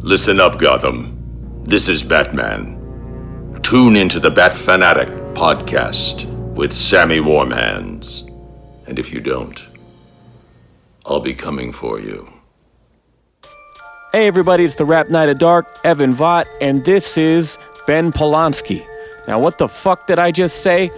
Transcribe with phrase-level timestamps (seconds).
[0.00, 1.18] Listen up, Gotham.
[1.64, 3.58] This is Batman.
[3.62, 6.24] Tune into the Bat Fan Addict podcast
[6.54, 8.22] with Sammy Warmhands.
[8.86, 9.66] And if you don't,
[11.04, 12.32] I'll be coming for you.
[14.12, 17.58] Hey everybody, it's the Rap Night of Dark, Evan Vaught, and this is
[17.88, 18.86] Ben Polanski.
[19.26, 20.92] Now, what the fuck did I just say?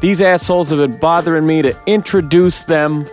[0.00, 3.04] These assholes have been bothering me to introduce them,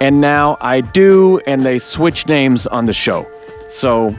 [0.00, 3.30] and now I do, and they switch names on the show.
[3.68, 4.16] So,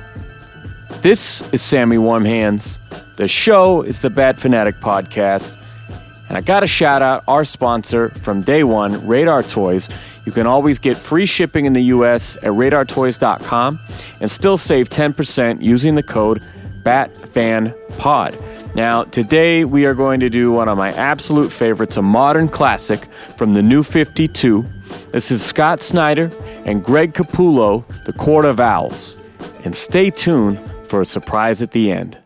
[1.05, 2.79] this is Sammy Warm Hands.
[3.17, 5.55] The show is the Bat Fan Addict Podcast.
[6.29, 9.87] And I got to shout out our sponsor from day one, Radar Toys.
[10.25, 13.79] You can always get free shipping in the US at radartoys.com
[14.19, 16.41] and still save 10% using the code
[16.81, 18.73] BATFANPOD.
[18.75, 23.05] Now, today we are going to do one of my absolute favorites, a modern classic
[23.37, 24.65] from the new 52.
[25.11, 26.31] This is Scott Snyder
[26.65, 29.15] and Greg Capullo, The Court of Owls.
[29.63, 32.19] And stay tuned for a surprise at the end.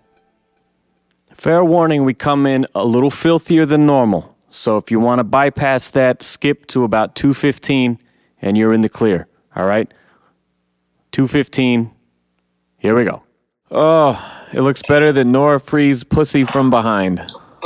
[1.34, 4.36] Fair warning, we come in a little filthier than normal.
[4.50, 8.00] So if you want to bypass that, skip to about 215
[8.42, 9.28] and you're in the clear.
[9.56, 9.94] All right?
[11.12, 11.92] 215.
[12.78, 13.24] Here we go.
[13.72, 17.20] Oh, it looks better than Nora Fries' pussy from behind.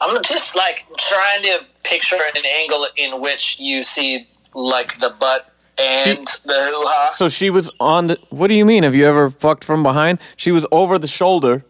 [0.00, 5.49] I'm just like trying to picture an angle in which you see like the butt
[5.80, 7.12] and the hoo ha.
[7.14, 8.18] So she was on the.
[8.30, 8.82] What do you mean?
[8.82, 10.18] Have you ever fucked from behind?
[10.36, 11.64] She was over the shoulder,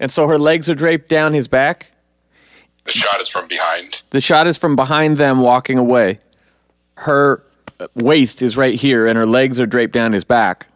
[0.00, 1.90] and so her legs are draped down his back.
[2.84, 4.02] The shot is from behind.
[4.10, 6.20] The shot is from behind them walking away.
[6.98, 7.42] Her
[7.94, 10.66] waist is right here, and her legs are draped down his back.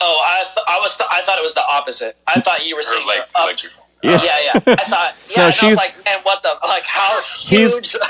[0.00, 2.16] Oh, I, th- I was th- I thought it was the opposite.
[2.26, 3.46] I thought you were Her saying leg, her up.
[3.48, 3.68] legs
[4.04, 4.18] Yeah.
[4.20, 4.74] Oh, yeah, yeah.
[4.78, 5.14] I thought.
[5.34, 6.54] Yeah, No, she's- was like, man, what the?
[6.68, 7.96] Like, how huge?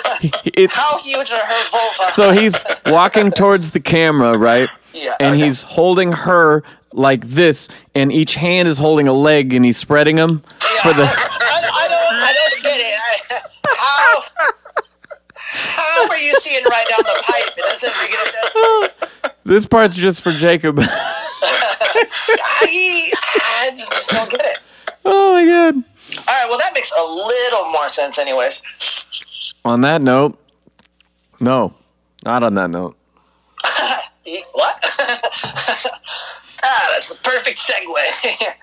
[0.45, 2.11] It's how huge are her vulva?
[2.13, 2.57] so he's
[2.87, 4.69] walking towards the camera, right?
[4.93, 5.45] Yeah, And okay.
[5.45, 10.17] he's holding her like this, and each hand is holding a leg, and he's spreading
[10.17, 10.43] them
[10.83, 11.05] for the.
[11.05, 12.15] I, I don't.
[12.15, 12.99] I don't get it.
[13.31, 13.41] I,
[13.77, 14.25] how?
[15.37, 17.57] How are you seeing right down the pipe?
[17.57, 18.55] It doesn't make sense.
[19.45, 20.79] This part's just for Jacob.
[20.81, 22.07] I,
[23.37, 24.59] I just don't get it.
[25.05, 25.75] Oh my god.
[25.77, 26.47] All right.
[26.49, 28.63] Well, that makes a little more sense, anyways.
[29.65, 30.39] On that note,
[31.41, 31.75] no,
[32.25, 32.97] not on that note.
[34.53, 34.75] What?
[36.63, 38.55] ah, that's the perfect segue.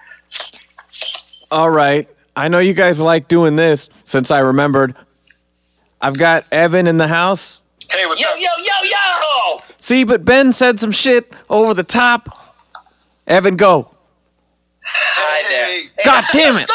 [1.51, 2.09] All right.
[2.35, 4.95] I know you guys like doing this since I remembered.
[6.01, 7.61] I've got Evan in the house.
[7.91, 8.39] Hey, what's yo, up?
[8.39, 9.61] yo, yo, yo!
[9.77, 12.55] See, but Ben said some shit over the top.
[13.27, 13.91] Evan, go.
[14.93, 15.65] Hi there.
[15.67, 15.89] Hey.
[16.05, 16.69] God damn it.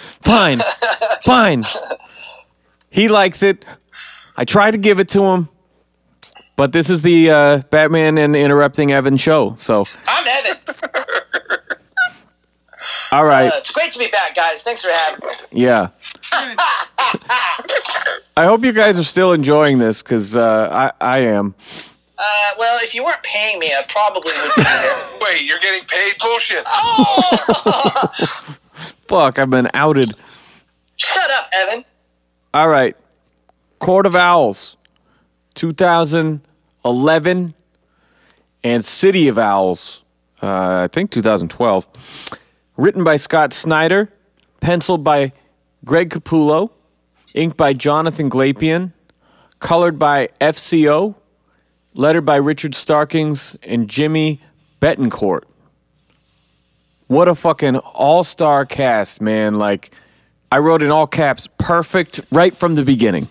[0.22, 0.62] Fine.
[1.24, 1.64] Fine.
[2.90, 3.64] He likes it.
[4.36, 5.48] I tried to give it to him.
[6.56, 9.54] But this is the uh, Batman and Interrupting Evan show.
[9.56, 10.58] So, I'm Evan.
[13.10, 13.52] all right.
[13.52, 14.62] Uh, it's great to be back, guys.
[14.62, 15.34] Thanks for having me.
[15.50, 15.88] Yeah.
[18.36, 21.54] I hope you guys are still enjoying this because uh, I, I am.
[22.22, 24.94] Uh, well, if you weren't paying me, I probably would be here.
[25.22, 26.62] Wait, you're getting paid bullshit.
[26.68, 28.54] Oh!
[29.08, 30.14] Fuck, I've been outed.
[30.94, 31.84] Shut up, Evan.
[32.54, 32.96] All right.
[33.80, 34.76] Court of Owls,
[35.54, 37.54] 2011,
[38.62, 40.04] and City of Owls,
[40.40, 41.88] uh, I think 2012.
[42.76, 44.12] Written by Scott Snyder,
[44.60, 45.32] penciled by
[45.84, 46.70] Greg Capullo,
[47.34, 48.92] inked by Jonathan Glapion,
[49.58, 51.16] colored by FCO,
[51.94, 54.40] lettered by Richard Starkings and Jimmy
[54.80, 55.42] Betancourt.
[57.06, 59.58] What a fucking all star cast, man.
[59.58, 59.94] Like,
[60.50, 63.28] I wrote in all caps, perfect right from the beginning.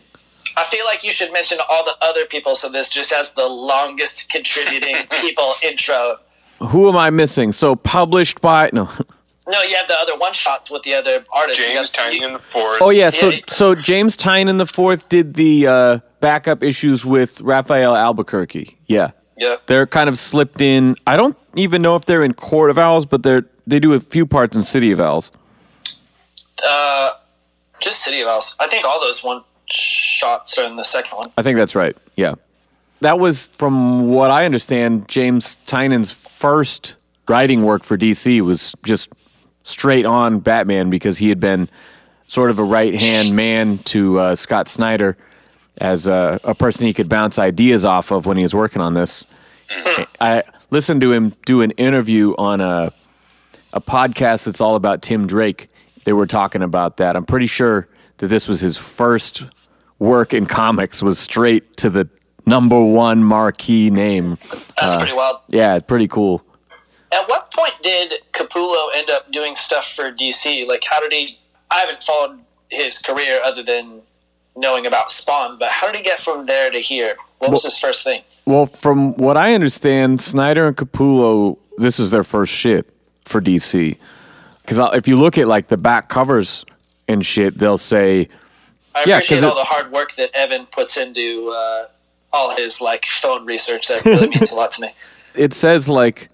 [0.58, 3.48] I feel like you should mention all the other people so this just has the
[3.48, 6.18] longest contributing people intro.
[6.60, 7.52] Who am I missing?
[7.52, 8.88] So published by no.
[9.48, 11.60] No, you have the other one shot with the other artist.
[11.60, 12.82] You James got- Tynion the fourth.
[12.82, 13.40] Oh yeah, so Yeah.
[13.50, 18.78] so James Tynion the fourth did the uh, backup issues with Rafael Albuquerque.
[18.86, 19.64] Yeah, Yep.
[19.66, 20.96] they're kind of slipped in.
[21.08, 24.00] I don't even know if they're in Court of Owls, but they're they do a
[24.00, 25.32] few parts in City of Owls.
[26.64, 27.12] Uh,
[27.80, 28.56] just City of Owls.
[28.60, 31.32] I think all those one shots are in the second one.
[31.38, 31.98] I think that's right.
[32.16, 32.36] Yeah,
[33.02, 35.08] that was from what I understand.
[35.08, 36.96] James Tynion's first
[37.28, 39.10] writing work for DC was just
[39.72, 41.70] straight on Batman because he had been
[42.28, 45.18] sort of a right hand man to uh, Scott Snyder
[45.80, 48.94] as a, a person he could bounce ideas off of when he was working on
[48.94, 49.26] this.
[50.20, 52.94] I listened to him do an interview on a
[53.74, 55.70] a podcast that's all about Tim Drake.
[56.04, 57.16] They were talking about that.
[57.16, 57.88] I'm pretty sure
[58.18, 59.44] that this was his first
[60.00, 62.10] work in comics was straight to the
[62.46, 64.38] number one marquee name.
[64.50, 65.38] That's pretty wild.
[65.48, 66.44] Yeah, pretty cool.
[67.12, 70.68] At what point did Capullo end up doing stuff for DC?
[70.68, 71.38] Like, how did he?
[71.70, 74.02] I haven't followed his career other than
[74.56, 77.16] knowing about Spawn, but how did he get from there to here?
[77.40, 78.22] What was his first thing?
[78.46, 82.90] Well, from what I understand, Snyder and Capullo, this is their first shit
[83.26, 83.98] for DC.
[84.62, 86.66] Because if you look at like the back covers
[87.08, 88.30] and shit, they'll say,
[88.94, 91.88] I Yeah, appreciate all the hard work that Evan puts into uh,
[92.34, 93.88] all his like phone research.
[93.88, 94.90] That really means a lot to me.
[95.36, 96.30] it says like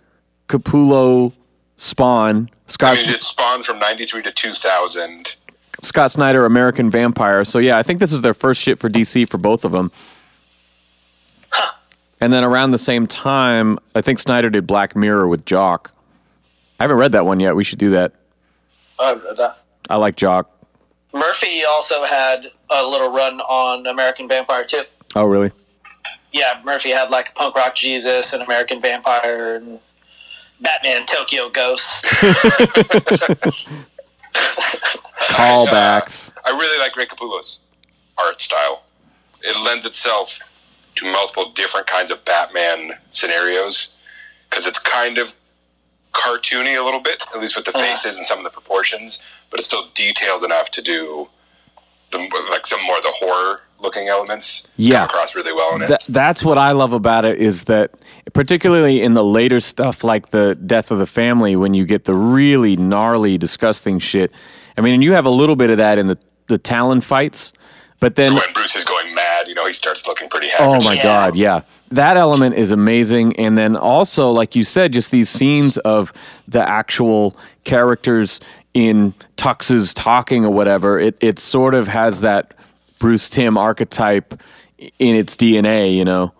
[0.47, 1.33] Capullo,
[1.77, 5.35] Spawn, I Scott, mean, it spawned from 93 to 2000.
[5.81, 7.43] Scott Snyder, American Vampire.
[7.45, 9.91] So yeah, I think this is their first shit for DC for both of them.
[12.19, 15.91] And then around the same time, I think Snyder did Black Mirror with Jock.
[16.79, 17.55] I haven't read that one yet.
[17.55, 18.13] We should do that.
[18.97, 20.49] Uh, that- I like Jock.
[21.13, 24.81] Murphy also had a little run on American Vampire too.
[25.15, 25.51] Oh, really?
[26.31, 29.79] Yeah, Murphy had like Punk Rock Jesus and American Vampire and
[30.61, 32.05] Batman Tokyo Ghost.
[35.29, 36.31] Callbacks.
[36.45, 37.59] I really like Ray Capullo's
[38.17, 38.83] art style.
[39.41, 40.39] It lends itself
[40.95, 43.97] to multiple different kinds of Batman scenarios
[44.49, 45.31] because it's kind of
[46.13, 47.85] cartoony a little bit, at least with the uh-huh.
[47.85, 51.27] faces and some of the proportions, but it's still detailed enough to do
[52.11, 52.17] the,
[52.49, 54.67] like some more of the horror looking elements.
[54.77, 55.05] Yeah.
[55.05, 55.89] across really well in it.
[55.89, 57.91] That, that's what I love about it is that,
[58.37, 62.13] particularly in the later stuff like the death of the family, when you get the
[62.13, 64.31] really gnarly, disgusting shit.
[64.77, 67.51] I mean, and you have a little bit of that in the the Talon fights,
[67.99, 70.93] but then when Bruce is going mad, you know, he starts looking pretty Oh my
[70.93, 71.03] Yeah.
[71.03, 71.61] god, yeah.
[71.89, 76.13] That element is amazing and then also like you said just these scenes of
[76.47, 78.39] the actual characters
[78.75, 80.99] in tuxes talking or whatever.
[80.99, 82.53] It it sort of has that
[82.99, 84.39] Bruce Timm archetype
[84.99, 86.33] in its DNA, you know.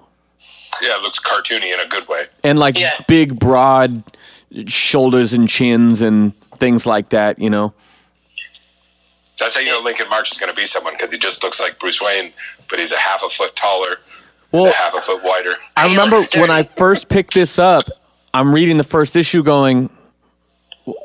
[0.82, 2.26] Yeah, it looks cartoony in a good way.
[2.44, 2.92] And like Yeah.
[3.08, 4.04] big broad
[4.68, 7.74] shoulders and chins and things like that, you know.
[9.40, 11.60] That's how you know Lincoln March is going to be someone because he just looks
[11.60, 12.32] like Bruce Wayne,
[12.70, 13.98] but he's a half a foot taller,
[14.52, 15.54] Well, a half a foot wider.
[15.76, 17.90] I remember when I first picked this up,
[18.34, 19.92] I'm reading the first issue going,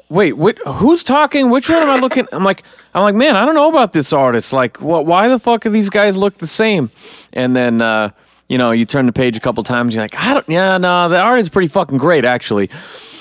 [0.08, 1.50] wait, what, who's talking?
[1.50, 2.26] Which one am I looking?
[2.32, 2.62] I'm like,
[2.94, 4.52] I'm like, man, I don't know about this artist.
[4.52, 6.90] Like, what, why the fuck do these guys look the same?
[7.34, 8.10] And then, uh,
[8.52, 11.08] you know, you turn the page a couple times, you're like, I don't, yeah, no,
[11.08, 12.68] the art is pretty fucking great, actually.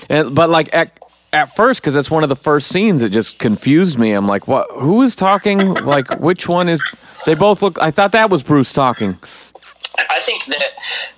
[0.09, 0.99] And, but like, at,
[1.31, 4.11] at first, because that's one of the first scenes, it just confused me.
[4.11, 5.73] I'm like, what, who is talking?
[5.73, 6.83] Like, which one is,
[7.25, 9.17] they both look, I thought that was Bruce talking.
[9.97, 10.71] I think that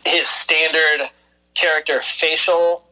[0.05, 1.09] his standard
[1.55, 2.83] character facial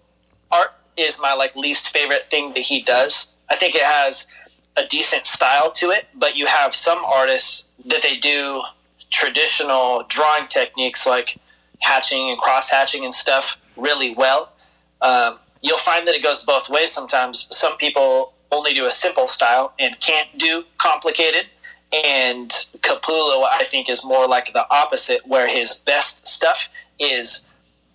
[0.52, 3.36] art is my like least favorite thing that he does.
[3.48, 4.26] I think it has
[4.76, 8.64] a decent style to it, but you have some artists that they do
[9.12, 11.38] traditional drawing techniques like
[11.80, 14.54] hatching and cross hatching and stuff really well.
[15.02, 17.48] Um, you'll find that it goes both ways sometimes.
[17.52, 21.46] Some people only do a simple style and can't do complicated.
[21.94, 22.50] And
[22.80, 26.70] Capullo, I think, is more like the opposite, where his best stuff
[27.00, 27.44] is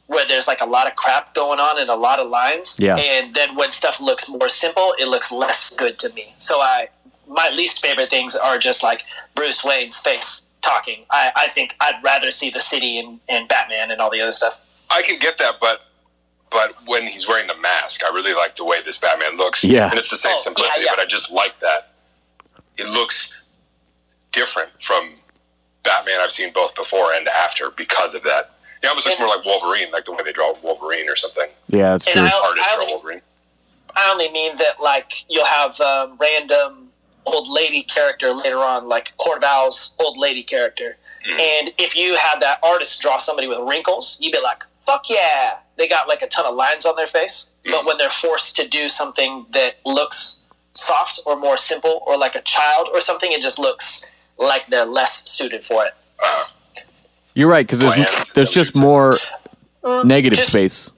[0.07, 2.79] where there's like a lot of crap going on and a lot of lines.
[2.79, 2.97] Yeah.
[2.97, 6.35] And then when stuff looks more simple, it looks less good to me.
[6.37, 6.89] So I,
[7.27, 9.03] my least favorite things are just like
[9.35, 11.05] Bruce Wayne's face talking.
[11.11, 14.33] I, I think I'd rather see the city and, and Batman and all the other
[14.33, 14.61] stuff.
[14.91, 15.83] I can get that, but
[16.51, 19.65] but when he's wearing the mask, I really like the way this Batman looks.
[19.65, 19.91] Yeah.
[19.91, 20.97] and it's the same Oh, simplicity, yeah, yeah.
[20.97, 21.93] but I just like that.
[22.79, 23.45] It looks
[24.33, 25.15] different from
[25.83, 28.53] Batman I've seen both before and after because of that.
[28.83, 31.49] It almost looks more like Wolverine, like the way they draw Wolverine or something.
[31.69, 32.23] Yeah, that's And true.
[32.25, 33.21] I- Artists draw only- Wolverine.
[33.97, 36.86] I only mean that like you'll have um, random
[37.27, 40.97] old lady character later on, like Corval's old lady character,
[41.29, 45.59] and if you had that artist draw somebody with wrinkles, you'd be like, "Fuck yeah!"
[45.77, 48.67] They got like a ton of lines on their face, but when they're forced to
[48.67, 50.43] do something that looks
[50.75, 54.05] soft or more simple, or like a child or something, it just looks
[54.39, 55.95] like they're less suited for it.
[56.23, 56.45] Uh,
[57.35, 59.19] You're right because there's there's just more
[59.83, 60.91] uh, negative just- space.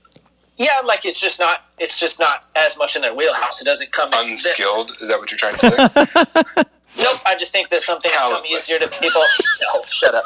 [0.59, 3.61] Yeah, like it's just not it's just not as much in their wheelhouse.
[3.63, 6.63] It doesn't come as unskilled, is that what you're trying to say?
[6.99, 8.69] Nope, I just think that something's come Talentless.
[8.69, 9.23] easier to people.
[9.63, 10.25] No, shut up.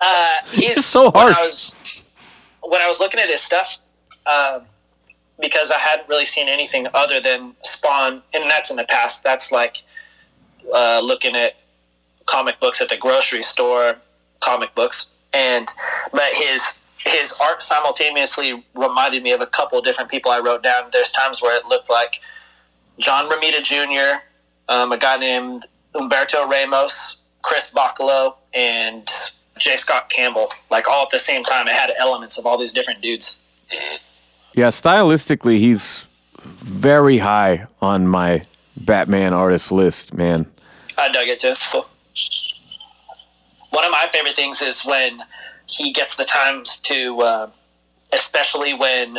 [0.00, 1.26] Uh, he's It's so hard.
[1.28, 1.36] When.
[1.36, 1.76] I was,
[2.62, 3.78] when I was looking at his stuff,
[4.26, 4.62] um,
[5.38, 9.22] because I hadn't really seen anything other than Spawn, and that's in the past.
[9.22, 9.82] That's like
[10.74, 11.54] uh, looking at
[12.26, 13.96] comic books at the grocery store,
[14.40, 15.68] comic books, and
[16.12, 20.90] but his his art simultaneously reminded me of a couple different people I wrote down.
[20.92, 22.20] There's times where it looked like
[22.98, 24.22] John Romita Jr.,
[24.68, 29.08] um, a guy named Humberto Ramos, Chris Bachalo, and
[29.58, 29.76] J.
[29.76, 31.66] Scott Campbell, like all at the same time.
[31.68, 33.40] It had elements of all these different dudes.
[34.54, 36.06] Yeah, stylistically, he's
[36.42, 38.42] very high on my
[38.76, 40.46] Batman artist list, man.
[40.96, 41.52] I dug it too.
[43.70, 45.20] One of my favorite things is when
[45.68, 47.50] he gets the times to, uh,
[48.12, 49.18] especially when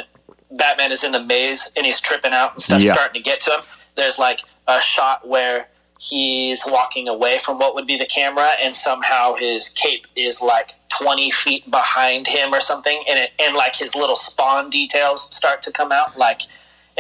[0.51, 2.93] Batman is in the maze and he's tripping out and stuff Yeah.
[2.93, 3.61] starting to get to him.
[3.95, 5.67] There's like a shot where
[5.99, 10.75] he's walking away from what would be the camera, and somehow his cape is like
[10.89, 15.61] 20 feet behind him or something, and it and like his little spawn details start
[15.63, 16.17] to come out.
[16.17, 16.41] Like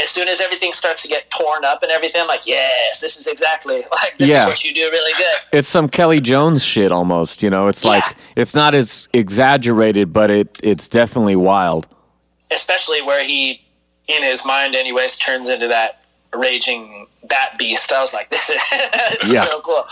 [0.01, 3.17] as soon as everything starts to get torn up and everything, I'm like yes, this
[3.17, 4.43] is exactly like this Yeah.
[4.43, 5.57] is what you do really good.
[5.57, 7.67] It's some Kelly Jones shit almost, you know.
[7.67, 11.87] It's like it's not as exaggerated, but it it's definitely wild.
[12.51, 13.61] especially where he,
[14.07, 16.01] in his mind, anyways, turns into that
[16.33, 17.91] raging bat beast.
[17.91, 19.45] I was like, this is, this is Yeah.
[19.45, 19.85] so cool.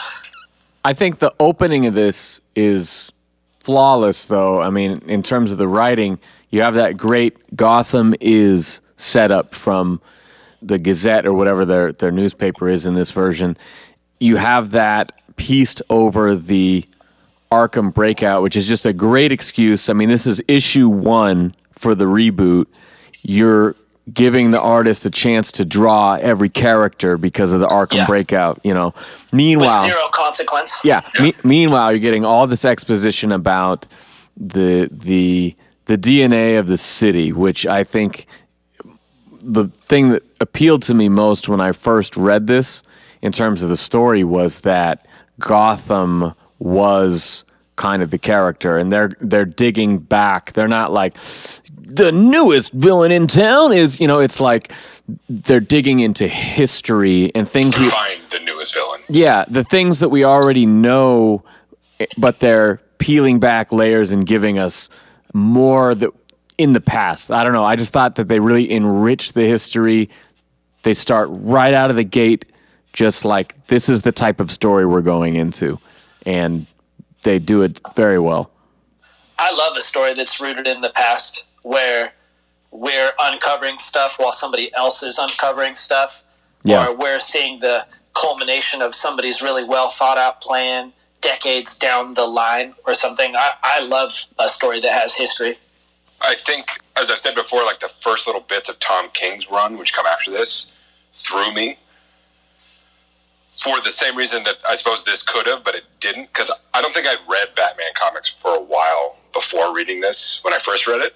[0.85, 3.11] I think the opening of this is
[3.59, 4.61] flawless, though.
[4.61, 6.17] I mean, in terms of the writing,
[6.49, 10.01] you have that great Gotham is setup from
[10.61, 13.57] the Gazette or whatever their their newspaper is in this version.
[14.19, 16.83] You have that pieced over the
[17.51, 19.87] Arkham Breakout, which is just a great excuse.
[19.89, 22.65] I mean, this is issue one for the reboot.
[23.21, 23.75] You're
[24.13, 28.05] giving the artist a chance to draw every character because of the Arkham Yeah.
[28.07, 28.59] Breakout.
[28.63, 30.73] You know, With meanwhile, zero consequence.
[30.83, 31.01] yeah.
[31.19, 33.85] Me- meanwhile, you're getting all this exposition about
[34.35, 38.27] the the the DNA of the city, which I think
[39.47, 42.83] the thing that appealed to me most when I first read this,
[43.21, 45.05] in terms of the story, was that
[45.39, 47.43] Gotham was
[47.75, 50.53] kind of the character, and they're they're digging back.
[50.53, 51.15] They're not like
[51.77, 53.99] the newest villain in town is.
[53.99, 54.71] You know, it's like
[55.29, 59.01] they're digging into history and things we Find the newest villain.
[59.09, 61.43] yeah, the things that we already know,
[61.99, 64.89] eh, but they're peeling back layers and giving us
[65.33, 66.09] more that
[66.57, 67.31] in the past.
[67.31, 67.63] I don't know.
[67.63, 70.09] I just thought that they really enrich the history.
[70.83, 72.45] They start right out of the gate,
[72.93, 75.79] just like this is the type of story we're going into,
[76.25, 76.65] and
[77.23, 78.51] they do it very well.
[79.37, 82.13] I love a story that's rooted in the past where
[82.71, 86.23] we're uncovering stuff while somebody else is uncovering stuff.
[86.63, 86.87] Yeah.
[86.87, 92.25] Or we're seeing the culmination of somebody's really well thought out plan decades down the
[92.25, 93.35] line or something.
[93.35, 95.57] I, I love a story that has history.
[96.21, 99.77] I think, as I've said before, like the first little bits of Tom King's run,
[99.77, 100.75] which come after this,
[101.13, 101.77] threw me.
[103.49, 106.81] For the same reason that I suppose this could have, but it didn't, because I
[106.81, 110.87] don't think I'd read Batman comics for a while before reading this when I first
[110.87, 111.15] read it.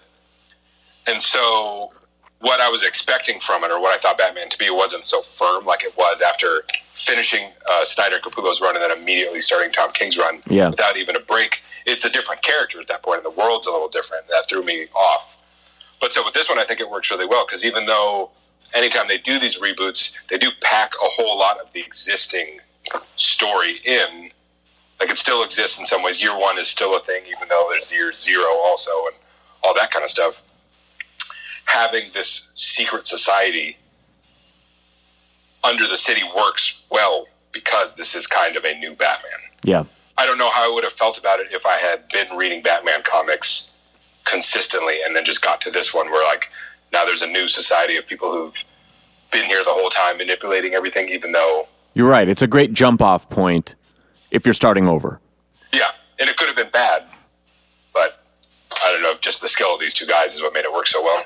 [1.08, 1.91] And so,
[2.39, 5.22] what I was expecting from it, or what I thought Batman to be, wasn't so
[5.22, 6.63] firm like it was after
[6.94, 10.70] finishing uh, Snyder and Capullo's run and then immediately starting Tom King's run Yeah.
[10.70, 11.62] without even a break.
[11.86, 14.28] It's a different character at that point, and the world's a little different.
[14.28, 15.38] That threw me off.
[16.00, 18.32] But so with this one, I think it works really well because even though
[18.74, 22.60] anytime they do these reboots, they do pack a whole lot of the existing
[23.16, 24.32] story in.
[25.00, 26.22] Like it still exists in some ways.
[26.22, 29.16] Year one is still a thing, even though there's year zero also, and
[29.64, 30.42] all that kind of stuff.
[31.66, 33.78] Having this secret society
[35.63, 39.32] under the city works well because this is kind of a new Batman.
[39.63, 39.84] Yeah.
[40.18, 42.62] I don't know how I would have felt about it if I had been reading
[42.62, 43.74] Batman comics
[44.25, 46.50] consistently and then just got to this one where like
[46.94, 48.63] now there's a new society of people who've
[49.32, 52.27] been here the whole time manipulating everything even though You're right.
[52.27, 53.75] It's a great jump off point
[54.30, 55.20] if you're starting over.
[55.74, 55.86] yeah
[56.20, 57.03] and it could have been bad
[57.94, 58.24] but
[58.72, 60.72] I don't know if just the skill of these two guys is what made it
[60.72, 61.24] work so well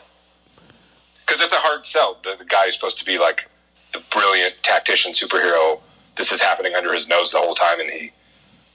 [1.26, 3.50] because it's a hard sell the, the guy who's supposed to be like
[3.96, 5.80] the brilliant tactician superhero
[6.18, 8.12] this is happening under his nose the whole time and he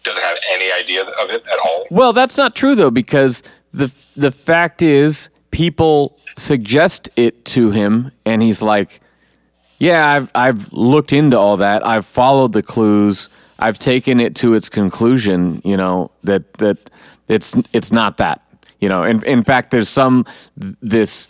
[0.03, 3.93] doesn't have any idea of it at all Well, that's not true though, because the
[4.17, 9.01] the fact is, people suggest it to him, and he's like,
[9.79, 11.87] "Yeah, I've I've looked into all that.
[11.87, 13.29] I've followed the clues.
[13.59, 15.63] I've taken it to its conclusion.
[15.65, 16.79] You know that that
[17.29, 18.43] it's it's not that.
[18.81, 20.25] You know, in in fact, there's some
[20.57, 21.29] this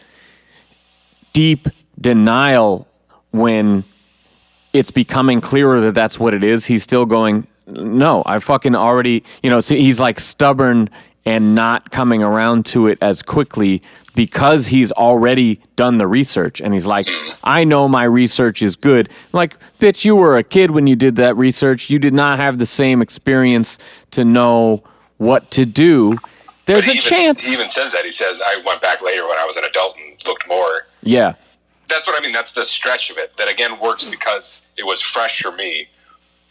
[1.32, 1.68] deep
[2.00, 2.88] denial
[3.30, 3.84] when
[4.72, 6.66] it's becoming clearer that that's what it is.
[6.66, 10.90] He's still going, no, I fucking already, you know, so he's like stubborn
[11.25, 13.82] and not coming around to it as quickly
[14.14, 16.60] because he's already done the research.
[16.60, 17.08] And he's like,
[17.44, 19.08] I know my research is good.
[19.08, 21.90] I'm like, bitch, you were a kid when you did that research.
[21.90, 23.78] You did not have the same experience
[24.12, 24.82] to know
[25.18, 26.16] what to do.
[26.66, 27.46] There's a even, chance.
[27.46, 28.04] He even says that.
[28.04, 30.87] He says, I went back later when I was an adult and looked more.
[31.02, 31.34] yeah.
[31.90, 32.32] That's what I mean.
[32.32, 33.37] That's the stretch of it.
[33.37, 35.88] That again works because it was fresh for me.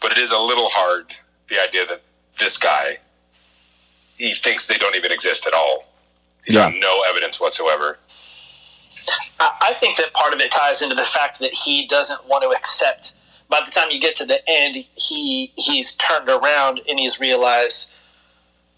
[0.00, 1.14] But it is a little hard,
[1.48, 2.02] the idea that
[2.38, 2.98] this guy
[4.16, 5.86] he thinks they don't even exist at all.
[6.44, 6.64] He's Yeah.
[6.64, 7.98] found no evidence whatsoever.
[9.40, 12.42] I, I think that part of it ties into the fact that he doesn't want
[12.42, 13.14] to accept.
[13.48, 17.92] By the time you get to the end, he he's turned around and he's realized,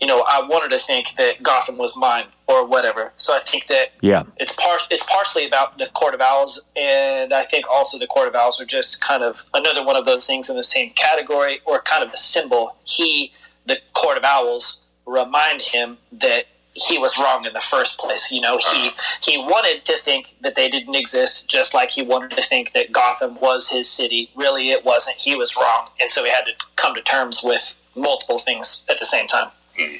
[0.00, 3.12] you know, I wanted to think that Gotham was mine or whatever.
[3.16, 4.24] So I think that Yeah.
[4.36, 8.28] it's par- it's partially about the Court of Owls, and I think also the Court
[8.28, 11.60] of Owls are just kind of another one of those things in the same category,
[11.64, 12.76] or kind of a symbol.
[12.84, 13.32] He,
[13.66, 18.30] the Court of Owls, remind him that he was wrong in the first place.
[18.32, 18.90] You know, he
[19.22, 22.92] he wanted to think that they didn't exist, just like he wanted to think that
[22.92, 24.30] Gotham was his city.
[24.34, 25.16] Really, it wasn't.
[25.16, 28.98] He was wrong, and so he had to come to terms with multiple things at
[28.98, 29.50] the same time.
[29.78, 29.96] Hmm.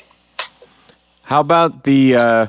[1.32, 2.46] How about the uh,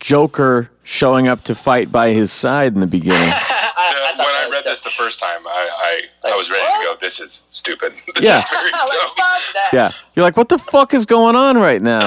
[0.00, 3.18] Joker showing up to fight by his side in the beginning?
[3.20, 4.72] I, I when I was read dope.
[4.72, 6.80] this the first time, I I, I was ready what?
[6.80, 7.06] to go.
[7.06, 7.92] This is stupid.
[8.14, 8.38] This Yeah.
[8.38, 9.44] is very Like, dumb.
[9.74, 9.92] yeah.
[10.14, 11.98] You're like, what the fuck is going on right now?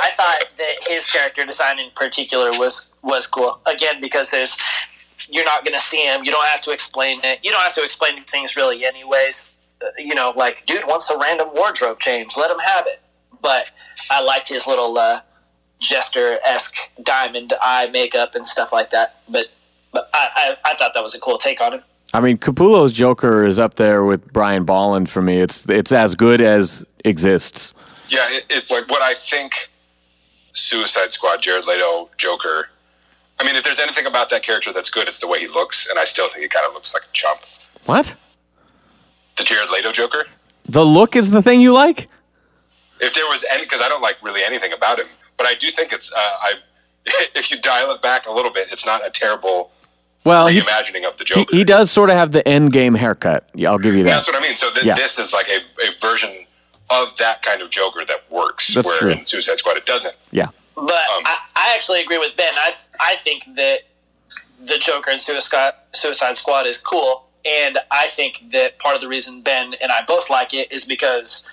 [0.00, 3.58] I thought that his character design in particular was was cool.
[3.66, 4.56] Again, because there's
[5.28, 6.22] you're not going to see him.
[6.22, 7.40] You don't have to explain it.
[7.42, 9.50] You don't have to explain things really, anyways.
[9.82, 12.36] Uh, You know, like dude wants a random wardrobe change.
[12.36, 13.00] Let him have it.
[13.42, 13.72] But
[14.10, 15.20] I liked his little uh,
[15.80, 19.20] jester esque diamond eye makeup and stuff like that.
[19.28, 19.48] But
[19.92, 21.82] but I, I I thought that was a cool take on him.
[22.12, 25.40] I mean, Capullo's Joker is up there with Brian Bolland for me.
[25.40, 27.74] It's it's as good as exists.
[28.08, 29.70] Yeah, it, it's what I think
[30.52, 32.68] Suicide Squad, Jared Leto, Joker.
[33.40, 35.88] I mean, if there's anything about that character that's good, it's the way he looks,
[35.88, 37.40] and I still think he kind of looks like a chump.
[37.84, 38.14] What?
[39.36, 40.24] The Jared Leto Joker.
[40.68, 42.08] The look is the thing you like?
[43.00, 45.70] If there was any, because I don't like really anything about him, but I do
[45.70, 46.12] think it's.
[46.12, 46.52] Uh, I
[47.34, 49.70] if you dial it back a little bit, it's not a terrible
[50.24, 51.56] Well, he, reimagining of the he, Joker.
[51.56, 53.48] he does sort of have the end game haircut.
[53.54, 54.10] Yeah, I'll give you that.
[54.10, 54.56] That's what I mean.
[54.56, 54.94] So th- Yeah.
[54.94, 56.30] this is like a, a version
[56.90, 58.72] of that kind of Joker that works.
[58.74, 59.10] That's where true.
[59.10, 60.14] in Suicide Squad it doesn't.
[60.30, 60.48] Yeah.
[60.76, 62.52] But Um, I, I actually agree with Ben.
[62.56, 63.80] I I think that
[64.64, 69.08] the Joker in Suicide Suicide Squad is cool, and I think that part of the
[69.08, 71.48] reason Ben and I both like it is because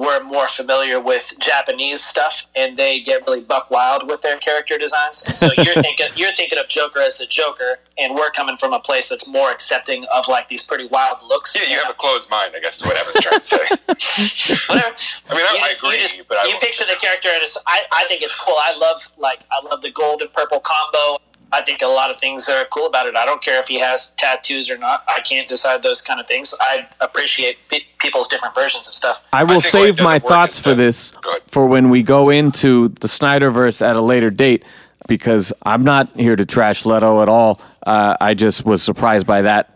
[0.00, 4.78] we're more familiar with Japanese stuff, and they get really buck wild with their character
[4.78, 5.24] designs.
[5.26, 8.72] And so you're thinking you're thinking of Joker as the Joker, and we're coming from
[8.72, 11.56] a place that's more accepting of like these pretty wild looks.
[11.56, 12.52] Yeah, you have a closed mind.
[12.56, 14.64] I guess is what Evan's trying to say.
[14.72, 14.94] whatever.
[15.30, 17.28] I mean, I, You I just- you agree, just- but I you picture the character,
[17.32, 18.56] and it's, I, I think it's cool.
[18.58, 21.22] I love like I love the gold and purple combo.
[21.50, 23.16] I think a lot of things are cool about it.
[23.16, 25.02] I don't care if he has tattoos or not.
[25.08, 26.54] I can't decide those kind of things.
[26.60, 29.24] I appreciate pe- people's different versions of stuff.
[29.32, 31.12] I will think why it save my thoughts for that- this
[31.50, 34.64] for when we go into the Snyderverse at a later date
[35.06, 37.60] because I'm not here to trash Leto at all.
[37.86, 39.74] Uh, I just was surprised by that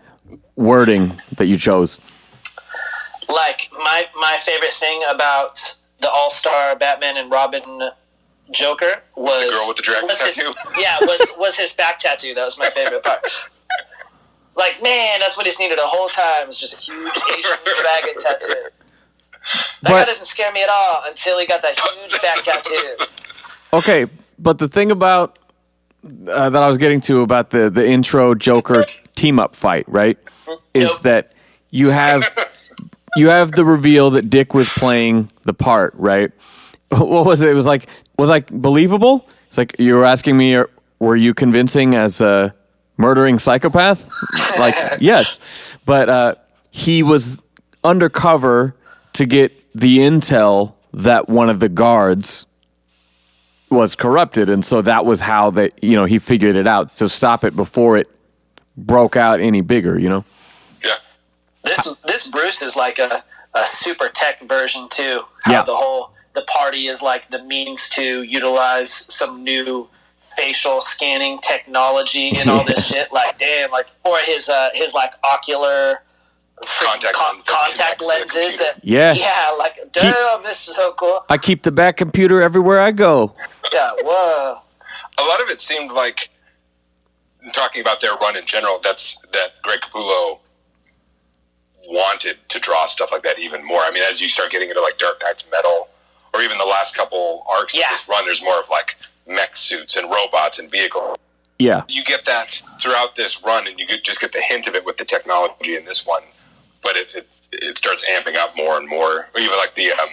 [0.56, 1.98] wording that you chose.
[3.28, 7.90] Like my my favorite thing about the All Star Batman and Robin
[8.52, 10.38] Joker was the girl with the dragon was his-
[10.78, 12.34] yeah, was was his back tattoo.
[12.34, 13.24] That was my favorite part.
[14.56, 16.48] Like man, that's what he's needed the whole time.
[16.48, 18.54] It's just a huge Asian dragon tattoo.
[19.82, 22.96] That guy doesn't scare me at all until he got that huge back tattoo.
[23.72, 24.06] Okay,
[24.38, 25.38] but the thing about
[26.28, 28.84] uh, that I was getting to about the the intro Joker
[29.16, 30.18] team up fight, right,
[30.74, 31.02] is Nope.
[31.02, 31.32] that
[31.70, 32.22] you have
[33.16, 36.30] you have the reveal that Dick was playing the part, right?
[36.90, 37.48] What was it?
[37.48, 39.28] It was like was like believable.
[39.48, 40.64] It's like you were asking me, uh,
[40.98, 42.54] were you convincing as a
[42.96, 44.08] murdering psychopath?
[44.58, 45.38] like yes,
[45.84, 46.34] but uh,
[46.70, 47.40] he was
[47.84, 48.74] undercover
[49.14, 52.46] to get the intel that one of the guards
[53.70, 57.08] was corrupted and so that was how that you know he figured it out to
[57.08, 58.06] stop it before it
[58.76, 60.24] broke out any bigger you know
[60.84, 60.92] Yeah.
[61.64, 65.22] This this Bruce is like a, a super tech version too.
[65.44, 65.62] How Yeah.
[65.62, 69.88] the whole the party is like the means to utilize some new
[70.36, 73.12] facial scanning technology and all this shit.
[73.12, 76.02] Like damn, like or his uh his like ocular
[76.80, 78.64] Contact con- contact connects to the lenses computer.
[78.74, 79.12] that Yeah.
[79.14, 83.34] yeah like damn this is so cool i keep the back computer everywhere i go
[83.72, 84.60] yeah whoa
[85.18, 86.28] a lot of it seemed like
[87.52, 88.78] talking about their run in general.
[88.80, 90.38] That's that Greg Capullo
[91.88, 93.80] wanted to draw stuff like that even more.
[93.80, 95.88] I mean, as you start getting into like Dark Nights Metal,
[96.34, 97.84] or even the last couple arcs Yeah.
[97.86, 101.16] of this run, there's more of like mech suits and robots and vehicles.
[101.58, 104.84] yeah You get that throughout this run, and you just get the hint of it
[104.84, 106.22] with the technology in this one.
[106.82, 109.28] But it, it it starts amping up more and more.
[109.34, 110.08] Or even like the um,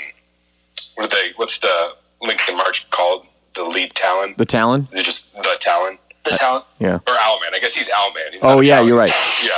[0.96, 1.32] what are they?
[1.38, 3.26] What's the Lincoln March called?
[3.56, 4.36] The lead Talon.
[4.38, 5.98] the talon They're just the Talon
[6.30, 7.54] the talent yeah or Owlman.
[7.54, 8.34] I guess he's Owlman.
[8.34, 8.88] He's Oh, yeah, Talon.
[8.88, 9.12] you're right.
[9.44, 9.52] Yeah,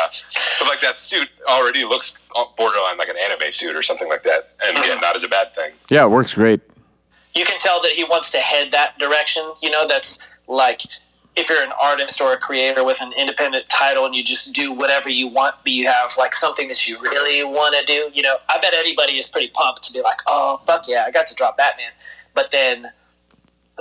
[0.59, 2.15] but like that suit already looks
[2.57, 5.01] borderline like an anime suit or something like that, and again, mm-hmm.
[5.01, 5.71] not as a bad thing.
[5.89, 6.61] yeah it works great
[7.35, 9.43] you can tell that he wants to head that direction.
[9.61, 10.81] You know, that's like
[11.35, 14.73] if you're an artist or a creator with an independent title and you just do
[14.73, 18.11] whatever you want, but you have like something that you really want to do.
[18.13, 21.11] You know, I bet anybody is pretty pumped to be like, oh fuck yeah, I
[21.11, 21.91] got to draw Batman.
[22.33, 22.91] But then,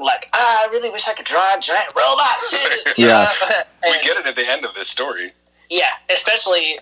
[0.03, 2.93] like, ah, I really wish I could draw a giant robot suit.
[2.97, 3.29] Yeah.
[3.51, 3.63] know?
[3.91, 5.33] We get it at the end of this story.
[5.69, 6.79] yeah, especially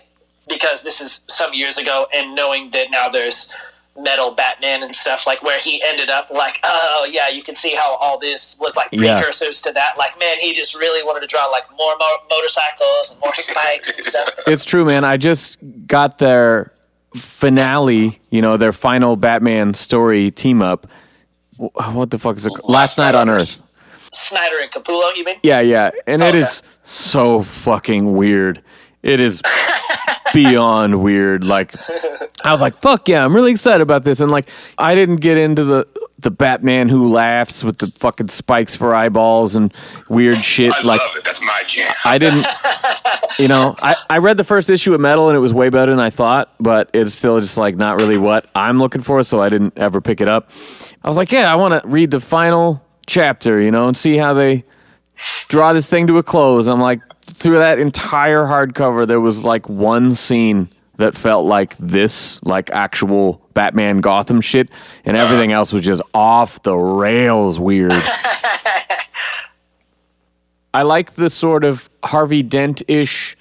[0.47, 3.51] because this is some years ago, and knowing that now there's
[3.99, 7.75] metal Batman and stuff like where he ended up like, oh yeah, you can see
[7.75, 9.15] how all this was like Yeah.
[9.19, 9.97] precursors to that.
[9.97, 13.93] Like, man, he just really wanted to draw like more mo- motorcycles and more spikes
[13.95, 14.29] and stuff.
[14.47, 15.03] It's true, man.
[15.03, 16.71] I just got their
[17.15, 20.87] finale, you know, their final Batman story team up.
[21.59, 22.49] Wh- What the fuck is it?
[22.51, 22.69] called?
[22.69, 23.61] Last Knight on Earth.
[24.11, 25.35] Snyder and Capullo, you mean?
[25.43, 25.91] Yeah, yeah.
[26.07, 26.39] And it Okay.
[26.39, 28.61] is so fucking weird.
[29.03, 29.41] It is
[30.33, 31.43] beyond weird.
[31.43, 31.73] Like
[32.43, 34.19] I was like, fuck yeah, I'm really excited about this.
[34.19, 38.75] And like I didn't get into the the Batman who laughs with the fucking spikes
[38.75, 39.73] for eyeballs and
[40.09, 40.73] weird shit.
[40.73, 41.23] I like love it.
[41.23, 41.93] That's my jam.
[42.03, 42.45] I didn't,
[43.39, 45.91] you know, I, I read the first issue of Metal and it was way better
[45.91, 49.39] than I thought, but it's still just like not really what I'm looking for, so
[49.41, 50.49] I didn't ever pick it up.
[51.03, 54.17] I was like, yeah, I want to read the final chapter, you know, and see
[54.17, 54.65] how they
[55.47, 56.67] draw this thing to a close.
[56.67, 62.43] I'm like, through that entire hardcover, there was like one scene that felt like this,
[62.43, 64.69] like actual Batman Gotham shit,
[65.05, 67.93] and everything else was just off the rails weird.
[70.73, 73.37] I like the sort of Harvey Dent ish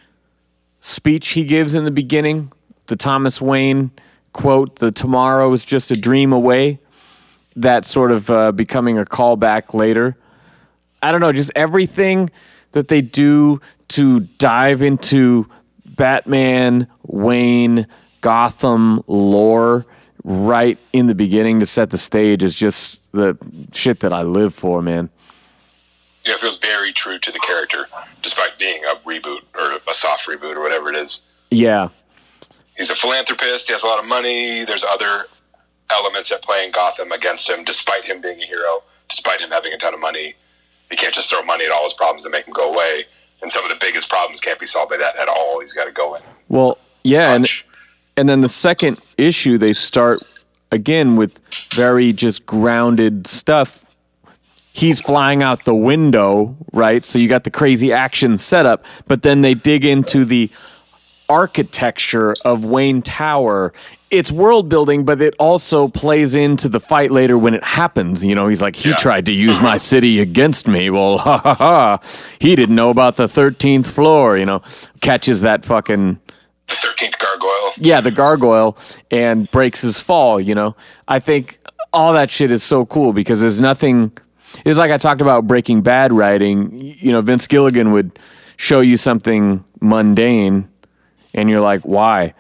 [0.81, 2.53] speech he gives in the beginning.
[2.87, 3.91] The Thomas Wayne
[4.33, 6.79] quote, the tomorrow is just a dream away.
[7.61, 10.17] That sort of uh, becoming a callback later.
[11.03, 12.31] I don't know, just everything
[12.73, 15.49] that they do to dive into
[15.85, 17.87] Batman, Wayne,
[18.21, 19.87] Gotham lore
[20.25, 23.37] right in the beginning to set the stage is just the
[23.73, 25.11] shit that I live for, man.
[26.25, 27.87] Yeah, it feels very true to the character,
[28.23, 31.23] despite being a reboot or a soft reboot or whatever it is.
[31.51, 31.89] Yeah.
[32.77, 33.69] He's a philanthropist.
[33.69, 34.65] He has a lot of money.
[34.65, 35.25] There's other
[35.91, 39.73] elements at play in Gotham against him, despite him being a hero, despite him having
[39.73, 40.35] a ton of money.
[40.91, 43.05] He can't just throw money at all his problems and make them go away.
[43.43, 45.61] And some of the biggest problems can't be solved by that at all.
[45.61, 46.23] He's got to go in.
[46.49, 47.47] Well, yeah, and
[48.17, 50.23] and then the second issue they start
[50.73, 51.41] again with
[51.75, 53.85] very just grounded stuff.
[54.73, 57.05] He's flying out the window, right?
[57.05, 60.51] So you got the crazy action setup, but then they dig into the
[61.29, 63.73] architecture of Wayne Tower.
[64.11, 68.25] It's world building, but it also plays into the fight later when it happens.
[68.25, 68.97] You know, he's like, he Yeah.
[68.97, 70.89] tried to use my city against me.
[70.89, 71.99] Well, ha ha ha.
[72.39, 74.63] He didn't know about the 13th floor, you know,
[75.03, 76.19] catches that fucking
[76.69, 77.73] the 13th gargoyle.
[77.77, 78.79] yeah, the gargoyle
[79.11, 80.75] and breaks his fall, you know.
[81.07, 81.59] I think
[81.93, 84.13] all that shit is so cool because there's nothing
[84.65, 88.19] it's like I talked about breaking bad writing, you know, Vince Gilligan would
[88.57, 90.69] show you something mundane
[91.35, 92.33] and you're like, "Why?"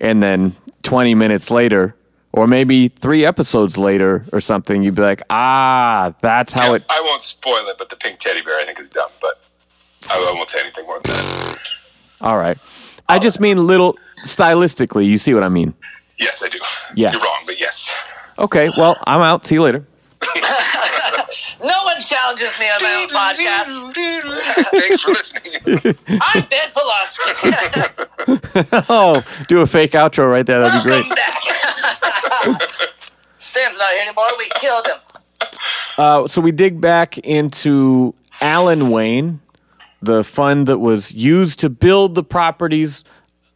[0.00, 1.94] And then 20 minutes later
[2.32, 7.00] or maybe 3 episodes later or something, you'd be like, "Ah, that's how it I
[7.02, 9.40] won't spoil it, but the pink teddy bear I think is dumb, but
[10.10, 11.58] I, I won't say anything more than that.
[12.20, 12.58] All right.
[13.08, 15.74] I just mean little stylistically, you see what I mean?
[16.18, 16.58] Yes, I do.
[16.94, 17.12] Yeah.
[17.12, 17.94] You're wrong, but yes.
[18.38, 19.44] Okay, well, I'm out.
[19.44, 19.84] See you later.
[21.64, 23.94] No one challenges me on my own podcast.
[24.80, 25.52] Thanks for listening.
[26.20, 27.52] I'm Ben Polanski.
[28.88, 30.60] Oh, do a fake outro right there.
[30.60, 31.08] That'd be great.
[31.14, 31.40] Back.
[33.38, 34.26] Sam's not here anymore.
[34.38, 34.96] We killed him.
[35.98, 39.40] Uh, so we dig back into Alan Wayne,
[40.00, 43.04] the fund that was used to build the properties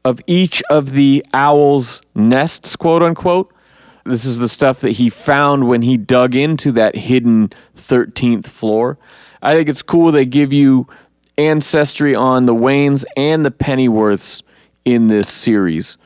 [0.05, 3.53] of each of the owl's nests, quote unquote.
[4.07, 8.99] This is the stuff that he found when he dug into that hidden 13th floor.
[9.43, 10.87] I think it's cool they give you
[11.39, 14.43] ancestry on the Waynes and the Pennyworths
[14.85, 15.99] in this series.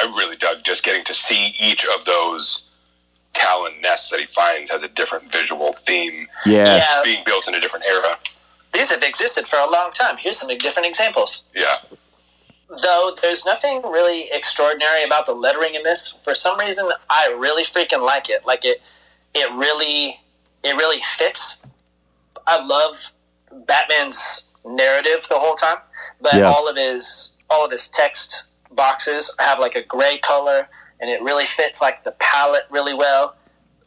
[0.00, 2.74] I really dug just getting to see each of those
[3.32, 6.76] Talon nests that he finds has a different visual theme Yeah.
[6.76, 8.18] Yeah, being built in a different era.
[8.72, 10.16] these have existed for a long time.
[10.16, 11.42] Here's some different examples.
[11.54, 11.78] Yeah.
[12.82, 16.20] Though there's nothing really extraordinary about the lettering in this.
[16.24, 18.46] For some reason, I really freaking like it.
[18.46, 18.80] Like it,
[19.34, 20.20] it really,
[20.62, 21.62] it really fits.
[22.46, 23.12] I love
[23.66, 25.78] Batman's narrative the whole time,
[26.20, 26.44] but Yeah.
[26.48, 30.68] all of his all of his text boxes have like a gray color,
[31.00, 33.34] and it really fits like the palette really well.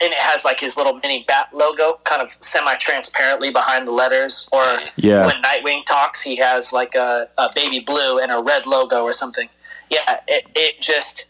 [0.04, 4.50] And it has like his little mini bat logo, kind of semi-transparently behind the letters.
[4.52, 4.63] Or
[4.98, 5.26] Yeah.
[5.26, 9.13] when Nightwing talks, he has like a, a baby blue and a red logo or
[9.13, 9.48] something.
[9.89, 11.26] Yeah, it, it just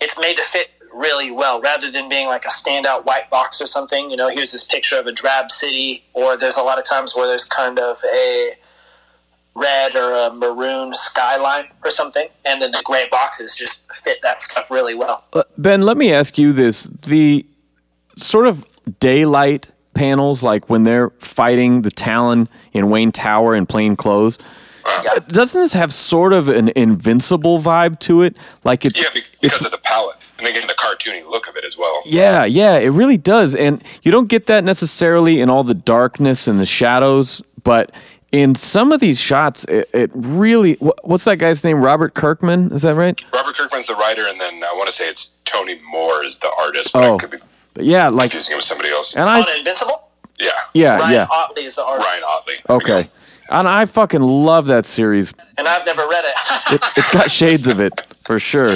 [0.00, 3.66] it's made to fit really well rather than being like a standout white box or
[3.66, 4.10] something.
[4.10, 7.14] You know, here's this picture of a drab city, or there's a lot of times
[7.16, 8.56] where there's kind of a
[9.58, 14.42] red or a maroon skyline or something, and then the gray boxes just fit that
[14.42, 15.24] stuff really well.
[15.32, 17.44] Uh, Ben, let me ask you this: the
[18.16, 18.64] sort of
[19.00, 24.38] daylight panels, like when they're fighting the Talon in Wayne Tower in plain clothes.
[25.04, 25.16] Yeah.
[25.28, 28.38] Doesn't this have sort of an invincible vibe to it?
[28.64, 31.64] Like it's Yeah, be- because of the palette, and again the cartoony look of it
[31.64, 32.02] as well.
[32.06, 33.54] Yeah, yeah, it really does.
[33.54, 37.90] And you don't get that necessarily in all the darkness and the shadows, but
[38.32, 40.74] in some of these shots, it, it really.
[41.02, 41.80] What's that guy's name?
[41.82, 42.72] Robert Kirkman?
[42.72, 43.20] Is that right?
[43.34, 46.50] Robert Kirkman's the writer, and then I want to say it's Tony Moore is the
[46.58, 47.18] artist, but Oh.
[47.18, 47.38] Could be
[47.74, 49.14] But yeah, like, confusing him with somebody else.
[49.16, 49.56] and On I.
[49.56, 51.26] Invincible, yeah, Yeah, Ryan yeah.
[51.30, 52.54] Ottley is the artist, Ryan Ottley.
[52.66, 52.76] There.
[52.76, 53.10] Okay.
[53.50, 55.32] And I fucking love that series.
[55.56, 56.74] and I've never read it.
[56.74, 58.72] It, it's got shades of it, for sure.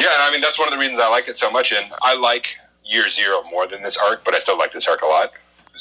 [0.00, 2.16] Yeah, I mean that's one of the reasons I like it so much, and I
[2.16, 5.32] like Year Zero more than this arc, but I still like this arc a lot.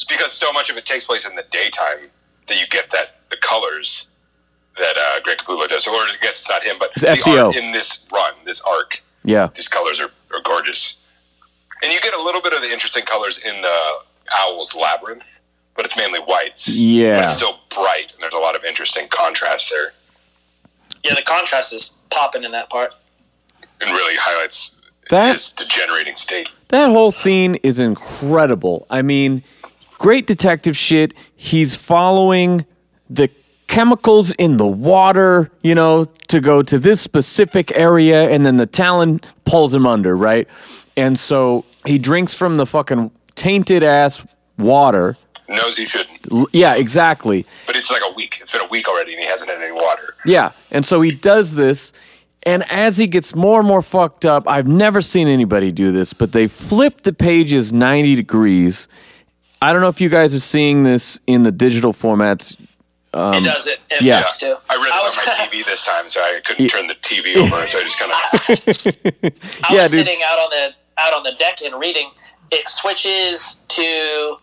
[0.01, 2.07] It's because so much of it takes place in the daytime
[2.47, 4.07] that you get that the colors
[4.79, 7.45] that uh, Greg Capullo does, or I guess it's not him, but It's the SEO.
[7.47, 9.49] art in this run, this arc, Yeah.
[9.55, 11.05] these colors are, are gorgeous,
[11.83, 13.77] and you get a little bit of the interesting colors in the
[14.33, 15.41] Owl's Labyrinth,
[15.75, 16.67] but it's mainly whites.
[16.79, 17.17] Yeah.
[17.17, 19.91] but it's still bright, and there's a lot of interesting contrast there,
[21.03, 22.93] yeah, the contrast is popping in that part.
[23.79, 24.71] and really highlights
[25.11, 26.49] That- his degenerating state.
[26.69, 28.85] That whole scene is incredible.
[28.91, 29.43] I mean,
[30.01, 31.13] great detective shit.
[31.35, 32.65] He's following
[33.07, 33.29] the
[33.67, 38.65] chemicals in the water, you know, to go to this specific area, and then the
[38.65, 40.47] Talon pulls him under, right?
[40.97, 44.25] And so he drinks from the fucking tainted ass
[44.57, 45.17] water.
[45.47, 46.31] Knows he shouldn't.
[46.31, 47.45] L- Yeah, exactly.
[47.67, 48.39] But it's like a week.
[48.41, 50.15] It's been a week already, and he hasn't had any water.
[50.25, 50.51] Yeah.
[50.71, 51.93] And so he does this.
[52.43, 56.11] And as he gets more and more fucked up, I've never seen anybody do this,
[56.11, 58.87] but they flip the pages 90 degrees.
[59.61, 62.59] I don't know if you guys are seeing this in the digital formats.
[62.59, 63.79] it does it.
[63.89, 64.23] It Um, yeah.
[64.37, 64.55] too.
[64.69, 66.95] I read it I was, on my TV this time, so I couldn't turn the
[66.95, 69.63] TV over, so I just kind of.
[69.69, 70.05] I Yeah, was dude.
[70.05, 72.09] sitting out on the out on the deck and reading.
[72.51, 74.37] It switches to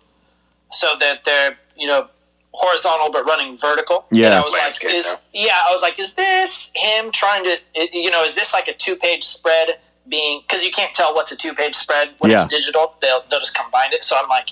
[0.71, 2.09] so that they're you know
[2.53, 4.07] horizontal but running vertical.
[4.11, 4.27] Yeah.
[4.27, 7.57] and I was Landscape, like, is yeah, I was like, is this him trying to
[7.93, 9.79] you know is this like a two page spread
[10.09, 12.39] being because you can't tell what's a two page spread when Yeah.
[12.43, 12.95] it's digital.
[13.03, 14.03] They'll they'll just combine it.
[14.05, 14.49] So I'm like,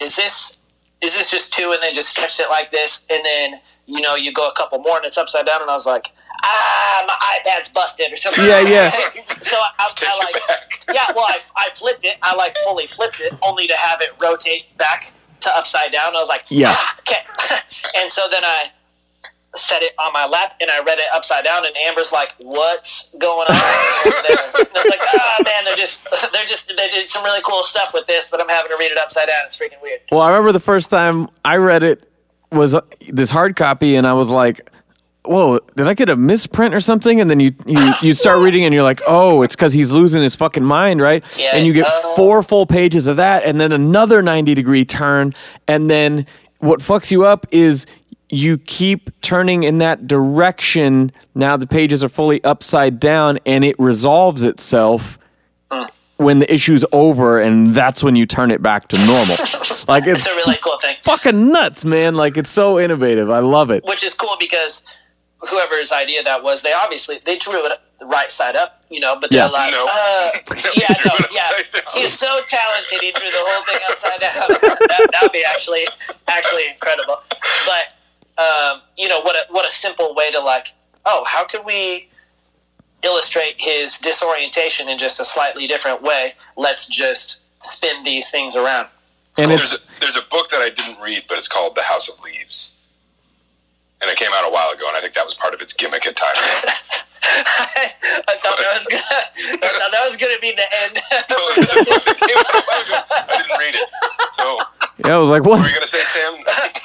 [0.00, 0.62] is this
[1.00, 4.14] is this just two and then just stretch it like this and then you know
[4.16, 6.12] you go a couple more and it's upside down and I was like.
[6.40, 7.14] Ah, my
[7.50, 8.44] iPad's busted or something.
[8.46, 8.90] Yeah, yeah.
[9.40, 12.16] so I, I, Take I like, yeah, well, I, I flipped it.
[12.22, 16.14] I like fully flipped it, only to have it rotate back to upside down.
[16.14, 16.68] I was like, Yeah.
[16.70, 17.24] "Ah, okay.
[17.96, 18.70] and so then I
[19.58, 21.66] set it on my lap and I read it upside down.
[21.66, 23.56] And Amber's like, "What's going on?
[23.56, 27.62] And I was like, "Ah, man, they're just they're just they did some really cool
[27.62, 29.42] stuff with this, but I'm having to read it upside down.
[29.46, 32.10] It's freaking weird." Well, I remember the first time I read it
[32.52, 34.70] was uh, this hard copy, and I was like,
[35.24, 38.64] "Whoa, did I get a misprint or something?" And then you you, you start reading,
[38.64, 41.72] and you're like, "Oh, it's because he's losing his fucking mind, right?" Yeah, and you
[41.72, 45.34] get uh, four full pages of that, and then another ninety degree turn,
[45.66, 46.26] and then
[46.60, 47.86] what fucks you up is
[48.30, 51.12] you keep turning in that direction.
[51.34, 55.18] Now the pages are fully upside down, and it resolves itself
[56.16, 59.36] when the issue's over, and that's when you turn it back to normal.
[59.88, 60.96] like it's It's a really cool thing.
[61.04, 62.16] fucking nuts, man.
[62.16, 63.30] Like it's so innovative.
[63.30, 63.84] I love it.
[63.84, 64.82] which is cool because
[65.48, 69.16] whoever's idea that was, they obviously they drew it the right side up, you know.
[69.20, 69.46] But they're Yeah.
[69.46, 69.86] like, No.
[69.88, 70.30] uh,
[70.76, 71.48] yeah, no, yeah,
[71.94, 73.00] he's so talented.
[73.00, 74.48] He drew the whole thing upside down.
[74.88, 75.86] that that would be actually
[76.26, 77.18] actually incredible.
[77.66, 77.94] But
[78.38, 80.68] um, you know what a what a simple way to like,
[81.04, 82.08] oh, how could we
[83.02, 86.34] illustrate his disorientation in just a slightly different way?
[86.56, 88.88] Let's just spin these things around.
[89.38, 92.08] And There's a, there's a book that I didn't read, but it's called The House
[92.08, 92.80] of Leaves.
[94.00, 95.72] And it came out a while ago, and I think that was part of its
[95.72, 96.38] gimmick at times.
[97.22, 99.02] I thought that was gonna.
[99.62, 100.98] I thought that was gonna be the end.
[103.28, 103.88] I didn't read it.
[104.36, 104.58] So,
[105.06, 105.16] yeah.
[105.16, 105.60] I was like, what?
[105.60, 106.34] were you going to say, Sam?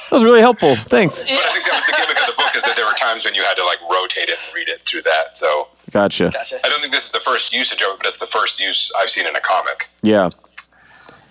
[0.10, 0.76] That was really helpful.
[0.76, 1.24] Thanks.
[1.24, 3.26] But I think that was the gimmick of the book is that there were times
[3.26, 5.36] when you had to like rotate it and read it through that.
[5.38, 6.30] So, Gotcha.
[6.32, 6.60] Gotcha.
[6.64, 8.92] I don't think this is the first usage of it, but it's the first use
[8.98, 9.90] I've seen in a comic.
[10.04, 10.30] Yeah.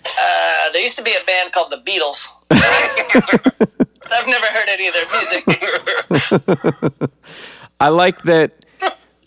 [0.04, 2.26] Uh, there used to be a band called the Beatles.
[2.50, 5.44] I've never heard any of their music.
[7.80, 8.64] I like that.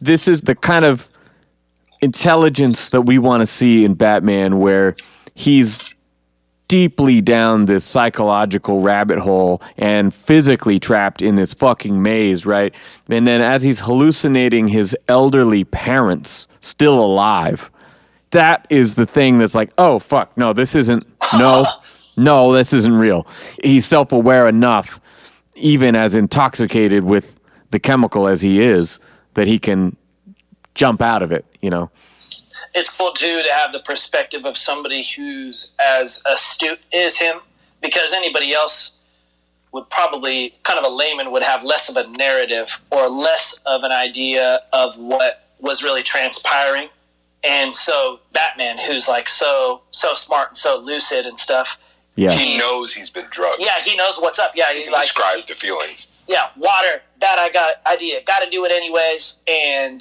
[0.02, 1.10] This is the kind of
[2.02, 4.96] intelligence that we want to see in Batman, where
[5.34, 5.82] he's
[6.68, 12.74] deeply down this psychological rabbit hole and physically trapped in this fucking maze, right?
[13.10, 17.70] And then as he's hallucinating his elderly parents still alive,
[18.32, 21.06] that is the thing that's like, oh fuck, no, this isn't
[21.38, 21.66] no,
[22.18, 23.28] no, this isn't real.
[23.64, 25.00] He's self aware enough,
[25.56, 27.40] even as intoxicated with
[27.72, 29.00] the chemical as he is,
[29.36, 29.96] that he can
[30.74, 31.90] jump out of it, you know.
[32.74, 37.40] it's cool too to have the perspective of somebody who's as astute as him
[37.82, 39.00] because anybody else
[39.72, 43.84] would probably kind of a layman would have less of a narrative or less of
[43.84, 46.88] an idea of what was really transpiring
[47.44, 51.78] and so batman who's like so so smart and so lucid and stuff
[52.16, 52.32] Yeah.
[52.32, 53.64] He knows he's been drugged.
[53.64, 56.08] yeah he knows what's up yeah he He like described the feelings.
[56.28, 57.02] yeah, water.
[57.26, 58.22] That I got idea.
[58.24, 60.00] Got to do it anyways, and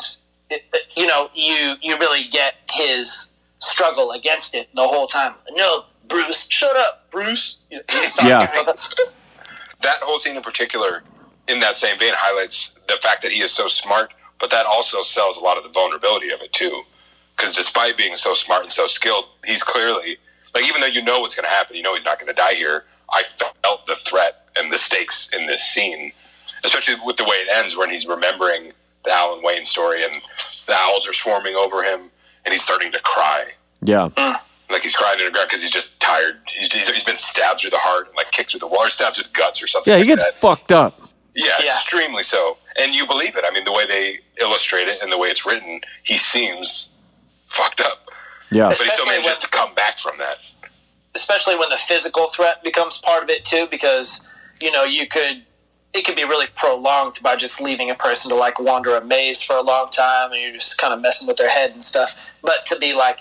[0.50, 5.32] it, it- you know, you you really get his struggle against it the whole time.
[5.52, 7.60] No, Bruce, shut up, Bruce.
[7.70, 8.72] You know, he's talking Yeah.
[9.80, 11.02] That whole scene in particular,
[11.48, 15.02] in that same vein, highlights the fact that he is so smart, but that also
[15.02, 16.82] sells a lot of the vulnerability of it too.
[17.36, 20.18] Because despite being so smart and so skilled, he's clearly
[20.54, 22.34] like even though you know what's going to happen, you know he's not going to
[22.34, 22.84] die here.
[23.10, 23.22] I
[23.62, 26.12] felt the threat and the stakes in this scene,
[26.64, 28.72] especially with the way it ends when he's remembering
[29.04, 30.14] the Alan Wayne story and
[30.66, 32.10] the owls are swarming over him
[32.44, 33.46] and he's starting to cry.
[33.82, 34.08] Yeah.
[34.16, 34.36] Mm.
[34.70, 36.36] Like he's crying in the ground because he's just tired.
[36.58, 38.88] He's, he's, he's been stabbed through the heart, and like kicked through the wall, or
[38.88, 39.90] stabbed through the guts, or something.
[39.92, 40.34] Yeah, he like gets that.
[40.40, 41.00] fucked up.
[41.34, 41.66] Yeah, Yeah.
[41.66, 42.56] extremely so.
[42.80, 43.44] And you believe it.
[43.46, 46.94] I mean, the way they illustrate it and the way it's written, he seems
[47.46, 48.08] fucked up.
[48.50, 48.68] Yeah.
[48.70, 50.38] But he still manages when- to come back from that.
[51.14, 54.22] especially when the physical threat becomes part of it too, because
[54.60, 55.42] you know you could
[55.94, 59.40] it could be really prolonged by just leaving a person to like wander a maze
[59.40, 62.16] for a long time and you're just kind of messing with their head and stuff.
[62.42, 63.18] But to be like,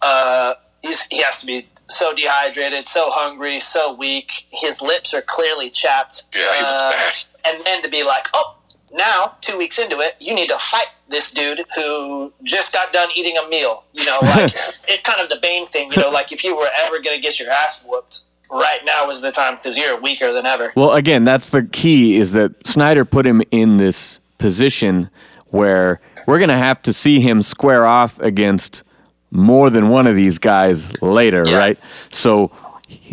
[0.00, 4.46] uh, he's, he has to be so dehydrated, so hungry, so weak.
[4.50, 6.26] His lips are clearly chapped.
[6.34, 7.14] Yeah, he looks Uh, bad.
[7.44, 8.56] And then to be like, oh,
[8.92, 13.08] now two weeks into it, you need to fight this dude who just got done
[13.16, 13.84] eating a meal.
[13.92, 14.54] You know, like
[14.88, 15.90] it's kind of the Bane thing.
[15.92, 19.08] You know, like if you were ever going to get your ass whooped, right now
[19.10, 20.72] is the time because you're weaker than ever.
[20.76, 25.10] Well, again, that's the key is that Snyder put him in this position
[25.48, 28.82] where we're going to have to see him square off against
[29.30, 31.58] more than one of these guys later, Yeah.
[31.58, 31.78] right?
[32.10, 32.50] So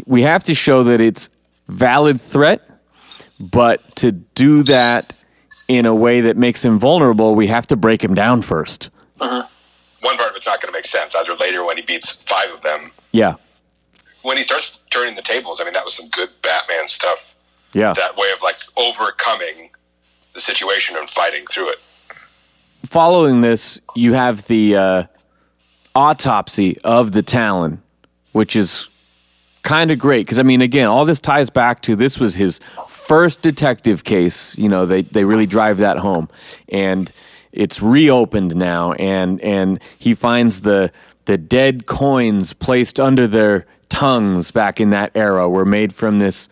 [0.05, 1.29] we have to show that it's
[1.67, 2.61] valid threat,
[3.39, 5.13] but to do that
[5.67, 8.89] in a way that makes him vulnerable, we have to break him down first.
[9.19, 9.45] Uh-huh.
[10.01, 11.15] One part of it's not going to make sense.
[11.15, 13.35] Either later when he beats five of them, Yeah.
[14.21, 15.59] when he starts turning the tables.
[15.59, 17.35] I mean, that was some good Batman stuff.
[17.73, 17.93] Yeah.
[17.93, 19.69] That way of like overcoming
[20.33, 21.79] the situation and fighting through it.
[22.85, 25.03] following this, you have the uh,
[25.93, 27.81] autopsy of the Talon,
[28.31, 28.89] which is
[29.63, 32.59] kind of great because I mean, again, all this ties back to this was his
[32.87, 34.57] first detective case.
[34.57, 36.29] You know, they they really drive that home,
[36.69, 37.11] and
[37.51, 40.91] it's reopened now, and and he finds the
[41.25, 46.49] the dead coins placed under their tongues back in that era were made from this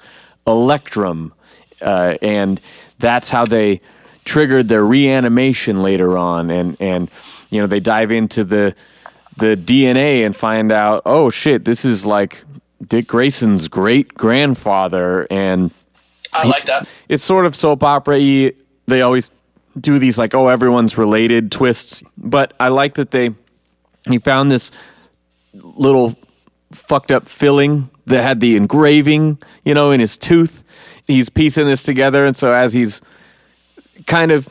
[0.48, 1.34] electrum,
[1.82, 2.62] uh, and
[3.00, 3.82] that's how they
[4.24, 7.12] triggered their reanimation later on, and and
[7.50, 8.74] you know they dive into the
[9.36, 12.46] the DNA and find out, oh shit, this is like
[12.88, 15.70] Dick Grayson's great grandfather, and
[16.32, 16.88] I like that.
[17.10, 18.54] it's sort of soap opera y.
[18.88, 19.32] They always
[19.78, 23.32] do these like, oh, everyone's related twists, but I like that they
[24.10, 24.72] he found this
[25.54, 26.16] little
[26.88, 30.64] fucked up filling that had the engraving, you know, in his tooth.
[31.06, 33.02] He's piecing this together, and so as he's
[34.06, 34.48] kind of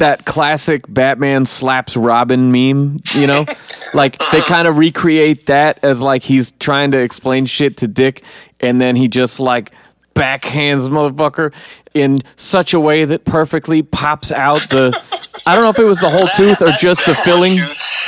[0.00, 3.46] that classic Batman slaps Robin meme, you know?
[3.94, 8.24] like they kind of recreate that as like he's trying to explain shit to Dick
[8.58, 9.72] and then he just like
[10.14, 11.52] backhands motherfucker
[11.94, 14.98] in such a way that perfectly pops out the
[15.46, 17.58] I don't know if it was the whole tooth or just the filling.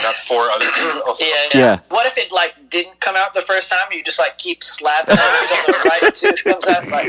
[0.02, 1.02] Tooth, not four other teeth.
[1.06, 1.24] Also.
[1.24, 1.60] Yeah, oh, yeah.
[1.60, 1.78] Yeah.
[1.88, 3.80] What if it like didn't come out the first time?
[3.92, 6.86] You just like keep slapping it until the right tooth comes out.
[6.90, 7.08] Like,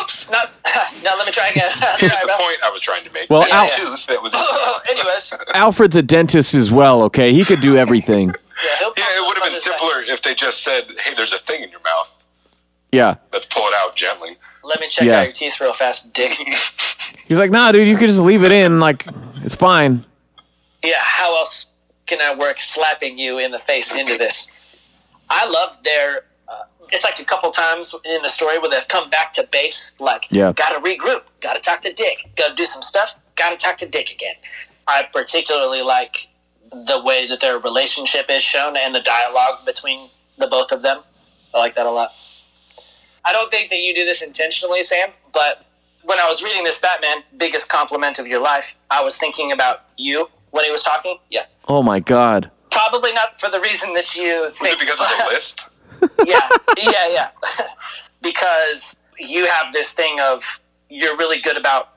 [0.00, 0.50] oops, not.
[1.04, 1.70] Now let me try again.
[1.98, 3.30] Here's Sorry the about- point I was trying to make.
[3.30, 4.34] Well, Al- tooth that was.
[4.90, 7.32] Anyways, Alfred's a dentist as well, okay?
[7.32, 8.28] He could do everything.
[8.28, 8.34] yeah,
[8.80, 9.76] Yeah, it would have been this way.
[9.78, 12.12] simpler if they just said, "Hey, there's a thing in your mouth.
[12.92, 13.16] Yeah.
[13.32, 15.20] Let's pull it out gently." Let me check Yeah.
[15.20, 16.32] out your teeth real fast, Dick.
[17.26, 18.78] He's like, nah, dude, you could just leave it in.
[18.78, 19.06] Like,
[19.42, 20.04] it's fine.
[20.84, 21.68] yeah, how else
[22.10, 24.50] can I work slapping you in the face into this?
[25.30, 26.24] I love their.
[26.48, 29.94] Uh, it's like a couple times in the story where they come back to base,
[30.00, 30.52] like, Yeah.
[30.52, 34.34] gotta regroup, gotta talk to Dick, gotta do some stuff, gotta talk to Dick again.
[34.88, 36.28] I particularly like
[36.72, 41.02] the way that their relationship is shown and the dialogue between the both of them.
[41.54, 42.12] I like that a lot.
[43.24, 45.64] I don't think that you do this intentionally, Sam, but
[46.02, 49.84] when I was reading this Batman, biggest compliment of your life, I was thinking about
[49.96, 51.18] you when he was talking.
[51.30, 51.44] Yeah.
[51.70, 52.50] Oh my god.
[52.72, 54.74] Probably not for the reason that you Was think.
[54.74, 55.60] it because of the lisp?
[56.26, 57.30] yeah, yeah, yeah.
[58.22, 61.90] because you have this thing of you're really good about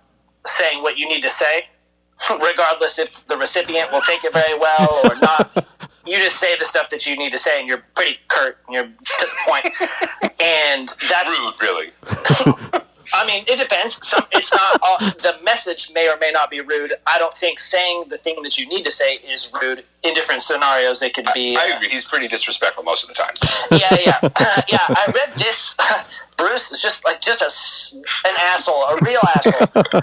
[0.45, 1.63] saying what you need to say,
[2.29, 5.65] regardless if the recipient will take it very well or not.
[6.05, 8.57] You just say the stuff that you need to say, and you're pretty curt.
[8.67, 9.63] And you're to the point.
[9.79, 11.39] point, and that's.
[11.39, 11.91] Rude, really.
[13.13, 14.05] I mean, it depends.
[14.05, 16.93] Some, it's not all, the message may or may not be rude.
[17.05, 19.83] I don't think saying the thing that you need to say is rude.
[20.03, 21.55] In different scenarios, it could be.
[21.55, 21.89] I uh, agree.
[21.89, 23.33] He's pretty disrespectful most of the time.
[23.71, 24.19] yeah, yeah,
[24.69, 24.85] yeah.
[24.89, 25.77] I read this.
[26.37, 27.95] Bruce is just like just a s-
[28.25, 30.01] an asshole, a real asshole.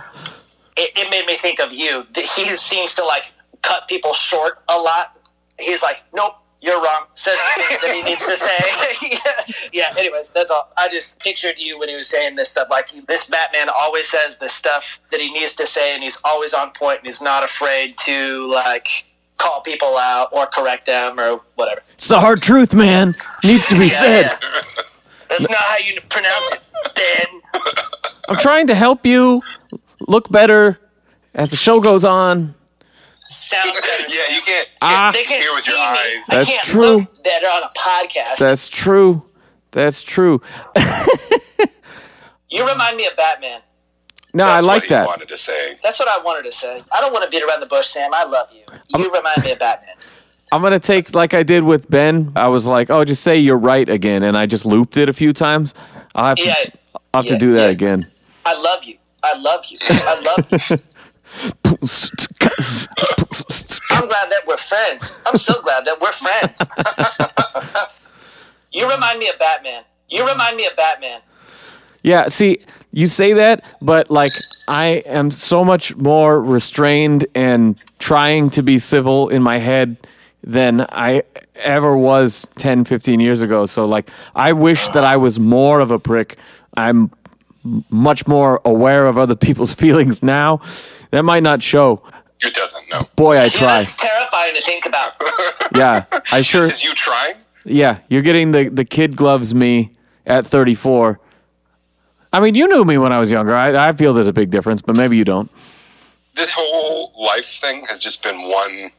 [0.77, 2.07] It, it made me think of you.
[2.15, 3.33] He seems to like
[3.63, 5.19] cut people short a lot.
[5.59, 6.40] He's like, nope.
[6.63, 7.07] You're wrong.
[7.15, 9.11] Says the thing that he needs to say.
[9.11, 9.95] yeah, yeah.
[9.99, 10.71] Anyways, that's all.
[10.77, 12.69] I just pictured you when he was saying this stuff.
[12.71, 16.53] Like this Batman always says the stuff that he needs to say, and he's always
[16.55, 18.89] on point, and he's not afraid to like
[19.39, 21.81] call people out or correct them or whatever.
[21.95, 23.15] It's the hard truth, man.
[23.43, 24.23] Needs to be Yeah, said.
[24.43, 24.63] yeah.
[25.31, 26.61] That's not how you pronounce it,
[26.95, 27.63] Ben.
[28.29, 29.41] I'm trying to help you
[30.09, 30.79] look better
[31.35, 32.55] as the show goes on.
[33.31, 34.05] Sound better.
[34.09, 34.69] Yeah, you can't.
[34.83, 35.11] Ah.
[35.15, 35.85] They can't Hear with see your me.
[35.87, 35.99] eyes.
[36.29, 36.81] I That's can't true.
[36.81, 38.39] look better on a podcast.
[38.39, 39.23] That's true.
[39.71, 40.43] That's true.
[42.51, 43.61] you remind me of Batman.
[44.35, 45.07] No, That's I like what he that.
[45.07, 45.77] wanted to say.
[45.83, 46.83] That's what I wanted to say.
[46.93, 48.11] I don't want to beat around the bush, Sam.
[48.15, 48.63] I love you.
[48.99, 49.95] You remind me of Batman.
[50.53, 52.33] I'm gonna take like I did with Ben.
[52.35, 55.13] I was like, "Oh, just say you're right again," and I just looped it a
[55.13, 55.75] few times.
[56.17, 56.55] I'll have to, Yeah,
[57.15, 57.71] I'll have yeah, to do that yeah.
[57.71, 58.11] again.
[58.45, 58.97] I love you.
[59.23, 59.79] I love you.
[59.81, 60.77] I love you.
[63.91, 65.21] I'm glad that we're friends.
[65.27, 66.63] I'm so glad that we're friends.
[68.73, 69.85] you remind me of Batman.
[70.09, 71.21] You remind me of Batman.
[72.03, 72.61] Yeah, see,
[72.93, 74.33] you say that, but like
[74.69, 79.97] I am so much more restrained and trying to be civil in my head
[80.43, 81.23] than I
[81.57, 83.67] ever was 10, 15 years ago.
[83.67, 86.39] So like I wish that I was more of a prick.
[86.77, 87.11] I'm
[87.91, 90.61] much more aware of other people's feelings now.
[91.11, 92.03] That might not show.
[92.43, 92.89] It doesn't.
[92.91, 93.09] No.
[93.17, 93.67] Boy, I Yeah, try.
[93.79, 95.13] that's terrifying to think about.
[95.77, 96.63] Yeah, I sure.
[96.63, 97.35] This is you trying.
[97.65, 99.91] Yeah, you're getting the the kid gloves me
[100.27, 101.21] at 34.
[102.33, 103.55] I mean, you knew me when I was younger.
[103.55, 105.51] I, I feel there's a big difference, but maybe you don't.
[106.35, 108.91] This whole life thing has just been one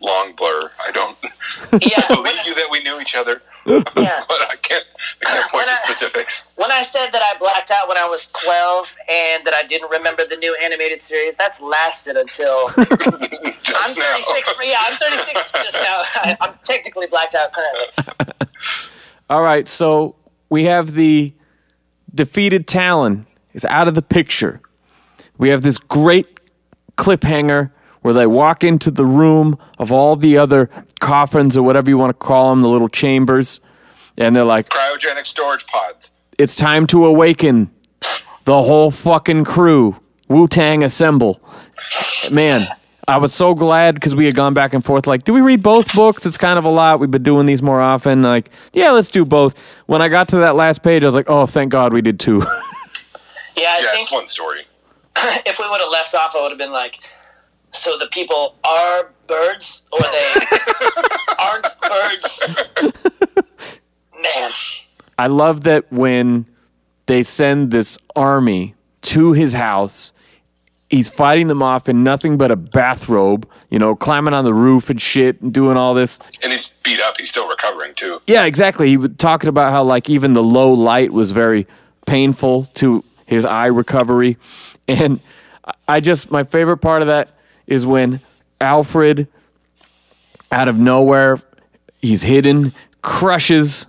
[0.00, 0.70] long blur.
[0.84, 1.16] I don't
[1.82, 2.06] Yeah.
[2.08, 3.82] believe you that we knew each other, Yeah.
[3.94, 4.84] but I can't.
[5.22, 6.52] I can't point When to I- specifics.
[6.56, 9.90] When I said that I blacked out when I was 12 and that I didn't
[9.90, 12.86] remember the new animated series, that's lasted until I'm
[13.62, 14.04] Just now.
[14.12, 14.58] 36.
[14.64, 16.02] Yeah, I'm 36 just now.
[16.16, 18.46] I, I'm technically blacked out currently.
[19.28, 20.16] All right, so
[20.48, 21.32] we have the
[22.14, 24.60] defeated Talon is out of the picture.
[25.38, 26.40] We have this great
[26.96, 27.70] cliffhanger
[28.02, 30.70] where they walk into the room of all the other
[31.00, 33.60] coffins or whatever you want to call them, the little chambers,
[34.16, 36.12] and they're like, Cryogenic storage pods.
[36.38, 37.70] it's time to awaken
[38.44, 39.96] the whole fucking crew.
[40.28, 41.40] Wu Tang assemble.
[42.30, 42.68] Man,
[43.08, 45.06] I was so glad because we had gone back and forth.
[45.06, 46.24] Like, do we read both books?
[46.24, 47.00] It's kind of a lot.
[47.00, 48.22] We've been doing these more often.
[48.22, 49.58] Like, yeah, let's do both.
[49.86, 52.20] When I got to that last page, I was like, oh, thank God we did
[52.20, 52.42] two.
[53.56, 54.60] Yeah, I Yeah, think it's one story.
[55.44, 56.98] if we would have left off, I would have been like,
[57.72, 60.34] so the people are birds or they
[61.38, 62.42] aren't birds?
[64.22, 64.50] Man.
[65.18, 66.46] I love that when
[67.06, 70.12] they send this army to his house,
[70.88, 74.90] he's fighting them off in nothing but a bathrobe, you know, climbing on the roof
[74.90, 76.18] and shit and doing all this.
[76.42, 77.16] And he's beat up.
[77.18, 78.20] He's still recovering too.
[78.26, 78.88] Yeah, exactly.
[78.88, 81.66] He was talking about how like even the low light was very
[82.06, 84.36] painful to his eye recovery,
[84.88, 85.20] and
[85.86, 87.30] I just my favorite part of that
[87.70, 88.20] is when
[88.60, 89.26] Alfred,
[90.52, 91.40] out of nowhere,
[92.02, 93.86] he's hidden, crushes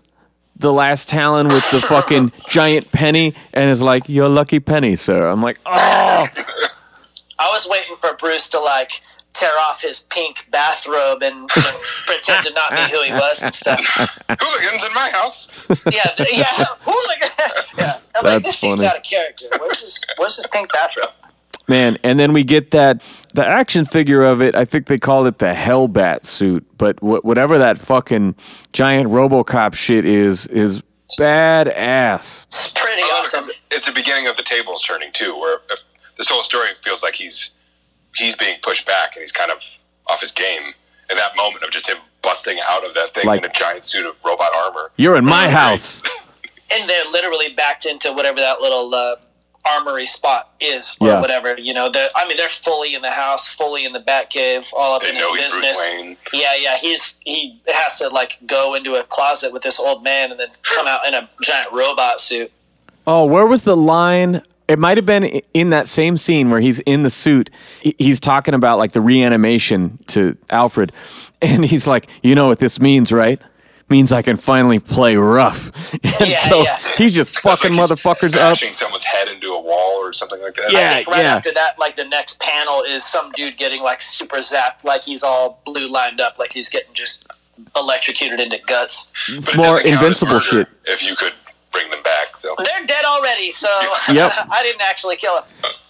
[0.56, 5.28] the last Talon with the fucking giant penny, and is like, "Your lucky penny, sir."
[5.28, 6.28] I'm like, "Oh,
[7.40, 9.02] I was waiting for Bruce to like
[9.34, 11.50] tear off his pink bathrobe and, and
[12.06, 13.80] pretend to not be who he was and stuff.
[14.30, 15.50] Hooligans in my house.
[15.92, 16.46] Yeah, yeah,
[16.82, 17.30] hooligan.
[17.78, 18.90] yeah, I'm like, That's this seems funny.
[18.90, 19.46] out of character.
[19.60, 21.12] Where's his Where's his pink bathrobe?
[21.72, 23.02] Man, and then we get that
[23.34, 24.56] the action figure of it.
[24.56, 28.36] I think they called it the Hellbat suit, but wh- whatever that fucking
[28.74, 30.84] giant RoboCop shit is is
[31.18, 32.46] badass.
[32.48, 33.40] It's pretty I love it awesome.
[33.46, 35.80] 'cause it's the beginning of the tables turning too, where if
[36.18, 37.52] this whole story feels like he's
[38.16, 39.58] he's being pushed back and he's kind of
[40.08, 40.74] off his game.
[41.10, 43.86] And that moment of just him busting out of that thing Like- in a giant
[43.86, 44.92] suit of robot armor.
[44.98, 46.04] You're in my house.
[46.70, 49.16] and they're literally backed into whatever that little uh,
[49.70, 51.22] armory spot is or Yeah.
[51.22, 51.56] whatever.
[51.60, 54.96] You know, they're, I mean, they're fully in the house, fully in the Batcave, all
[54.96, 55.78] up They in know his business.
[55.78, 56.18] Bruce Wayne.
[56.34, 56.78] Yeah, yeah.
[56.78, 60.50] He's he has to like go into a closet with this old man and then
[60.64, 62.52] come out in a giant robot suit.
[63.08, 64.42] Oh, where was the line?
[64.68, 67.50] It might have been in that same scene where he's in the suit.
[67.82, 70.92] He's talking about like the reanimation to Alfred,
[71.42, 73.42] and he's like, "You know what this means, right?
[73.92, 75.72] Means I can finally play rough."
[76.22, 76.80] And Yeah, so yeah.
[76.98, 78.54] he's just fucking like motherfuckers up.
[78.54, 80.72] bashing someone's head into a wall or something like that.
[80.72, 80.92] Yeah.
[80.92, 81.36] I think right yeah.
[81.36, 85.22] after that, like the next panel is some dude getting like super zapped, like he's
[85.24, 87.28] all blue lined up, like he's getting just
[87.76, 89.12] electrocuted into guts.
[89.46, 90.68] But More doesn't count as invincible shit.
[90.86, 91.34] If you could
[91.72, 93.68] bring them back, so They're dead already, so
[94.12, 94.32] Yep.
[94.52, 95.44] I didn't actually kill him.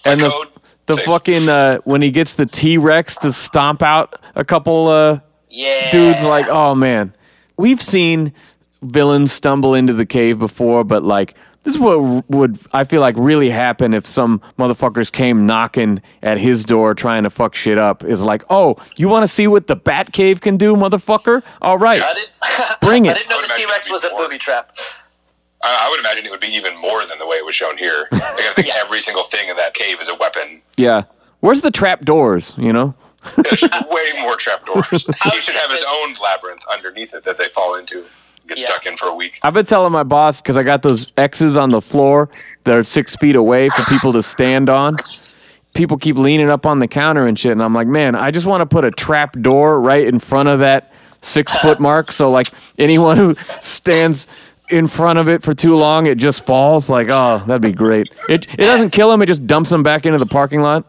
[0.05, 0.47] And the code
[0.87, 1.05] the safe.
[1.05, 5.91] fucking uh, when he gets the T Rex to stomp out a couple uh, Yeah,
[5.91, 7.13] dudes like oh man
[7.61, 8.33] we've seen
[8.81, 13.13] villains stumble into the cave before but like this is what would i feel like
[13.17, 18.03] really happen if some motherfuckers came knocking at his door trying to fuck shit up
[18.03, 21.77] is like oh you want to see what the bat cave can do motherfucker all
[21.77, 22.29] right I didn't.
[22.81, 23.17] Bring I it.
[23.17, 24.27] didn't know I the T Rex imagine was a it'd be more.
[24.27, 24.75] booby trap.
[25.63, 27.77] I, I would imagine it would be even more than the way it was shown
[27.77, 28.07] here.
[28.11, 30.61] Like, I think every single thing in that cave is a weapon.
[30.77, 31.03] yeah
[31.41, 32.95] where's the trap doors you know
[33.37, 34.89] There's way more trapdoors.
[35.23, 38.05] he should have his own labyrinth underneath it that they fall into,
[38.47, 38.65] get Yeah.
[38.65, 39.39] stuck in for a week.
[39.43, 42.29] i've been telling my boss because i got those x's on the floor
[42.63, 44.95] that are six feet away for people to stand on
[45.73, 48.45] people keep leaning up on the counter and shit and i'm like man i just
[48.47, 50.91] want to put a trap door right in front of that
[51.21, 52.47] six foot mark so like
[52.79, 54.25] anyone who stands
[54.69, 58.07] in front of it for too long it just falls like oh that'd be great
[58.27, 60.83] it, it doesn't kill them it just dumps them back into the parking lot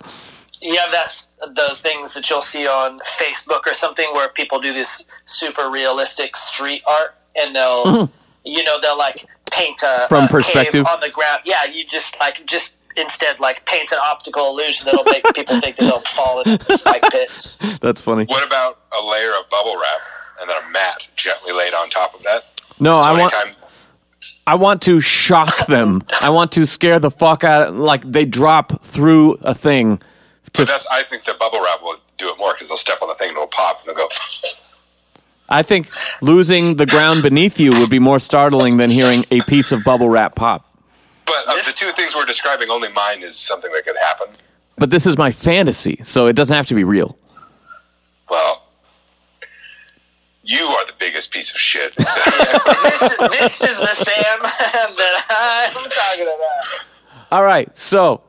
[0.61, 1.11] You have that
[1.55, 6.37] those things that you'll see on Facebook or something where people do this super realistic
[6.37, 8.11] street art, and they'll
[8.45, 10.09] you know they'll like paint a Mm-hmm.
[10.09, 10.73] From a perspective.
[10.73, 11.41] cave on the ground.
[11.45, 15.77] Yeah, you just like just instead like paint an optical illusion that'll make people think
[15.77, 17.57] that they'll fall in a spike pit.
[17.81, 20.09] that's funny What about a layer of bubble wrap
[20.41, 22.45] and then a mat gently laid on top of that?
[22.81, 23.55] no So i want anytime
[24.47, 28.27] i want to shock them i want to scare the fuck out of like they
[28.27, 29.99] drop through a thing
[30.55, 33.09] But that's I think the bubble wrap will do it more because they'll step on
[33.09, 34.09] the thing and it'll pop and they'll go.
[35.49, 35.89] I think
[36.21, 40.09] losing the ground beneath you would be more startling than hearing a piece of bubble
[40.09, 40.67] wrap pop.
[41.27, 44.29] But of the two things we're describing, only mine is something that could happen.
[44.77, 47.17] But this is my fantasy, so it doesn't have to be real.
[48.29, 48.65] Well,
[50.43, 51.95] you are the biggest piece of shit.
[51.97, 57.27] this, this is the Sam that I'm talking about.
[57.31, 58.23] All right, so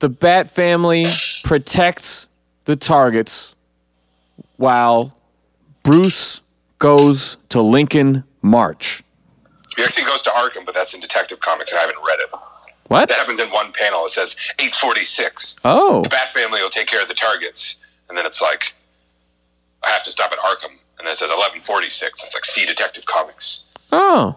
[0.00, 1.06] the Bat family
[1.44, 2.26] protects
[2.64, 3.54] the targets
[4.56, 5.16] while
[5.82, 6.42] Bruce
[6.78, 9.02] goes to Lincoln March.
[9.76, 12.30] he actually goes to Arkham, but that's in Detective Comics, and I haven't read it.
[12.88, 13.08] What?
[13.08, 14.04] That happens in one panel.
[14.06, 15.60] It says 846.
[15.64, 17.76] Oh, The Bat family will take care of the targets,
[18.08, 18.74] and then it's like
[19.84, 22.24] I have to stop at Arkham, and then it says 1146.
[22.24, 23.64] It's like see Detective Comics.
[23.92, 24.36] oh.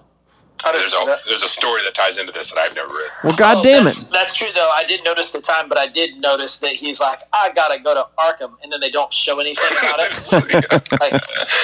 [0.65, 3.11] I didn't There's a there's a story that ties into this that I've never read.
[3.23, 4.11] Well, God Oh, damn that's, it.
[4.11, 4.69] That's true, though.
[4.73, 7.93] I did notice the time, but I did notice that he's like, I gotta go
[7.93, 10.91] to Arkham, and then they don't show anything about it.
[11.01, 11.19] like, uh,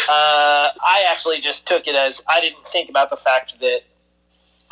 [0.09, 3.81] I actually just took it as I didn't think about the fact that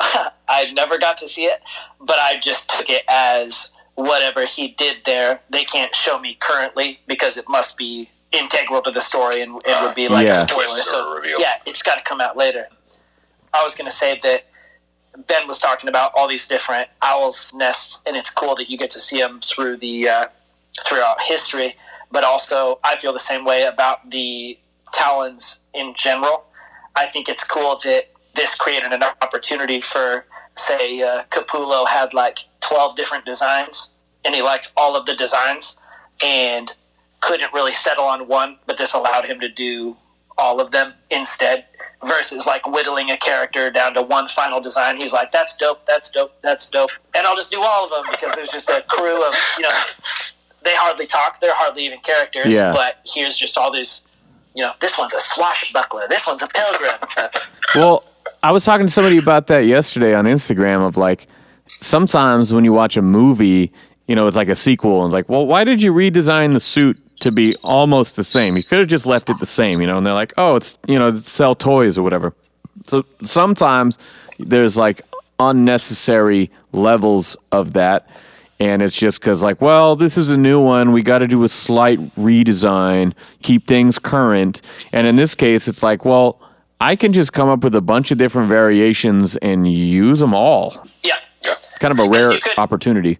[0.48, 1.60] I never got to see it,
[2.00, 7.00] but I just took it as whatever he did there, they can't show me currently
[7.08, 10.44] because it must be integral to the story and it would be like Yeah.
[10.44, 10.68] a spoiler.
[10.68, 11.40] So reveal.
[11.40, 12.68] yeah, it's got to come out later.
[13.58, 14.46] I was going to say that
[15.26, 18.90] Ben was talking about all these different owls' nests, and it's cool that you get
[18.92, 20.26] to see them through the uh,
[20.86, 21.74] throughout history.
[22.12, 24.56] But also, I feel the same way about the
[24.92, 26.44] Talons in general.
[26.94, 32.38] I think it's cool that this created an opportunity for, say, uh, Capullo had like
[32.60, 33.90] twelve different designs,
[34.24, 35.76] and he liked all of the designs,
[36.24, 36.70] and
[37.20, 38.58] couldn't really settle on one.
[38.66, 39.96] But this allowed him to do
[40.38, 41.64] all of them instead
[42.06, 44.96] versus like whittling a character down to one final design.
[44.96, 46.90] He's like, that's dope, that's dope, that's dope.
[47.14, 49.70] And I'll just do all of them because there's just a crew of, you know,
[50.62, 52.72] they hardly talk, they're hardly even characters, Yeah.
[52.72, 54.02] but here's just all these,
[54.54, 57.30] you know, this one's a swashbuckler, this one's a pilgrim.
[57.74, 58.04] Well,
[58.44, 61.26] I was talking to somebody about that yesterday on Instagram of like
[61.80, 63.72] sometimes when you watch a movie,
[64.06, 66.60] you know, it's like a sequel and it's like, well, why did you redesign the
[66.60, 68.56] suit to be almost the same?
[68.56, 70.76] You could have just left it the same, you know, and they're like, oh, it's,
[70.86, 72.34] you know, sell toys or whatever.
[72.84, 73.98] So sometimes
[74.38, 75.02] there's like
[75.40, 78.08] unnecessary levels of that.
[78.60, 81.44] and it's just because like well this is a new one we got to do
[81.44, 83.12] a slight redesign
[83.42, 84.60] keep things current
[84.92, 86.40] and in this case it's like well
[86.80, 90.84] i can just come up with a bunch of different variations and use them all
[91.04, 91.14] Yeah.
[91.44, 91.54] Yeah.
[91.78, 93.18] kind of a rare you could- opportunity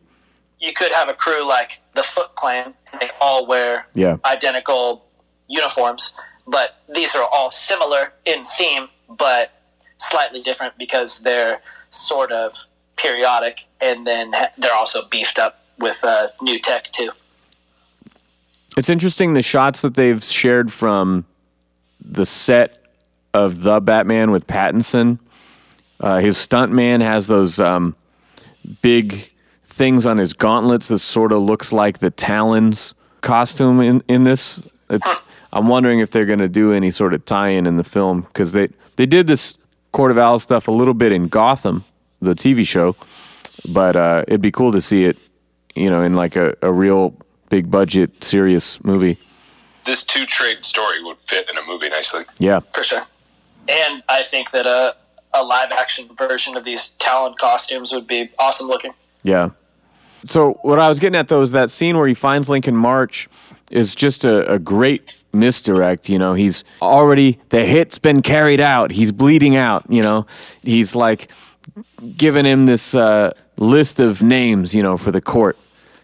[0.60, 4.16] You could have a crew like the Foot Clan, they all wear Yeah.
[4.24, 5.04] identical
[5.46, 6.12] uniforms,
[6.46, 9.50] but these are all similar in theme, but
[9.96, 12.54] slightly different because they're sort of
[12.96, 17.10] periodic, and then they're also beefed up with uh, new tech too.
[18.76, 21.24] It's interesting the shots that they've shared from
[22.04, 22.84] the set
[23.34, 25.18] of the Batman with Pattinson.
[26.00, 27.96] Uh, his stuntman has those um,
[28.82, 29.30] big
[29.78, 34.60] things on his gauntlets that sort of looks like the Talons costume in, in this.
[34.90, 35.08] It's,
[35.52, 38.52] I'm wondering if they're going to do any sort of tie-in in the film because
[38.52, 39.54] they they did this
[39.92, 41.84] Court of Owls stuff a little bit in Gotham,
[42.20, 42.96] the TV show,
[43.72, 45.16] but uh, it'd be cool to see it,
[45.74, 47.14] you know, in like a, a real
[47.48, 49.16] big budget serious movie.
[49.86, 52.24] This two trade story would fit in a movie nicely.
[52.38, 53.06] Yeah, For sure.
[53.68, 54.96] And I think that a,
[55.32, 58.92] a live action version of these Talon costumes would be awesome looking.
[59.22, 59.50] yeah.
[60.24, 63.28] So what I was getting at though is that scene where he finds Lincoln March
[63.70, 66.08] is just a, a great misdirect.
[66.08, 68.90] You know, he's already the hit's been carried out.
[68.90, 69.84] He's bleeding out.
[69.88, 70.26] You know,
[70.62, 71.30] he's like
[72.16, 74.74] giving him this uh, list of names.
[74.74, 75.56] You know, for the court.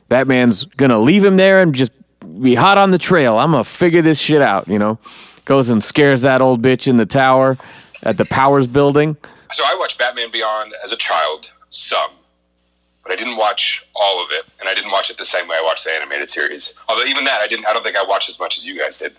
[0.08, 1.92] Batman's gonna leave him there and just
[2.40, 3.38] be hot on the trail.
[3.38, 4.68] I'm gonna figure this shit out.
[4.68, 4.98] You know,
[5.44, 7.58] goes and scares that old bitch in the tower
[8.02, 9.16] at the Powers building.
[9.52, 12.10] So I watched Batman Beyond as a child, some,
[13.04, 15.56] but I didn't watch all of it, and I didn't watch it the same way
[15.56, 16.74] I watched the animated series.
[16.88, 17.66] Although even that, I didn't.
[17.66, 19.14] I don't think I watched as much as you guys did.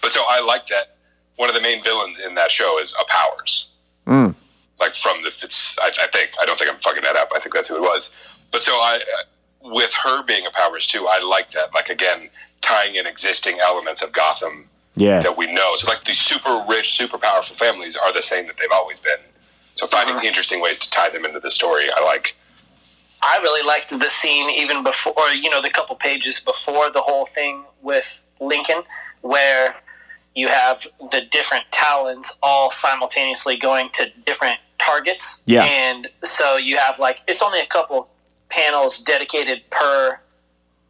[0.00, 0.96] But so I like that
[1.36, 3.68] one of the main villains in that show is a Powers.
[4.06, 4.30] Hmm.
[4.80, 7.30] Like from the, it's I, I think I don't think I'm fucking that up.
[7.34, 8.12] I think that's who it was.
[8.50, 9.00] But so I,
[9.62, 11.72] with her being a Powers too, I like that.
[11.74, 12.28] Like again,
[12.60, 15.76] tying in existing elements of Gotham Yeah, that we know.
[15.76, 19.20] So like these super rich, super powerful families are the same that they've always been.
[19.76, 20.26] So finding uh-huh.
[20.26, 22.36] interesting ways to tie them into the story, I like.
[23.26, 27.26] I really liked the scene even before, you know, the couple pages before the whole
[27.26, 28.82] thing with Lincoln,
[29.22, 29.74] where
[30.36, 35.42] you have the different talons all simultaneously going to different targets.
[35.46, 35.64] Yeah.
[35.64, 38.08] And so you have like, it's only a couple
[38.48, 40.20] panels dedicated per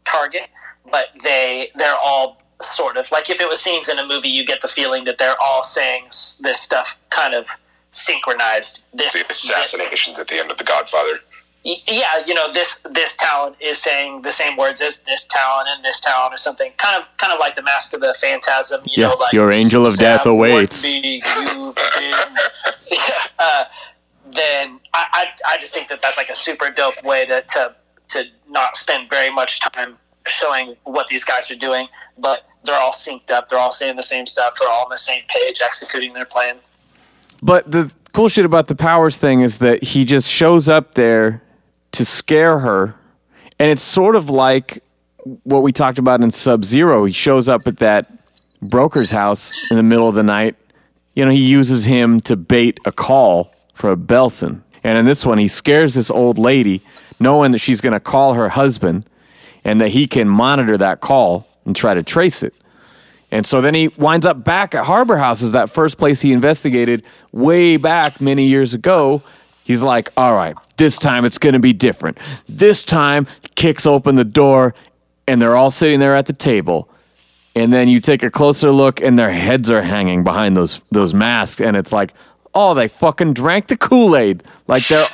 [0.04, 0.48] target,
[0.90, 4.44] but they, they're all sort of like if it was scenes in a movie, you
[4.44, 6.04] get the feeling that they're all saying
[6.40, 7.48] this stuff kind of
[7.90, 8.84] synchronized.
[8.92, 11.20] This, The assassinations at the end of The Godfather.
[11.66, 15.66] Y- yeah, you know this this Talon is saying the same words as this Talon
[15.68, 16.70] and this Talon or something.
[16.76, 18.82] Kind of kind of like the Mask of the Phantasm.
[18.86, 20.86] You Yeah, know, like your angel of death awaits.
[20.86, 21.20] Woodby,
[23.40, 23.64] uh,
[24.32, 27.74] then I, I I just think that that's like a super dope way to to
[28.10, 32.92] to not spend very much time showing what these guys are doing, but they're all
[32.92, 33.48] synced up.
[33.48, 34.54] They're all saying the same stuff.
[34.60, 36.58] They're all on the same page, executing their plan.
[37.42, 41.42] But the cool shit about the powers thing is that he just shows up there
[41.96, 42.94] to scare her.
[43.58, 44.82] And it's sort of like
[45.42, 47.04] what we talked about in Sub Zero.
[47.04, 48.10] He shows up at that
[48.62, 50.56] broker's house in the middle of the night.
[51.14, 54.62] You know, he uses him to bait a call for a Belson.
[54.84, 56.82] And in this one, he scares this old lady,
[57.18, 59.08] knowing that she's going to call her husband
[59.64, 62.54] and that he can monitor that call and try to trace it.
[63.32, 66.32] And so then he winds up back at Harbor House, is that first place he
[66.32, 69.22] investigated way back many years ago.
[69.66, 72.18] He's like, all right, this time it's going to be different.
[72.48, 74.76] This time, kicks open the door,
[75.26, 76.88] and they're all sitting there at the table.
[77.56, 81.12] And then you take a closer look, and their heads are hanging behind those those
[81.14, 82.12] masks, and it's like,
[82.54, 85.04] oh, they fucking drank the Kool Aid, like they're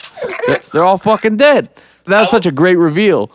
[0.47, 1.71] they're- they're all fucking dead.
[2.07, 3.31] That's such a great reveal.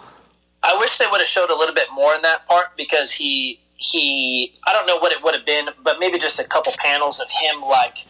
[0.62, 3.60] I wish they would have showed a little bit more in that part because he
[3.76, 7.20] he I don't know what it would have been, but maybe just a couple panels
[7.20, 8.06] of him like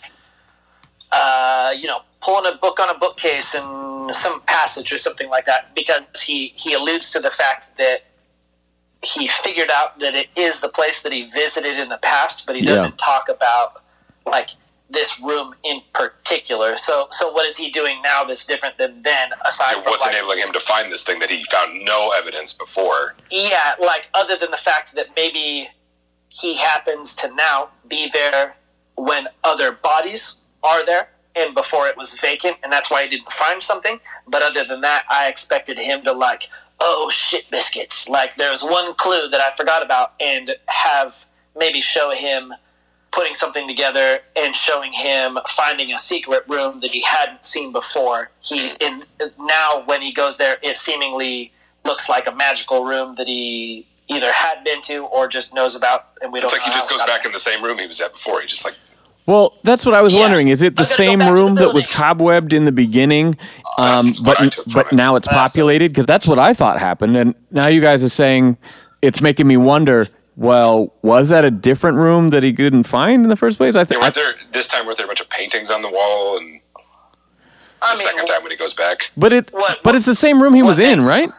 [1.11, 5.45] uh, you know, pulling a book on a bookcase and some passage or something like
[5.45, 8.03] that because he he alludes to the fact that
[9.03, 12.55] he figured out that it is the place that he visited in the past, but
[12.55, 13.83] he doesn't talk about
[14.25, 14.49] like
[14.89, 16.77] this room in particular.
[16.77, 20.03] So so what is he doing now that's different than then aside And from what's
[20.05, 23.15] like, enabling him to find this thing that he found no evidence before?
[23.29, 25.69] yeah, like other than the fact that maybe
[26.29, 28.55] he happens to now be there
[28.95, 33.31] when other bodies are there and before it was vacant, and that's why he didn't
[33.31, 33.99] find something.
[34.27, 38.09] But other than that, I expected him to like, oh shit, biscuits.
[38.09, 41.25] Like there's one clue that I forgot about, and have
[41.55, 42.53] maybe show him
[43.11, 48.31] putting something together and showing him finding a secret room that he hadn't seen before.
[48.41, 49.03] He in
[49.39, 51.51] now when he goes there, it seemingly
[51.85, 56.09] looks like a magical room that he either had been to or just knows about,
[56.21, 56.51] and we don't.
[56.51, 57.27] It's like he just goes back it.
[57.27, 58.41] in the same room he was at before.
[58.41, 58.75] He just like
[59.27, 60.21] Well, that's what I was Yeah.
[60.21, 60.47] wondering.
[60.47, 62.63] Is it the I'm gonna go same back to the room that was cobwebbed in
[62.63, 63.37] the beginning,
[63.77, 64.93] um, that's what I but but it.
[64.93, 65.89] now it's populated?
[65.89, 68.57] Because that's what I thought happened, and now you guys are saying
[69.01, 70.07] it's making me wonder.
[70.37, 73.75] Well, was that a different room that he couldn't find in the first place?
[73.75, 74.01] I think.
[74.01, 74.85] weren't there this time.
[74.85, 76.37] Weren't there a bunch of paintings on the wall?
[76.37, 76.81] And the
[77.81, 80.41] I mean, second time when he goes back, But it, What- but it's the same
[80.41, 81.31] room he what was in, right?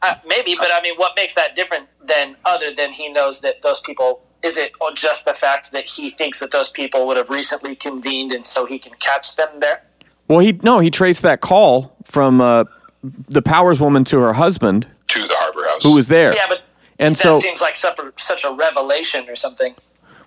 [0.00, 3.62] Uh, maybe, but I mean, what makes that different than other than he knows that
[3.62, 4.22] those people?
[4.42, 8.32] Is it just the fact that he thinks that those people would have recently convened,
[8.32, 9.82] and so he can catch them there?
[10.28, 12.64] Well, he no, he traced that call from uh,
[13.02, 15.82] the Powers woman to her husband, to the Harbor House.
[15.82, 16.34] who was there.
[16.34, 16.60] Yeah, but
[16.98, 19.74] And that so- seems like such a, such a revelation or something.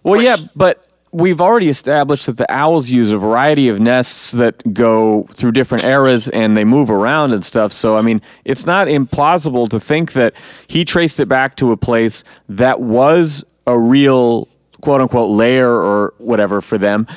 [0.04, 4.32] Well, Which- yeah, but we've already established that the owls use a variety of nests
[4.32, 7.74] that go through different eras and they move around and stuff.
[7.74, 10.34] So, I mean, it's not implausible to think that
[10.68, 14.48] he traced it back to a place that was a real
[14.82, 17.08] quote unquote layer or whatever for them,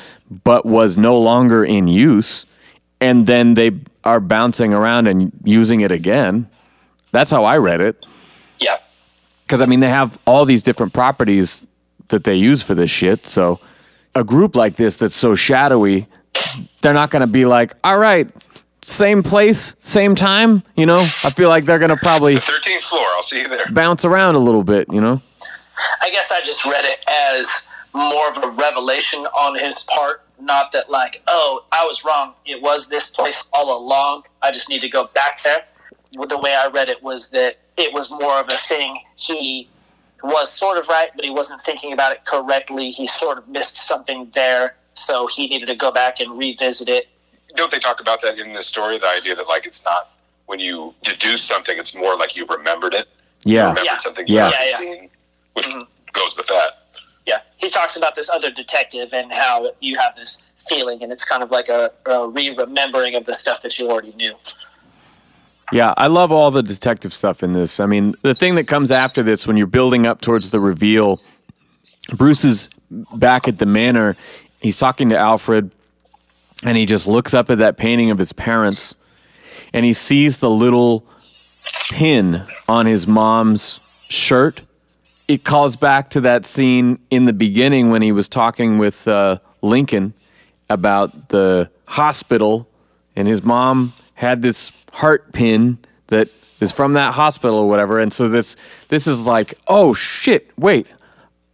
[0.43, 2.45] but was no longer in use.
[3.01, 3.71] And then they
[4.03, 6.47] are bouncing around and using it again.
[7.11, 8.05] That's how I read it.
[8.59, 8.77] Yeah.
[9.45, 11.65] Because I mean, they have all these different properties
[12.09, 13.25] that they use for this shit.
[13.25, 13.59] So,
[14.13, 16.07] a group like this that's so shadowy,
[16.81, 18.29] they're not going to be like, all right,
[18.81, 20.63] same place, same time.
[20.77, 23.05] You know, I feel like they're going to probably the thirteenth floor.
[23.15, 23.65] I'll see you there.
[23.71, 24.87] bounce around a little bit.
[24.91, 25.21] You know,
[26.01, 30.21] I guess I just read it as more of a revelation on his part.
[30.39, 32.33] Not that, like, oh, I was wrong.
[32.45, 34.23] It was this place all along.
[34.41, 35.63] I just need to go back there.
[36.11, 38.97] The way I read it was that it was more of a thing.
[39.15, 39.69] He
[40.23, 42.89] was sort of right, but he wasn't thinking about it correctly.
[42.89, 47.07] He sort of missed something there, so he needed to go back and revisit it.
[47.55, 48.97] Don't they talk about that in the story?
[48.97, 50.09] The idea that like it's not
[50.47, 53.07] when you deduce something, it's more like you remembered it.
[53.43, 53.97] yeah, remembered Yeah.
[53.99, 54.45] something Yeah.
[54.47, 54.77] you've Yeah, yeah.
[54.77, 55.09] seen,
[55.55, 55.83] which mm-hmm.
[56.13, 56.85] goes with that.
[57.25, 61.27] Yeah, he talks about this other detective and how you have this feeling, and it's
[61.27, 64.35] kind of like a, a re-remembering of the stuff that you already knew.
[65.71, 65.93] yeah.
[65.97, 67.79] I love all the detective stuff in this.
[67.79, 71.19] I mean, the thing that comes after this when you're building up towards the reveal,
[72.13, 72.69] Bruce is
[73.15, 74.15] back at the manor.
[74.59, 75.71] He's talking to Alfred,
[76.63, 78.93] and he just looks up at that painting of his parents,
[79.73, 81.05] and he sees the little
[81.89, 83.79] pin on his mom's
[84.09, 84.61] shirt.
[85.27, 89.39] It calls back to that scene in the beginning when he was talking with uh,
[89.61, 90.13] Lincoln
[90.69, 92.67] about the hospital,
[93.15, 96.29] and his mom had this heart pin that
[96.61, 97.99] is from that hospital or whatever.
[97.99, 98.55] And so this
[98.89, 100.87] this is like, oh shit, wait,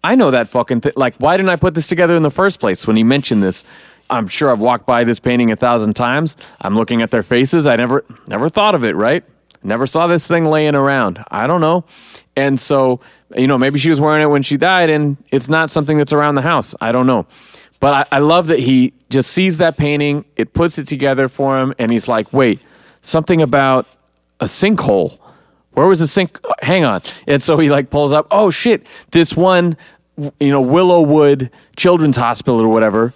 [0.03, 0.93] I know that fucking thing.
[0.95, 3.63] Like, why didn't I put this together in the first place when he mentioned this?
[4.09, 6.35] I'm sure I've walked by this painting a thousand times.
[6.59, 7.65] I'm looking at their faces.
[7.65, 9.23] I never, never thought of it, right?
[9.63, 11.23] Never saw this thing laying around.
[11.29, 11.85] I don't know.
[12.35, 13.01] And so,
[13.35, 16.13] you know, maybe she was wearing it when she died and it's not something that's
[16.13, 16.73] around the house.
[16.79, 17.25] I don't know.
[17.79, 21.59] But I, I love that he just sees that painting, it puts it together for
[21.59, 22.61] him, and he's like, wait,
[23.01, 23.87] something about
[24.39, 25.17] a sinkhole.
[25.73, 26.39] Where was the sink?
[26.61, 27.01] Hang on.
[27.27, 28.27] And so he like pulls up.
[28.29, 28.85] Oh shit!
[29.11, 29.77] This one,
[30.17, 33.13] you know, Willowwood Children's Hospital or whatever,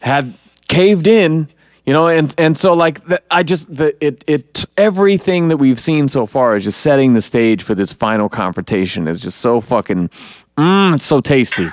[0.00, 0.34] had
[0.68, 1.48] caved in.
[1.88, 5.80] You know, and and so like the, I just the it it everything that we've
[5.80, 9.08] seen so far is just setting the stage for this final confrontation.
[9.08, 10.10] It's just so fucking,
[10.58, 11.66] mm, it's so tasty.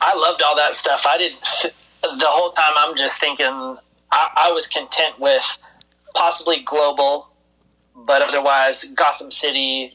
[0.00, 1.04] I loved all that stuff.
[1.06, 1.42] I didn't.
[2.00, 3.46] The whole time, I'm just thinking.
[4.10, 5.58] I, I was content with
[6.14, 7.28] possibly global,
[7.94, 9.94] but otherwise Gotham City,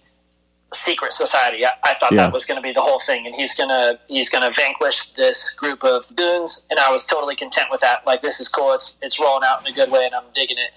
[0.73, 1.65] secret society.
[1.65, 2.25] I, I thought Yeah.
[2.25, 5.53] that was going to be the whole thing, and he's gonna he's gonna vanquish this
[5.53, 8.05] group of goons, and I was totally content with that.
[8.05, 8.73] Like this is cool.
[8.73, 10.71] It's it's rolling out in a good way, and I'm digging it.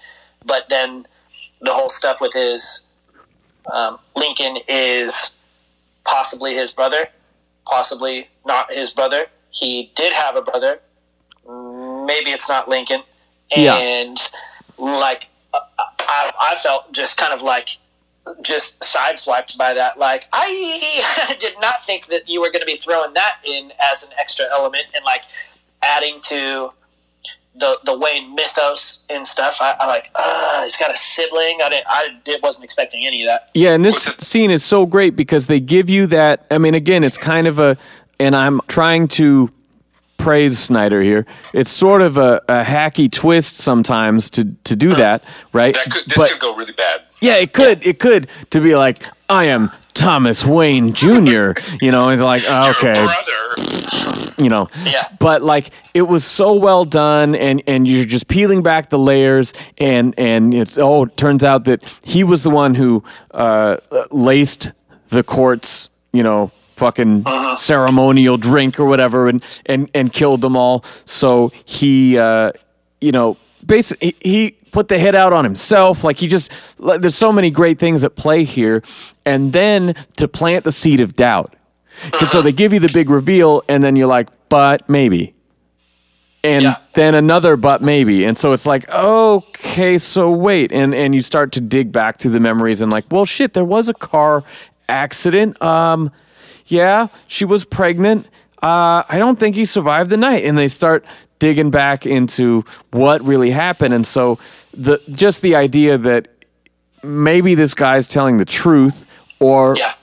[0.45, 1.05] But then
[1.61, 2.87] the whole stuff with his
[3.71, 5.37] um, Lincoln is
[6.05, 7.07] possibly his brother,
[7.65, 9.27] possibly not his brother.
[9.51, 10.79] He did have a brother.
[11.47, 13.03] Maybe it's not Lincoln.
[13.55, 13.75] Yeah.
[13.75, 14.17] And
[14.77, 17.77] like uh, I, I felt just kind of like
[18.41, 19.99] just sideswiped by that.
[19.99, 24.03] Like I did not think that you were going to be throwing that in as
[24.07, 25.23] an extra element and like
[25.81, 26.71] adding to
[27.55, 29.57] the the Wayne mythos and stuff.
[29.61, 31.59] I, I like, uh, he's got a sibling.
[31.63, 31.87] I didn't.
[31.87, 33.49] I did, wasn't expecting any of that.
[33.53, 36.45] Yeah, and this scene is so great because they give you that.
[36.49, 37.77] I mean, again, it's kind of a,
[38.19, 39.51] and I'm trying to
[40.23, 41.25] praise Snyder here.
[41.53, 45.73] It's sort of a, a hacky twist sometimes to to do that, right?
[45.75, 47.01] That could this But- could go really bad.
[47.21, 47.85] yeah, it could.
[47.85, 51.51] It could to be like, I am Thomas Wayne Jr.
[51.81, 54.33] you know, he's like, okay, Brother.
[54.43, 54.69] you know.
[54.85, 55.07] Yeah.
[55.19, 59.53] But like it was so well done and and you're just peeling back the layers
[59.77, 63.77] and and it's oh it turns out that he was the one who uh,
[64.11, 64.71] laced
[65.09, 66.51] the court's, you know,
[66.83, 67.23] fucking
[67.57, 70.83] ceremonial drink or whatever and and and killed them all.
[71.05, 72.51] So he uh
[72.99, 77.15] you know, basically he put the hit out on himself like he just like, there's
[77.15, 78.81] so many great things at play here
[79.25, 81.55] and then to plant the seed of doubt
[82.11, 85.35] 'Cause so they give you the big reveal, and then you're like, but maybe.
[86.43, 86.75] And Yeah.
[86.95, 88.25] then another but maybe.
[88.25, 90.71] And so it's like, okay, so wait.
[90.73, 93.63] And and you start to dig back through the memories and like, well shit, there
[93.63, 94.43] was a car
[94.89, 95.61] accident.
[95.61, 96.09] Um
[96.67, 98.25] yeah, she was pregnant.
[98.61, 100.45] Uh I don't think he survived the night.
[100.45, 101.05] And they start
[101.39, 103.93] digging back into what really happened.
[103.93, 104.39] And so
[104.73, 106.27] the just the idea that
[107.03, 109.05] maybe this guy's telling the truth
[109.39, 109.93] or Yeah.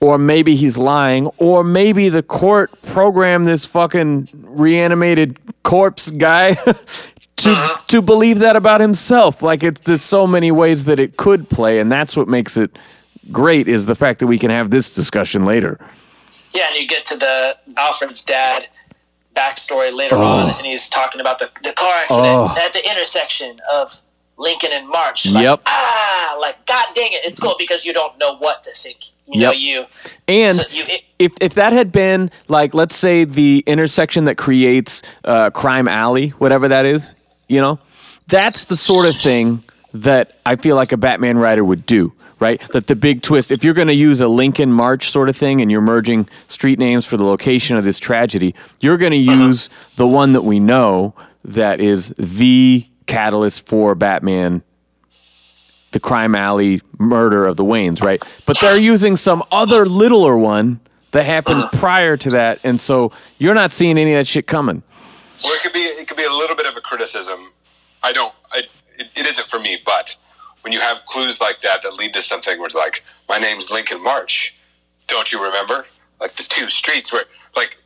[0.00, 6.54] or maybe he's lying, or maybe the court programmed this fucking reanimated corpse guy
[7.36, 9.42] to to believe that about himself.
[9.42, 12.76] Like it's there's so many ways that it could play, and that's what makes it
[13.32, 15.78] great is the fact that we can have this discussion later.
[16.54, 18.68] Yeah, and you get to the Alfred's dad
[19.36, 22.56] backstory later on, and he's talking about the, the car accident Oh.
[22.60, 24.00] at the intersection of
[24.36, 25.26] Lincoln and March.
[25.26, 25.62] Like, Yep.
[25.66, 27.20] Ah, like God dang it!
[27.24, 28.98] It's cool because you don't know what to think.
[29.26, 29.84] You know, you
[30.26, 34.36] And so you it, if if that had been like let's say the intersection that
[34.36, 37.14] creates uh, crime alley whatever that is
[37.48, 37.78] you know
[38.26, 39.62] that's the sort of thing
[39.94, 43.62] that i feel like a batman writer would do right that the big twist if
[43.62, 47.06] you're going to use a lincoln march sort of thing and you're merging street names
[47.06, 49.46] for the location of this tragedy you're going to uh-huh.
[49.46, 51.14] use the one that we know
[51.44, 54.62] that is the catalyst for batman
[55.92, 58.22] the crime alley murder of the Waynes, right?
[58.46, 60.80] But they're using some other littler one
[61.10, 61.78] that happened uh-huh.
[61.78, 64.82] prior to that, and so you're not seeing any of that shit coming.
[65.42, 67.52] Well, it could be it could be a little bit of a criticism.
[68.02, 68.34] I don't.
[68.52, 68.62] I,
[68.98, 70.16] it, it isn't for me, but
[70.62, 73.70] when you have clues like that that lead to something where it's like, my name's
[73.70, 74.56] Lincoln March,
[75.06, 75.86] don't you remember?
[76.20, 77.24] Like the two streets where,
[77.56, 77.78] like,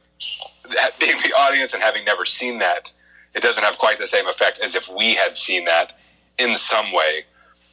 [0.74, 2.92] that being the audience and having never seen that,
[3.34, 5.98] it doesn't have quite the same effect as if we had seen that
[6.38, 7.24] in some way.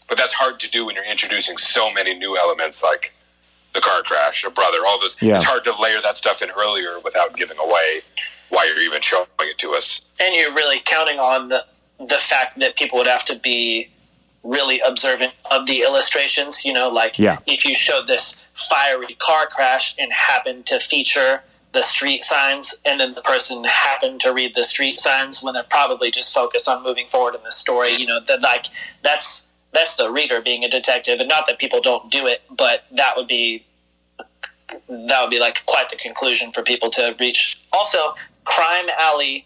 [0.07, 3.13] But that's hard to do when you're introducing so many new elements like
[3.73, 5.19] the car crash, a brother, all those.
[5.21, 5.35] Yeah.
[5.35, 8.01] It's hard to layer that stuff in earlier without giving away
[8.49, 10.01] why you're even showing it to us.
[10.19, 11.65] and you're really counting on the
[11.99, 13.90] the fact that people would have to be
[14.43, 16.65] really observant of the illustrations.
[16.65, 17.37] You know, like Yeah.
[17.45, 22.99] if you showed this fiery car crash and happened to feature the street signs, and
[22.99, 26.83] then the person happened to read the street signs when they're probably just focused on
[26.83, 27.91] moving forward in the story.
[27.91, 28.65] You know, that like
[29.03, 32.83] that's that's the reader being a detective, and not that people don't do it, but
[32.91, 33.65] that would be
[34.89, 37.61] that would be like quite the conclusion for people to reach.
[37.71, 39.45] Also, Crime Alley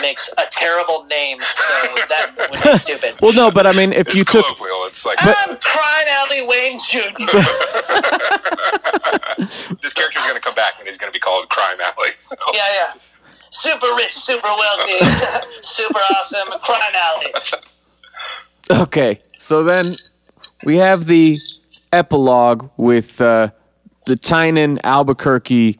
[0.00, 1.64] makes a terrible name, so
[2.08, 3.14] that would be stupid.
[3.20, 4.86] Well, no, but I mean, if It's you took colloquial.
[4.86, 7.10] It's like I'm Crime Alley Wayne Jr.
[9.82, 12.10] this character's going to come back and he's going to be called Crime Alley.
[12.20, 12.94] So, yeah, yeah.
[13.50, 15.04] Super rich, super wealthy,
[15.62, 17.32] super awesome, Crime Alley.
[18.70, 19.96] okay, so then
[20.64, 21.38] we have the
[21.92, 23.50] epilogue with uh,
[24.06, 25.78] the Tynion Albuquerque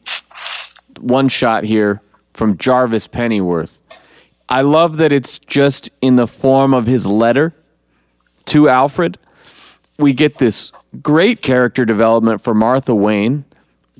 [0.99, 2.01] one shot here
[2.33, 3.79] from Jarvis Pennyworth.
[4.49, 7.53] I love that it's just in the form of his letter
[8.45, 9.17] to Alfred.
[9.97, 10.71] We get this
[11.01, 13.45] great character development for Martha Wayne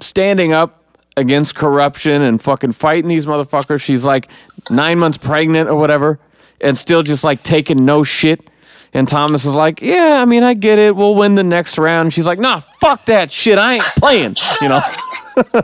[0.02, 0.84] standing up
[1.16, 3.82] against corruption and fucking fighting these motherfuckers.
[3.82, 4.28] She's like
[4.70, 6.20] nine months pregnant or whatever
[6.62, 8.50] and still just like taking no shit.
[8.94, 10.96] And Thomas is like, Yeah, I mean, I get it.
[10.96, 12.14] We'll win the next round.
[12.14, 13.58] She's like, Nah, fuck that shit.
[13.58, 14.36] I ain't playing.
[14.62, 14.82] You know?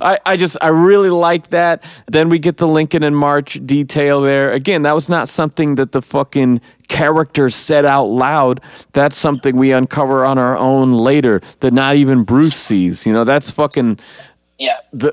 [0.00, 1.84] I, I just I really like that.
[2.06, 4.52] Then we get the Lincoln and March detail there.
[4.52, 8.60] Again, that was not something that the fucking character said out loud.
[8.92, 13.06] That's something we uncover on our own later that not even Bruce sees.
[13.06, 13.98] You know, that's fucking
[14.58, 14.78] Yeah.
[14.92, 15.12] the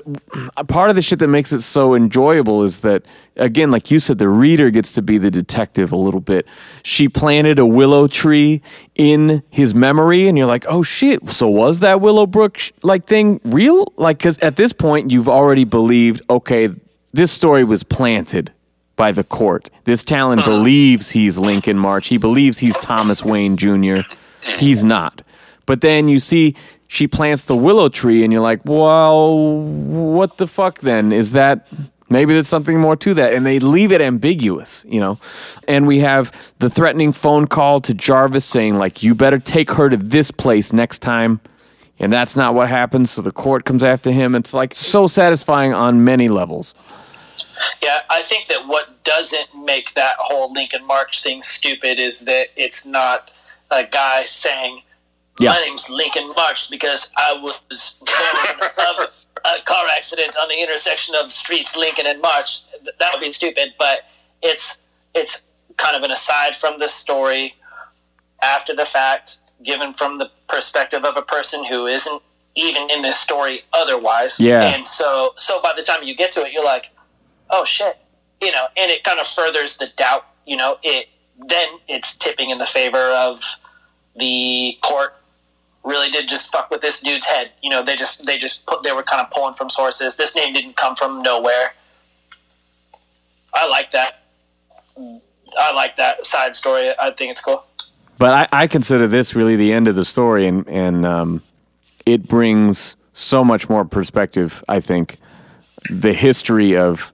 [0.56, 3.04] a part of the shit that makes it so enjoyable is that
[3.36, 6.46] again like you said the reader gets to be the detective a little bit.
[6.82, 8.62] She planted a willow tree
[8.94, 11.28] in his memory and you're like oh shit.
[11.30, 13.92] So was that willowbrook sh- like thing real?
[13.96, 16.68] Like because at this point you've already believed okay
[17.12, 18.52] this story was planted
[18.96, 19.70] by the court.
[19.84, 20.50] This Talon uh-huh.
[20.50, 22.08] believes he's lincoln march.
[22.08, 24.00] He believes he's thomas wayne jr
[24.58, 25.22] he's not.
[25.66, 26.56] But then you see
[26.92, 31.10] she plants the willow tree, and you're like, well, what the fuck then?
[31.10, 31.66] Is that
[32.10, 33.32] maybe there's something more to that?
[33.32, 35.18] And they leave it ambiguous, you know?
[35.66, 39.88] And we have the threatening phone call to Jarvis saying, like, you better take her
[39.88, 41.40] to this place next time
[41.98, 43.10] and that's not what happens.
[43.10, 44.34] So the court comes after him.
[44.34, 46.74] It's like so satisfying on many levels.
[47.80, 52.48] Yeah, I think that what doesn't make that whole Lincoln March thing stupid is that
[52.56, 53.30] it's not
[53.70, 54.82] a guy saying,
[55.38, 55.50] Yeah.
[55.50, 59.12] "My name's Lincoln March because I was born of
[59.44, 62.60] a car accident on the intersection of streets Lincoln and March."
[62.98, 64.02] That would be stupid, but
[64.42, 64.78] it's
[65.14, 65.42] it's
[65.76, 67.54] kind of an aside from the story
[68.42, 72.22] after the fact, given from the perspective of a person who isn't
[72.54, 74.38] even in this story otherwise.
[74.38, 74.62] Yeah.
[74.62, 76.90] And so so by the time you get to it, you're like,
[77.50, 77.98] oh shit
[78.42, 81.08] you know and it kind of furthers the doubt you know it
[81.48, 83.40] then it's tipping in the favor of
[84.16, 85.14] the court
[85.84, 88.82] really did just fuck with this dude's head you know they just they just put
[88.82, 91.74] they were kind of pulling from sources this name didn't come from nowhere
[93.54, 94.22] i like that
[95.58, 97.64] i like that side story i think it's cool
[98.18, 101.42] But I, I consider this really the end of the story, and and um,
[102.06, 104.62] it brings so much more perspective.
[104.68, 105.16] I think
[105.90, 107.12] the history of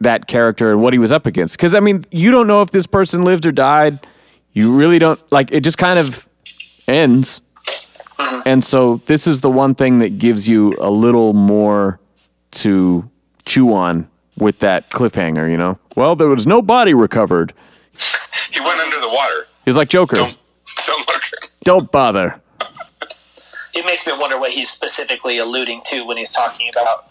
[0.00, 1.58] that character and what he was up against.
[1.58, 4.06] Because I mean, you don't know if this person lived or died.
[4.54, 5.52] You really don't like.
[5.52, 6.26] It just kind of
[6.86, 7.42] ends,
[8.18, 12.00] and so this is the one thing that gives you a little more
[12.52, 13.08] to
[13.44, 15.50] chew on with that cliffhanger.
[15.50, 17.52] You know, well, there was no body recovered.
[18.50, 19.46] He went under the water.
[19.64, 20.16] He's like Joker.
[20.16, 20.36] Don't
[20.86, 21.22] don't look.
[21.64, 22.40] Don't bother.
[23.74, 27.04] it makes me wonder what he's specifically alluding to when he's talking about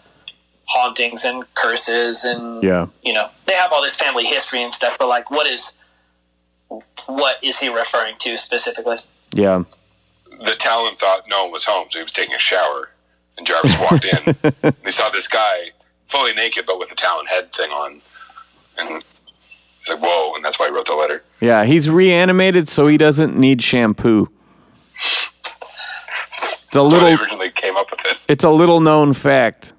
[0.64, 2.86] hauntings and curses and Yeah.
[3.02, 5.78] you know they have all this family history and stuff but like what is
[7.06, 8.98] what is he referring to specifically
[9.32, 9.62] Yeah.
[10.44, 12.90] The Talon thought no one was home, so he was taking a shower.
[13.36, 14.36] And Jarvis walked in.
[14.62, 15.70] and he saw this guy
[16.08, 18.00] fully naked, but with a Talon head thing on.
[18.78, 19.02] And
[19.78, 21.22] he's like, "Whoa!" And that's why he wrote the letter.
[21.40, 24.28] Yeah, he's reanimated so he doesn't need shampoo.
[24.92, 28.18] It's a little originally came up with it.
[28.28, 29.72] it's a little known fact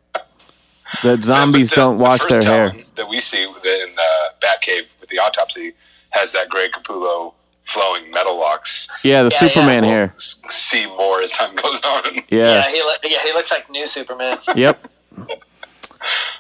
[1.03, 2.74] that zombies But the- don't the wash first their hair.
[2.95, 5.74] That we see in the Batcave with the autopsy
[6.10, 7.34] has that Greg Capullo
[7.70, 8.90] flowing metal locks.
[9.04, 9.90] Yeah, the Yeah, Superman yeah.
[9.90, 10.14] hair.
[10.18, 12.16] S- See more as time goes on.
[12.30, 12.70] yeah Yeah.
[12.70, 14.88] he, lo- yeah he looks like new superman Yep.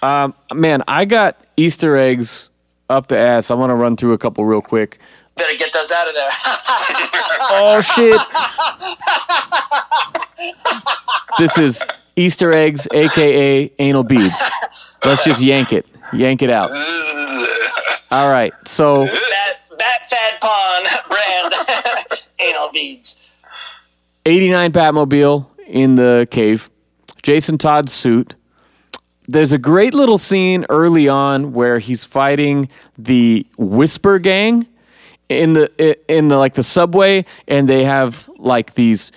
[0.01, 2.49] Um, man, I got Easter eggs
[2.89, 3.51] up the ass.
[3.51, 4.99] I want to run through a couple real quick.
[5.35, 6.29] better get those out of there
[7.51, 8.19] Oh shit!
[11.39, 11.81] this is
[12.15, 14.37] Easter eggs, aka anal beads.
[15.05, 16.67] Let's just yank it, yank it out.
[18.11, 21.55] All right, so bat, bat fad pawn brand
[22.39, 23.29] anal beads
[24.25, 26.69] 89 Batmobile in the cave,
[27.23, 28.35] Jason Todd's suit.
[29.27, 34.67] There's a great little scene early on where he's fighting the Whisper Gang
[35.29, 39.11] in the in the like the subway, and they have like these.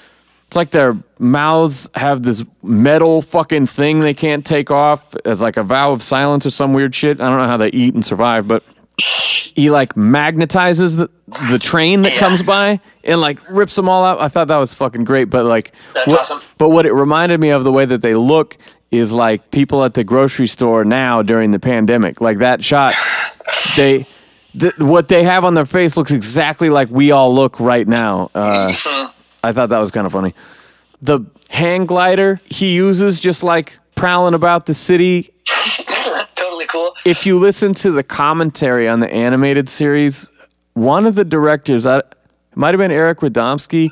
[0.46, 5.56] It's like their mouths have this metal fucking thing they can't take off as like
[5.56, 7.20] a vow of silence or some weird shit.
[7.22, 8.62] I don't know how they eat and survive, but
[8.98, 11.10] he like magnetizes the,
[11.50, 14.20] the train that comes by and like rips them all out.
[14.20, 15.74] I thought that was fucking great, but like,
[16.06, 16.40] what- awesome.
[16.58, 18.56] but what it reminded me of the way that they look
[18.90, 22.20] is like people at the grocery store now during the pandemic.
[22.20, 22.94] Like that shot,
[23.76, 24.06] they.
[24.58, 28.30] Th- what they have on their face looks exactly like we all look right now.
[28.34, 28.70] Uh,
[29.42, 30.34] I thought that was kind of funny.
[31.00, 35.31] The hang glider he uses just like prowling about the city
[36.72, 40.28] cool if you listen to the commentary on the animated series,
[40.74, 42.06] one of the directors, I, it
[42.54, 43.90] might have been Eric Radomski,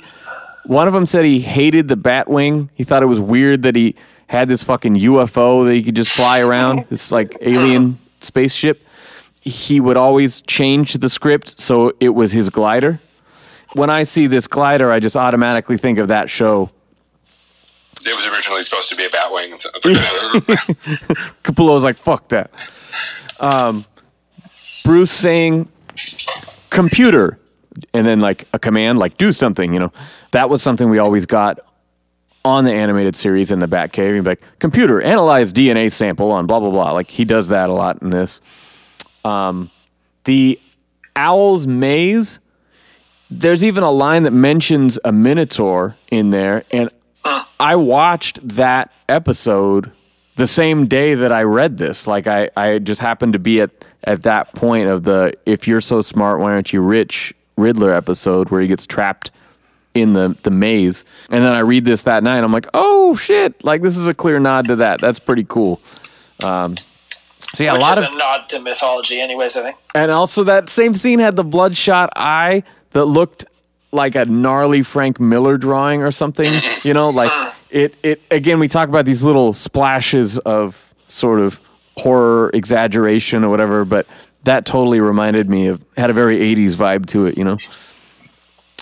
[0.65, 2.69] one of them said he hated the Batwing.
[2.75, 6.13] He thought it was weird that he had this fucking UFO that he could just
[6.13, 8.81] fly around, this like alien spaceship.
[9.41, 13.01] He would always change the script so it was his glider.
[13.73, 16.71] When I see this glider, I just automatically think of that show.
[18.07, 19.55] It was originally supposed to be a Batwing.
[19.55, 19.95] It's, it's like,
[21.43, 22.51] Capullo's like, fuck that.
[23.39, 23.85] Um,
[24.85, 25.69] Bruce saying
[26.71, 27.39] computer
[27.93, 29.93] and then like a command like do something, you know.
[30.33, 31.61] That was something we always got
[32.45, 34.15] on the animated series in the Batcave.
[34.15, 36.93] He'd be like, computer, analyze DNA sample on blah blah blah.
[36.93, 38.41] Like he does that a lot in this.
[39.25, 39.71] Um,
[40.25, 40.59] the
[41.17, 42.39] Owl's Maze,
[43.31, 46.91] there's even a line that mentions a Minotaur in there, and
[47.25, 49.91] I watched that episode
[50.37, 52.07] the same day that I read this.
[52.07, 53.71] Like I, I just happened to be at
[54.05, 58.49] at that point of the "If you're so smart, why aren't you rich?" Riddler episode
[58.49, 59.31] where he gets trapped
[59.93, 62.43] in the the maze, and then I read this that night.
[62.43, 63.63] I'm like, oh shit!
[63.63, 64.99] Like this is a clear nod to that.
[65.01, 65.81] That's pretty cool.
[66.43, 66.77] Um,
[67.55, 70.11] so yeah, which a lot is of a nod to mythology anyways i think and
[70.11, 73.45] also that same scene had the bloodshot eye that looked
[73.93, 76.61] like a gnarly Frank Miller drawing or something.
[76.83, 77.31] You know, like
[77.69, 81.61] it it again we talk about these little splashes of sort of
[81.99, 84.07] horror exaggeration or whatever, but
[84.45, 87.59] that totally reminded me of had a very 80s vibe to it, you know.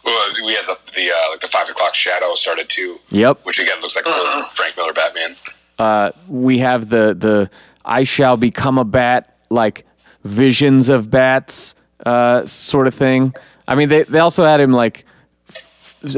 [0.04, 3.00] Well, we has the, the uh, like the five o'clock shadow started too.
[3.08, 3.44] Yep.
[3.44, 5.34] Which again looks like a Frank Miller Batman.
[6.28, 7.50] we have the the
[7.84, 9.84] I shall become a bat like
[10.22, 11.74] visions of bats
[12.06, 13.34] uh, sort of thing.
[13.68, 15.04] I mean, they they also had him like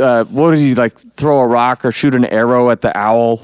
[0.01, 3.43] uh, what did he like throw a rock or shoot an arrow at the owl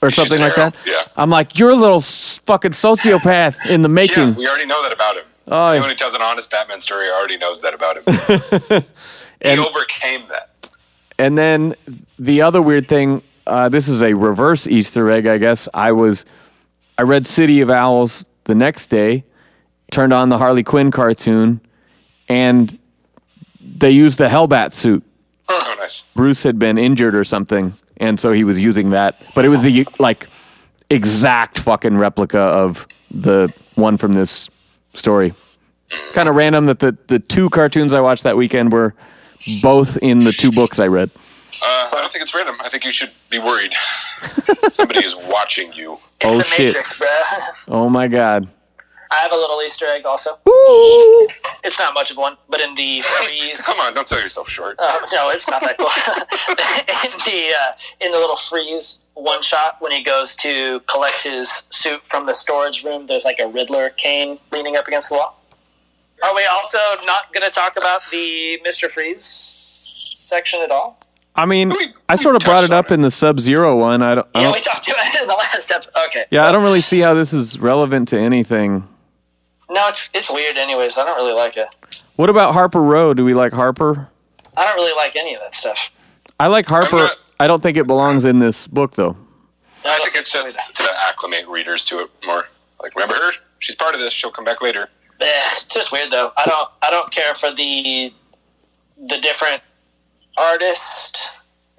[0.00, 0.76] or something like arrow, that?
[0.86, 1.02] yeah.
[1.16, 4.28] I'm like, you're a little fucking sociopath in the making.
[4.30, 5.24] Yeah, we already know that about him.
[5.48, 8.04] Oh, Anyone who tells an honest Batman story already knows that about him.
[9.42, 10.48] he And- overcame that.
[11.18, 11.74] And then
[12.18, 15.68] the other weird thing, uh, this is a reverse Easter egg, I guess.
[15.74, 16.24] I was,
[16.98, 19.24] I read City of Owls the next day,
[19.90, 21.60] turned on the Harley Quinn cartoon,
[22.28, 22.76] and
[23.76, 25.02] they used the Hellbat suit.
[25.48, 26.02] Oh, nice.
[26.14, 29.20] Bruce had been injured or something, and so he was using that.
[29.34, 30.28] But it was the like
[30.90, 34.48] exact fucking replica of the one from this
[34.94, 35.34] story.
[36.12, 38.94] Kind of random that the the two cartoons I watched that weekend were
[39.62, 41.10] both in the two books I read.
[41.64, 42.56] Uh, I don't think it's random.
[42.60, 43.74] I think you should be worried.
[44.68, 45.98] Somebody is watching you.
[46.20, 46.66] It's Oh, the shit.
[46.68, 47.42] Matrix, bruh.
[47.68, 48.48] Oh my god.
[49.12, 50.38] I have a little Easter egg also.
[51.64, 53.62] It's not much of one, but in the freeze.
[53.64, 54.76] Come on, don't sell yourself short.
[54.78, 55.86] Uh, no, it's not that cool.
[57.10, 61.64] in the uh, in the little freeze one shot when he goes to collect his
[61.70, 65.38] suit from the storage room, there's like a Riddler cane leaning up against the wall.
[66.24, 70.98] Are we also not going to talk about the Mister Freeze section at all?
[71.34, 72.94] I mean, We- I sort of brought it up it.
[72.94, 74.02] in the Sub Zero one.
[74.02, 74.26] I don't.
[74.34, 75.90] I Yeah, don't we talked about it in the last episode.
[76.08, 76.24] Okay.
[76.30, 78.86] yeah, I don't really see how this is relevant to anything.
[79.70, 80.56] No, it's it's weird.
[80.58, 81.68] Anyways, I don't really like it.
[82.16, 83.14] What about Harper Row?
[83.14, 84.08] Do we like Harper?
[84.56, 85.90] I don't really like any of that stuff.
[86.38, 86.96] I like Harper.
[86.96, 89.16] not- I don't think it belongs in this book though.
[89.84, 92.46] I think it's just to acclimate readers to it more.
[92.80, 93.32] Like, remember her?
[93.58, 94.12] She's part of this.
[94.12, 94.88] She'll come back later.
[95.20, 96.32] Eh, it's just weird though.
[96.36, 98.12] I don't I don't care for the
[99.08, 99.62] the different
[100.36, 101.30] artist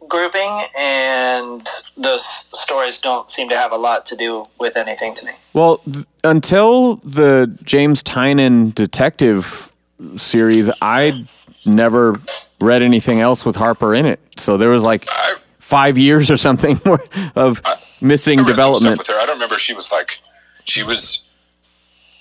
[0.08, 1.66] grouping and
[1.96, 5.32] those stories don't seem to have a lot to do with anything to me.
[5.54, 9.72] Well, th- until the James Tynion detective
[10.16, 11.26] series, I
[11.66, 12.20] never
[12.60, 14.20] read anything else with Harper in it.
[14.38, 16.80] So there was like I, five years or something
[17.36, 17.62] of
[18.02, 18.98] missing I development.
[19.00, 19.16] with her.
[19.16, 19.58] I don't remember.
[19.58, 20.20] She was like,
[20.66, 21.30] she was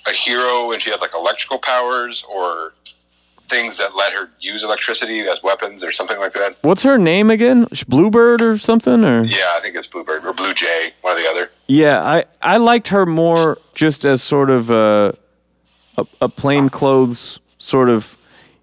[0.06, 2.72] a hero, and she had like electrical powers or
[3.52, 6.56] things that let her use electricity as weapons or something like that.
[6.62, 7.66] What's her name again?
[7.86, 9.04] Bluebird or something?
[9.04, 11.50] Or Yeah, I think it's Bluebird or Blue Jay, one or the other.
[11.68, 15.14] yeah, I I liked her more just as sort of a
[15.98, 18.16] a, a plain clothes sort of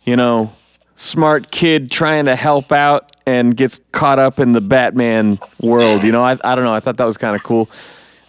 [0.04, 0.52] you know
[0.96, 6.04] smart kid trying to help out and gets caught up in the Batman world.
[6.04, 6.74] You know, I I don't know.
[6.74, 7.70] I thought that was kind of cool.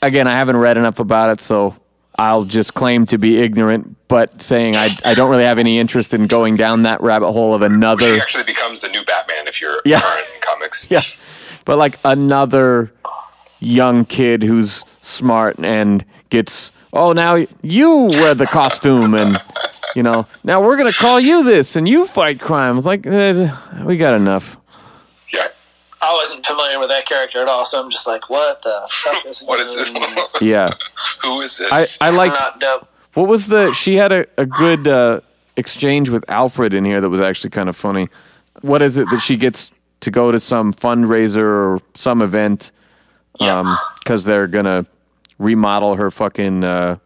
[0.02, 1.74] Again, I haven't read enough about it, so
[2.20, 6.12] I'll just claim to be ignorant, but saying I I don't really have any interest
[6.12, 8.04] in going down that rabbit hole of another.
[8.14, 10.00] She actually becomes the new Batman if you're Yeah.
[10.00, 10.90] current in comics.
[10.90, 11.02] Yeah.
[11.64, 12.92] But like another
[13.60, 19.38] young kid who's smart and gets, oh, now you wear the costume and,
[19.96, 22.76] you know, now we're going to call you this and you fight crime.
[22.78, 23.50] It's like, eh,
[23.84, 24.56] we got enough.
[26.02, 26.08] Yeah.
[26.08, 29.24] I wasn't familiar with that character at all, so I'm just like, what the fuck
[29.26, 29.90] is What is this?
[30.40, 30.70] Yeah.
[31.22, 31.98] Who is this?
[32.00, 32.88] I, I Like, like, not dope.
[33.14, 35.20] what was the, she had a, a good uh,
[35.56, 38.08] exchange with Alfred in here that was actually kind of funny.
[38.62, 42.72] What is it that she gets to go to some fundraiser or some event
[43.38, 43.76] Yeah.
[43.98, 44.86] because they're going to
[45.38, 46.64] remodel her fucking.
[46.64, 46.96] Uh,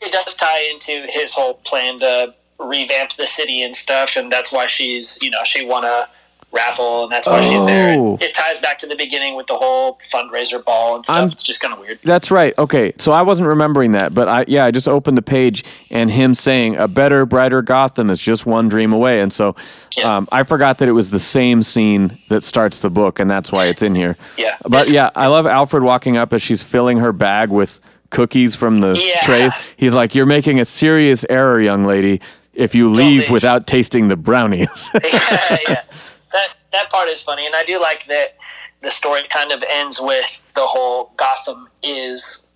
[0.00, 4.52] it does tie into his whole plan to revamp the city and stuff, and that's
[4.52, 6.08] why she's you know she won a
[6.56, 7.96] raffle, and that's why she's there.
[7.98, 8.18] Oh.
[8.20, 11.16] It ties back to the beginning with the whole fundraiser ball and stuff.
[11.16, 11.98] I'm- it's just kind of weird.
[12.02, 12.52] That's right.
[12.58, 16.10] Okay, so I wasn't remembering that, but I yeah, I just opened the page and
[16.10, 19.54] him saying a better, brighter Gotham is just one dream away, and so
[19.96, 20.16] Yeah.
[20.16, 23.52] um, I forgot that it was the same scene that starts the book, and that's
[23.52, 24.16] why it's in here.
[24.38, 24.56] Yeah.
[24.68, 27.78] but yeah, I love Alfred walking up as she's filling her bag with
[28.10, 29.20] cookies from the Yeah.
[29.22, 29.52] trays.
[29.76, 32.20] He's like, "You're making a serious error, young lady,
[32.54, 35.80] if you leave leave." without tasting the brownies." yeah, yeah.
[36.76, 38.36] That part is funny, and I do like that
[38.82, 42.46] the story kind of ends with the whole Gotham is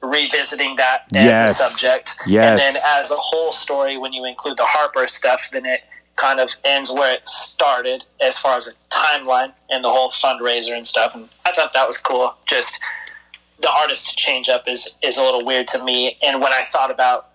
[0.00, 1.50] revisiting that as Yes.
[1.50, 2.46] a subject, Yes.
[2.46, 5.82] and then as a whole story, when you include the Harper stuff, then it
[6.14, 10.74] kind of ends where it started as far as a timeline and the whole fundraiser
[10.76, 11.12] and stuff.
[11.16, 12.36] And I thought that was cool.
[12.46, 12.78] Just
[13.58, 16.92] the artist change up is is a little weird to me, and when I thought
[16.92, 17.30] about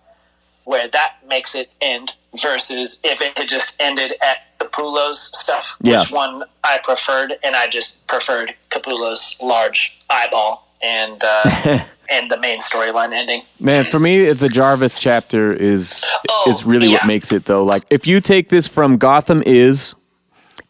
[0.64, 4.38] where that makes it end versus if it had just ended at
[4.72, 5.98] Capullo's stuff, Yeah.
[6.00, 11.80] which one I preferred, and I just preferred Capullo's large eyeball and uh,
[12.10, 13.42] and the main storyline ending.
[13.60, 17.64] Man, for me, the Jarvis chapter is Oh, is really what makes it though.
[17.64, 19.94] Like, if you take this from Gotham is,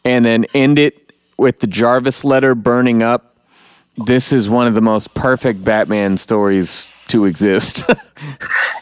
[0.05, 3.37] and then end it with the Jarvis letter burning up,
[3.97, 7.85] this is one of the most perfect Batman stories to exist.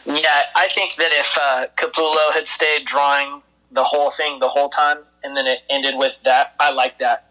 [0.05, 3.41] Yeah, I think that if uh, Capullo had stayed drawing
[3.71, 7.29] the whole thing the whole time, and then it ended with that, I like that.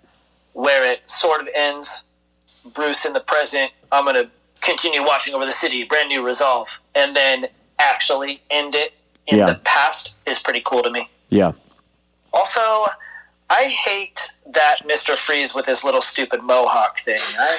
[0.52, 2.04] Where it sort of ends,
[2.74, 4.30] Bruce in the present, I'm going to
[4.60, 7.46] continue watching over the city, brand new resolve, and then
[7.78, 8.92] actually end it
[9.26, 9.46] in Yeah.
[9.46, 11.08] the past is pretty cool to me.
[11.28, 11.52] yeah,
[12.32, 12.60] Also,
[13.48, 15.14] I hate that Mr.
[15.16, 17.18] Freeze with his little stupid mohawk thing.
[17.38, 17.56] I,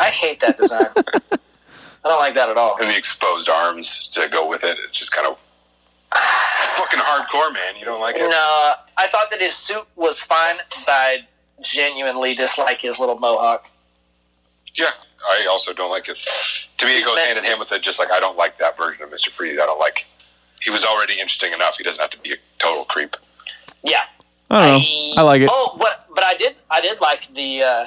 [0.00, 0.86] I hate that design.
[0.96, 2.76] I don't like that at all.
[2.80, 4.78] And the exposed arms to go with it.
[4.86, 5.36] It's just kind of
[6.14, 7.74] fucking hardcore, man.
[7.78, 8.28] You don't like it?
[8.28, 10.56] No, I thought that his suit was fine,
[10.86, 11.18] but I
[11.62, 13.70] genuinely dislike his little mohawk.
[14.74, 14.86] Yeah,
[15.28, 16.16] I also don't like it.
[16.78, 17.82] To me, it goes hand in hand with it.
[17.82, 19.58] Just like I don't like that version of Mister Freeze.
[19.60, 20.06] I don't like.
[20.60, 21.76] He was already interesting enough.
[21.78, 23.16] He doesn't have to be a total creep.
[23.82, 24.02] Yeah.
[24.50, 25.22] I don't know.
[25.22, 25.48] I like it.
[25.52, 27.86] Oh, but but I did I did like the uh,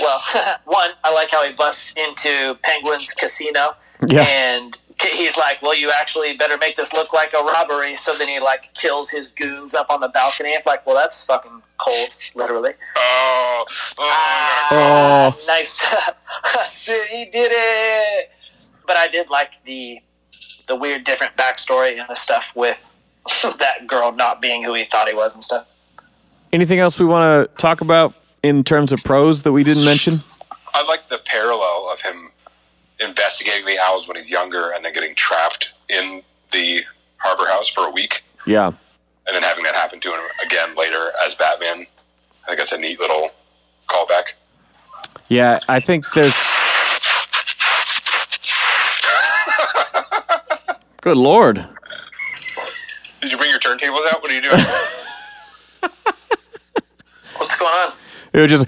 [0.00, 0.22] well
[0.64, 3.70] one I like how he busts into Penguin's casino
[4.06, 4.22] Yeah.
[4.22, 4.80] and
[5.10, 7.96] he's like, well, you actually better make this look like a robbery.
[7.96, 10.54] So then he like kills his goons up on the balcony.
[10.54, 12.72] I'm like, well, that's fucking cold, literally.
[12.96, 13.64] Oh,
[13.98, 14.74] oh, Oh.
[14.74, 15.84] Ah, nice.
[16.84, 18.30] Shit, he did it.
[18.86, 20.00] But I did like the
[20.68, 22.98] the weird different backstory and the stuff with
[23.58, 25.66] that girl not being who he thought he was and stuff.
[26.52, 30.20] Anything else we want to talk about in terms of pros that we didn't mention?
[30.74, 32.30] I like the parallel of him
[33.04, 36.22] investigating the owls when he's younger and then getting trapped in
[36.52, 36.82] the
[37.18, 38.66] harbor house for a week Yeah.
[38.68, 41.86] and then having that happen to him again later as Batman.
[42.44, 43.30] I think that's a neat little
[43.88, 44.24] callback.
[45.28, 46.34] Yeah, I think there's.
[51.00, 51.66] Good lord.
[53.20, 54.20] Did you bring your turntables out?
[54.22, 54.58] What are you doing?
[57.36, 57.92] What's going on?
[58.32, 58.66] It was just.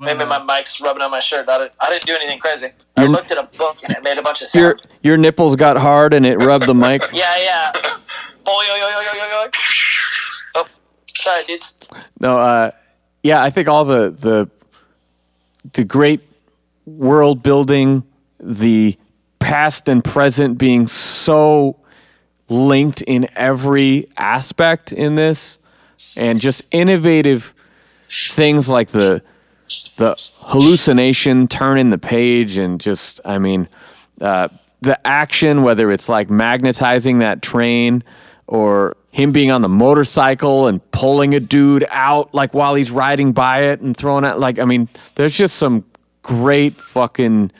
[0.00, 1.46] Maybe my mic's rubbing on my shirt.
[1.48, 2.68] I didn't, I didn't do anything crazy.
[2.96, 4.86] I Your- looked at a book and it made a bunch of Your sound.
[5.02, 7.02] your nipples got hard and it rubbed the mic.
[7.12, 7.70] Yeah, yeah.
[8.46, 9.50] Oh, yo, yo, yo, yo, yo, yo.
[10.54, 10.66] Oh,
[11.14, 11.74] sorry, dudes.
[12.18, 12.70] No, uh,
[13.22, 14.50] yeah, I think all the the
[15.74, 16.20] the great
[16.86, 18.02] world building,
[18.40, 18.96] the
[19.38, 21.76] past and present being so
[22.48, 25.58] linked in every aspect in this,
[26.16, 27.52] and just innovative
[28.10, 29.22] things like the
[29.96, 33.68] the hallucination turning the page and just I mean
[34.20, 34.48] uh,
[34.80, 38.02] the action whether it's like magnetizing that train
[38.46, 43.32] or him being on the motorcycle and pulling a dude out like while he's riding
[43.32, 45.84] by it and throwing out like I mean there's just some
[46.22, 47.50] great fucking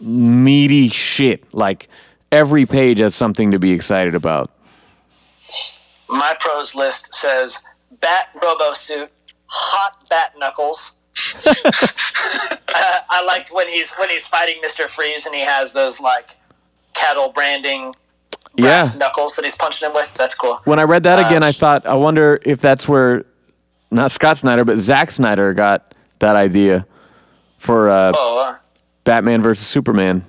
[0.00, 1.88] meaty shit like
[2.32, 4.50] every page has something to be excited about
[6.08, 7.62] My pros list says
[8.00, 9.10] Bat Robo Suit,
[9.46, 10.92] Hot Bat Knuckles.
[11.46, 11.52] Uh,
[13.10, 16.36] I liked when he's when he's fighting Mister Freeze and he has those like
[16.94, 17.94] cattle branding
[18.56, 20.12] brass yeah knuckles that he's punching him with.
[20.14, 20.60] That's cool.
[20.64, 23.24] when I read that again I thought I wonder if that's where
[23.90, 26.86] not Scott Snyder but Zack Snyder got that idea
[27.58, 28.56] for uh, Oh, uh,
[29.04, 30.24] Batman versus Superman.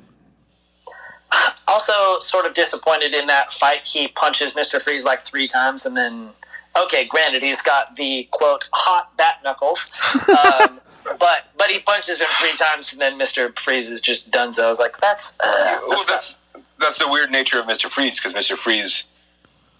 [1.67, 3.85] also sort of disappointed in that fight.
[3.85, 6.29] He punches Mister Freeze like three times and then.
[6.83, 9.89] Okay, granted, he's got the quote hot bat knuckles,
[10.29, 10.79] um,
[11.19, 14.65] but but he punches him three times and then Mister Freeze is just donezo.
[14.65, 15.45] I was like, that's uh,
[15.87, 16.37] well, that's, that's
[16.79, 19.05] that's the weird nature of Mister Freeze because Mister Freeze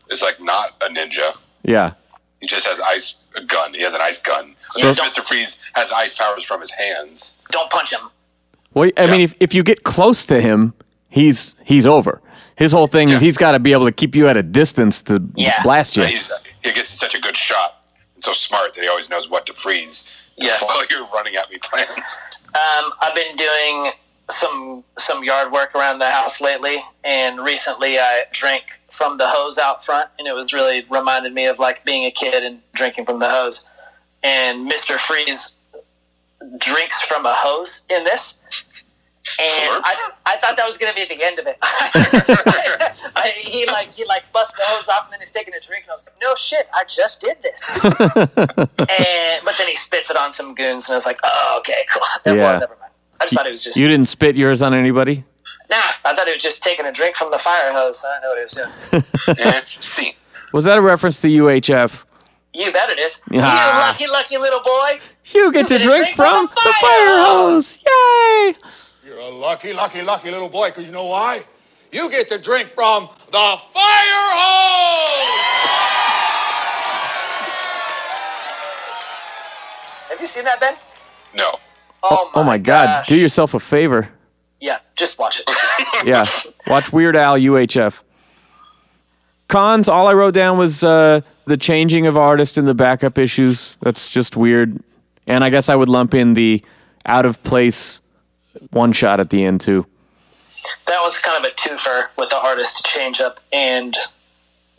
[0.10, 1.36] is like not a ninja.
[1.64, 1.94] Yeah.
[2.42, 3.74] He just has ice a gun.
[3.74, 4.56] He has an ice gun.
[4.72, 7.38] So- Mister Freeze has ice powers from his hands.
[7.52, 8.10] don't punch him.
[8.74, 10.74] Well, I mean, if, if you get close to him,
[11.10, 12.22] he's he's over.
[12.58, 15.02] His whole thing is he's got to be able to keep you at a distance
[15.04, 15.62] to Yeah.
[15.64, 16.04] blast you.
[16.68, 17.86] He gets such a good shot
[18.16, 20.50] and so smart that he always knows what to freeze Yeah.
[20.62, 22.18] while you're running at me plans.
[22.48, 23.92] Um, I've been doing
[24.30, 29.58] some some yard work around the house lately, and recently I drank from the hose
[29.58, 33.06] out front, and it was really reminded me of like being a kid and drinking
[33.06, 33.70] from the hose.
[34.24, 35.58] And Mister Freeze
[36.58, 38.40] drinks from a hose in this,
[39.40, 41.58] and I, I thought that was going to be the end of it.
[43.16, 45.84] I, he like he like busts the hose off, and then he's taking a drink,
[45.86, 47.72] and I was like, no shit, I just did this.
[47.84, 51.86] and but then he spits it on some goons, and I was like, oh okay,
[51.92, 52.02] cool.
[52.26, 52.60] Never, Yeah.
[52.60, 52.92] never mind.
[53.20, 55.24] I just thought it was just You didn't spit yours on anybody?
[55.70, 55.76] Nah,
[56.06, 58.06] I thought he was just taking a drink from the fire hose.
[58.08, 59.38] I know what he was doing.
[59.40, 60.16] Eh, See,
[60.54, 62.04] Was that a reference to UHF?
[62.54, 63.22] You bet it is.
[63.34, 63.96] Ah.
[64.00, 65.00] You lucky, lucky little boy.
[65.26, 67.78] You get to get a drink drink from from the fire fire hose.
[67.86, 68.54] Yay!
[69.18, 71.42] You're a lucky, lucky, lucky little boy, because you know why?
[71.92, 75.42] You get to drink from the fire hose!
[80.10, 80.76] Have you seen that, Ben?
[81.36, 81.56] No.
[82.04, 83.08] Oh my, Oh my God!
[83.08, 84.08] Do yourself a favor.
[84.62, 85.50] Yeah, just watch it.
[86.06, 86.26] Yeah,
[86.68, 88.02] watch Weird Al UHF.
[89.48, 89.90] Cons.
[89.90, 93.78] All I wrote down was uh, the changing of artist in the backup issues.
[93.82, 94.80] That's just weird.
[95.26, 96.62] And I guess I would lump in the
[97.08, 98.00] out of place
[98.72, 99.86] one shot at the end too.
[100.88, 103.96] that was kind of a twofer with the artist change up and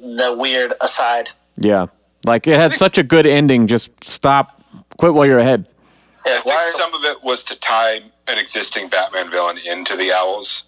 [0.01, 1.31] the weird aside.
[1.57, 1.87] Yeah,
[2.25, 3.67] like it had such a good ending.
[3.67, 4.63] Just stop,
[4.99, 5.69] quit while you're ahead.
[6.27, 9.97] Yeah, I think why- some of it was to tie an existing Batman villain into
[9.97, 10.65] the Owls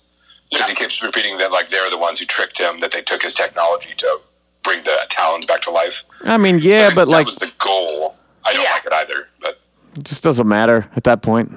[0.50, 3.22] because he keeps repeating that like they're the ones who tricked him, that they took
[3.22, 4.20] his technology to
[4.64, 6.02] bring the Talons back to life.
[6.24, 8.16] I mean, yeah, I think but that like was the goal.
[8.44, 8.70] I don't Yeah.
[8.72, 9.60] like it either, but
[9.96, 11.52] it just doesn't matter at that point.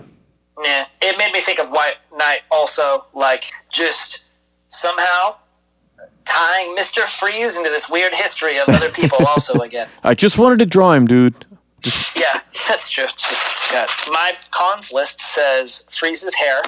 [0.62, 4.26] Yeah, it made me think of White Knight also, like just
[4.68, 5.38] somehow
[6.26, 9.88] tying Mister Freeze into this weird history of other people also again.
[10.04, 11.34] I just wanted to draw him, dude.
[12.16, 13.06] Yeah, that's true.
[13.06, 13.88] It's just, yeah.
[14.10, 16.62] My cons list says Freeze's hair,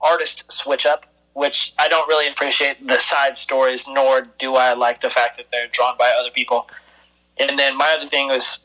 [0.00, 5.00] artist switch up, which I don't really appreciate the side stories, nor do I like
[5.00, 6.68] the fact that they're drawn by other people.
[7.38, 8.60] And then my other thing was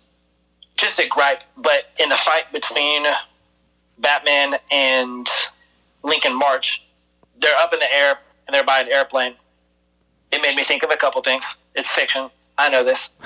[0.76, 3.06] just a gripe, but in the fight between
[3.97, 5.27] Batman and
[6.03, 6.85] Lincoln March,
[7.39, 9.35] they're up in the air and they're by an airplane.
[10.31, 11.55] It made me think of a couple things.
[11.75, 12.29] It's fiction.
[12.57, 13.09] I know this.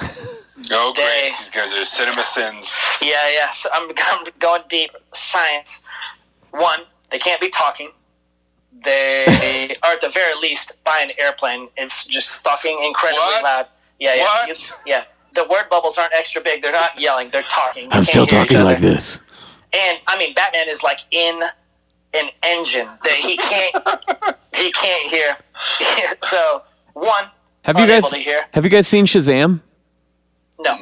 [0.71, 2.77] oh They- great, these guys are CinemaSins.
[3.01, 3.49] Yeah, yeah.
[3.73, 4.91] I'm, I'm going deep.
[5.13, 5.81] Science.
[6.51, 6.81] One,
[7.11, 7.91] they can't be talking.
[8.83, 11.69] They are at the very least by an airplane.
[11.77, 13.43] It's just fucking incredibly What?
[13.43, 13.67] loud.
[13.99, 14.47] Yeah, yeah, What?
[14.49, 15.03] you- yeah.
[15.35, 16.63] The word bubbles aren't extra big.
[16.63, 17.29] They're not yelling.
[17.29, 17.83] They're talking.
[17.85, 19.19] You I'm still talking like this.
[19.73, 21.41] And I mean, Batman is like in
[22.13, 23.75] an engine that he can't
[24.55, 25.35] he can't hear.
[26.23, 26.63] so
[26.93, 27.25] one,
[27.65, 28.45] Have you guys hear.
[28.53, 29.61] have you guys seen Shazam?
[30.59, 30.77] No.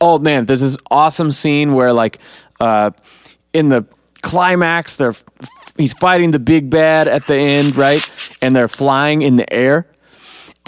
[0.00, 2.18] Oh man, there's this awesome scene where like
[2.60, 2.90] uh,
[3.52, 3.84] in the
[4.22, 5.14] climax, they're
[5.76, 8.08] he's fighting the big bad at the end, right?
[8.40, 9.86] And they're flying in the air.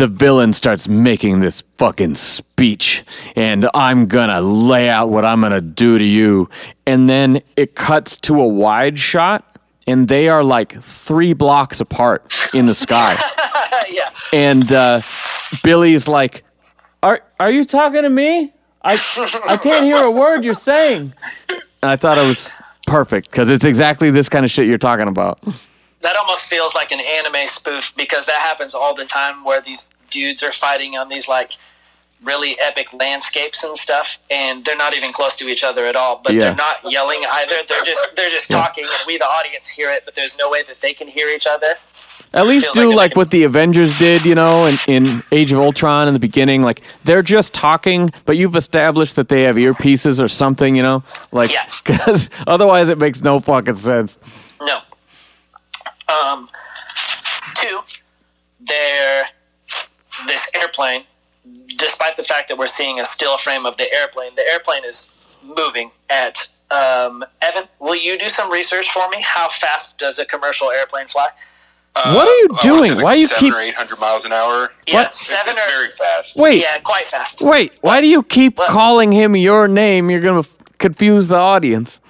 [0.01, 3.05] The villain starts making this fucking speech,
[3.37, 6.49] and I'm gonna lay out what I'm gonna do to you.
[6.87, 12.35] And then it cuts to a wide shot, and they are like three blocks apart
[12.55, 13.15] in the sky.
[13.91, 14.09] yeah.
[14.33, 15.03] and uh,
[15.63, 16.45] Billy's like,
[17.03, 18.55] "Are are you talking to me?
[18.81, 18.99] I
[19.47, 21.13] I can't hear a word you're saying."
[21.51, 21.61] And
[21.91, 22.55] I thought it was
[22.87, 25.41] perfect because it's exactly this kind of shit you're talking about.
[26.01, 29.87] that almost feels like an anime spoof because that happens all the time where these
[30.11, 31.53] dudes are fighting on these like
[32.23, 36.21] really epic landscapes and stuff and they're not even close to each other at all
[36.23, 36.41] but Yeah.
[36.41, 40.03] they're not yelling either they're just they're just talking and we the audience hear it
[40.05, 41.77] but there's no way that they can hear each other
[42.35, 45.59] At least do like like, what the Avengers did, you know, in, in Age of
[45.61, 46.61] Ultron in the beginning.
[46.61, 51.03] Like they're just talking, but you've established that they have earpieces or something, you know,
[51.33, 51.67] like Yeah.
[51.85, 54.19] because otherwise it makes no fucking sense.
[54.61, 54.81] no
[56.13, 56.49] um
[57.55, 57.81] two
[58.61, 59.25] they're
[60.27, 61.05] this airplane
[61.79, 65.13] despite the fact that we're seeing a still frame of the airplane the airplane is
[65.43, 70.25] moving at um, evan will you do some research for me how fast does a
[70.27, 71.27] commercial airplane fly
[71.95, 72.85] what are you Oh, doing?
[72.85, 74.73] is it like Why you seven keep or eight hundred miles an hour?
[74.87, 75.15] yeah What?
[75.15, 76.37] seven it's or very fast.
[76.37, 76.63] wait?
[76.63, 78.69] yeah quite fast Wait, why do you keep What?
[78.71, 80.09] calling him your name?
[80.11, 82.01] You're gonna f- confuse the audience.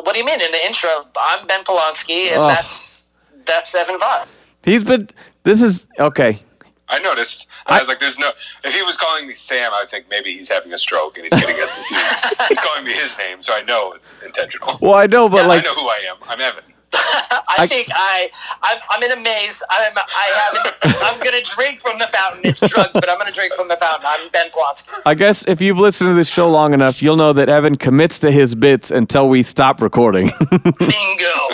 [0.00, 2.48] what do you mean in the intro i'm ben polanski and Oh.
[2.48, 3.06] that's
[3.46, 4.28] that's evan vaught
[4.64, 5.08] He's been.
[5.44, 6.40] This is okay.
[6.88, 7.48] I noticed.
[7.66, 8.30] I, was like, "There's no."
[8.64, 11.40] If he was calling me Sam, I think maybe he's having a stroke and he's
[11.40, 12.40] getting us confused.
[12.48, 14.78] he's calling me his name, so I know it's intentional.
[14.80, 16.16] Well, I know, but like, I know who I am.
[16.28, 16.62] I'm Evan.
[16.92, 18.30] I, I- think I,
[18.62, 19.62] I'm, I'm in a maze.
[19.68, 21.02] I'm, I haven't.
[21.02, 22.40] I'm gonna drink from the fountain.
[22.44, 24.06] It's drugs, but I'm gonna drink from the fountain.
[24.06, 25.00] I'm Ben Polanski.
[25.04, 28.20] I guess if you've listened to this show long enough, you'll know that Evan commits
[28.20, 30.30] to his bits until we stop recording.
[30.78, 31.48] Bingo.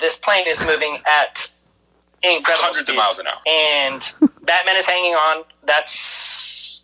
[0.00, 1.50] this plane is moving at
[2.26, 3.38] incredible Hundreds of miles an hour.
[3.46, 5.44] and Batman is hanging on.
[5.64, 6.82] That's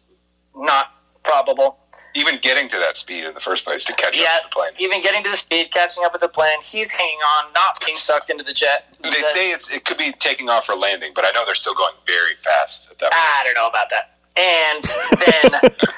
[0.57, 0.89] not
[1.23, 1.79] probable.
[2.15, 4.53] Even getting to that speed in the first place to catch Yeah, up to the
[4.53, 4.73] plane.
[4.79, 6.59] even getting to the speed, catching up with the plane.
[6.63, 8.95] He's hanging on, not being sucked into the jet.
[9.01, 11.55] They The- say it's it could be taking off or landing, but I know they're
[11.55, 13.25] still going very fast at that point.
[13.41, 14.11] I don't know about that.
[14.37, 14.83] And
[15.21, 15.71] then,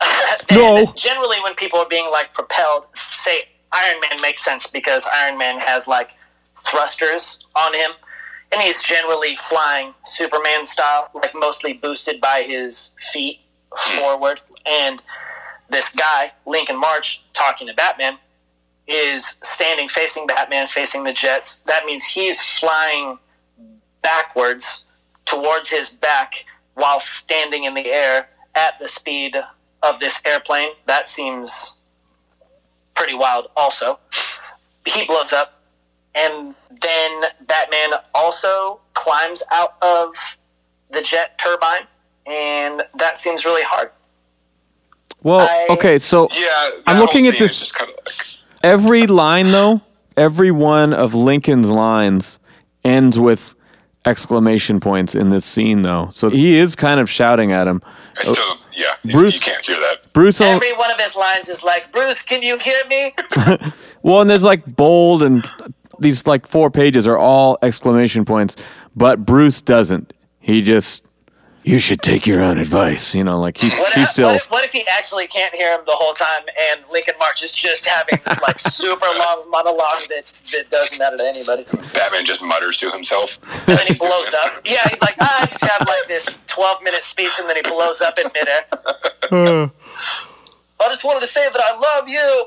[0.48, 0.92] then No.
[0.96, 2.86] generally when people are being like propelled,
[3.16, 6.16] say Iron Man makes sense because Iron Man has like
[6.58, 7.90] thrusters on him,
[8.52, 13.40] and he's generally flying Superman style, like mostly boosted by his feet
[13.72, 13.98] hmm.
[13.98, 14.40] forward.
[14.66, 15.02] And
[15.68, 18.18] this guy, Lincoln March, talking to Batman,
[18.86, 21.60] is standing facing Batman, facing the jets.
[21.60, 23.18] That means he's flying
[24.02, 24.84] backwards
[25.24, 26.44] towards his back
[26.74, 29.36] while standing in the air at the speed
[29.82, 30.70] of this airplane.
[30.86, 31.80] That seems
[32.94, 34.00] pretty wild, also.
[34.84, 35.59] He blows up,
[36.14, 40.12] and then Batman also climbs out of
[40.90, 41.86] the jet turbine,
[42.26, 43.90] and that seems really hard.
[45.22, 48.26] Well, I- okay, so Yeah, I'm looking at this- Just kind of like,
[48.62, 49.82] every line though,
[50.16, 52.38] every one of Lincoln's lines
[52.84, 53.54] ends with
[54.06, 56.08] exclamation points in this scene though.
[56.10, 57.82] So he is kind of shouting at him.
[58.18, 60.10] I still, yeah, Bruce- you can't hear that.
[60.14, 63.14] Bruce Every one of his lines is like, Bruce, can you hear me?
[64.02, 65.44] Well, and there's like bold and
[66.00, 68.56] these like four pages are all exclamation points,
[68.96, 70.12] but Bruce doesn't.
[70.40, 71.04] He just
[71.62, 74.50] you should take your own advice, you know, like he's What, he's still what, if,
[74.50, 77.86] what if he actually can't hear him the whole time and Lincoln March is just
[77.86, 81.64] having this like super long monologue that, that doesn't matter to anybody?
[81.92, 83.38] Batman just mutters to himself.
[83.68, 84.62] And then he blows up.
[84.64, 87.62] Yeah, he's like, ah, I just have like this 12 minute speech and then he
[87.62, 88.64] blows up in midair.
[90.80, 92.46] I just wanted to say that I love you.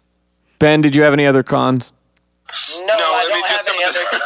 [0.58, 1.92] Ben, did you have any other cons?
[2.80, 4.00] No, No, I I mean, don't just have any other.
[4.00, 4.20] some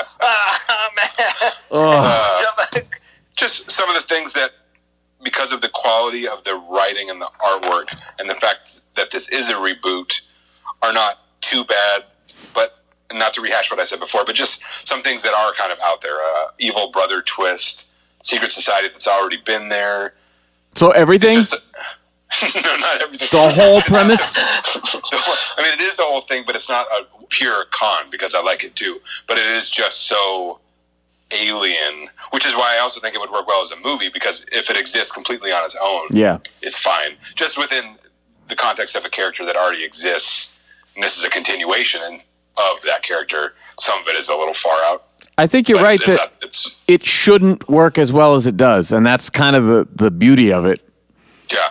[0.20, 1.52] Oh, Ah, man.
[1.70, 2.80] Oh,
[3.36, 4.50] just some of the things that
[5.22, 9.28] because of the quality of the writing and the artwork and the fact that this
[9.28, 10.20] is a reboot
[10.82, 12.04] are not too bad
[12.54, 12.78] but
[13.12, 15.78] not to rehash what i said before but just some things that are kind of
[15.82, 17.90] out there uh, evil brother twist
[18.22, 20.14] secret society that's already been there
[20.76, 21.95] so everything, It's just a-
[22.42, 24.36] no not everything the whole premise.
[24.66, 25.00] So,
[25.56, 28.42] I mean, it is the whole thing, but it's not a pure con because I
[28.42, 29.00] like it too.
[29.26, 30.58] But it is just so
[31.30, 34.44] alien, which is why I also think it would work well as a movie because
[34.52, 36.38] if it exists completely on its own, Yeah.
[36.62, 37.16] it's fine.
[37.34, 37.96] Just within
[38.48, 40.58] the context of a character that already exists,
[40.94, 42.18] and this is a continuation
[42.56, 45.04] of that character, some of it is a little far out.
[45.38, 48.34] I think you're But right it's, it's, that not- it's it shouldn't work as well
[48.36, 50.80] as it does, and that's kind of the, the beauty of it.
[51.52, 51.68] yeah.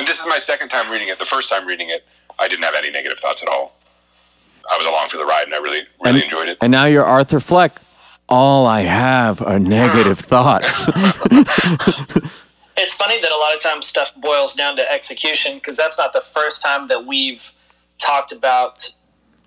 [0.00, 1.18] And this is my second time reading it.
[1.18, 2.06] The first time reading it,
[2.38, 3.76] I didn't have any negative thoughts at all.
[4.72, 6.56] I was along for the ride, and I really, really enjoyed it.
[6.62, 7.78] And now you're Arthur Fleck.
[8.26, 10.88] All I have are negative thoughts.
[12.78, 16.14] It's funny that a lot of times stuff boils down to execution because that's not
[16.14, 17.52] the first time that we've
[17.98, 18.88] talked about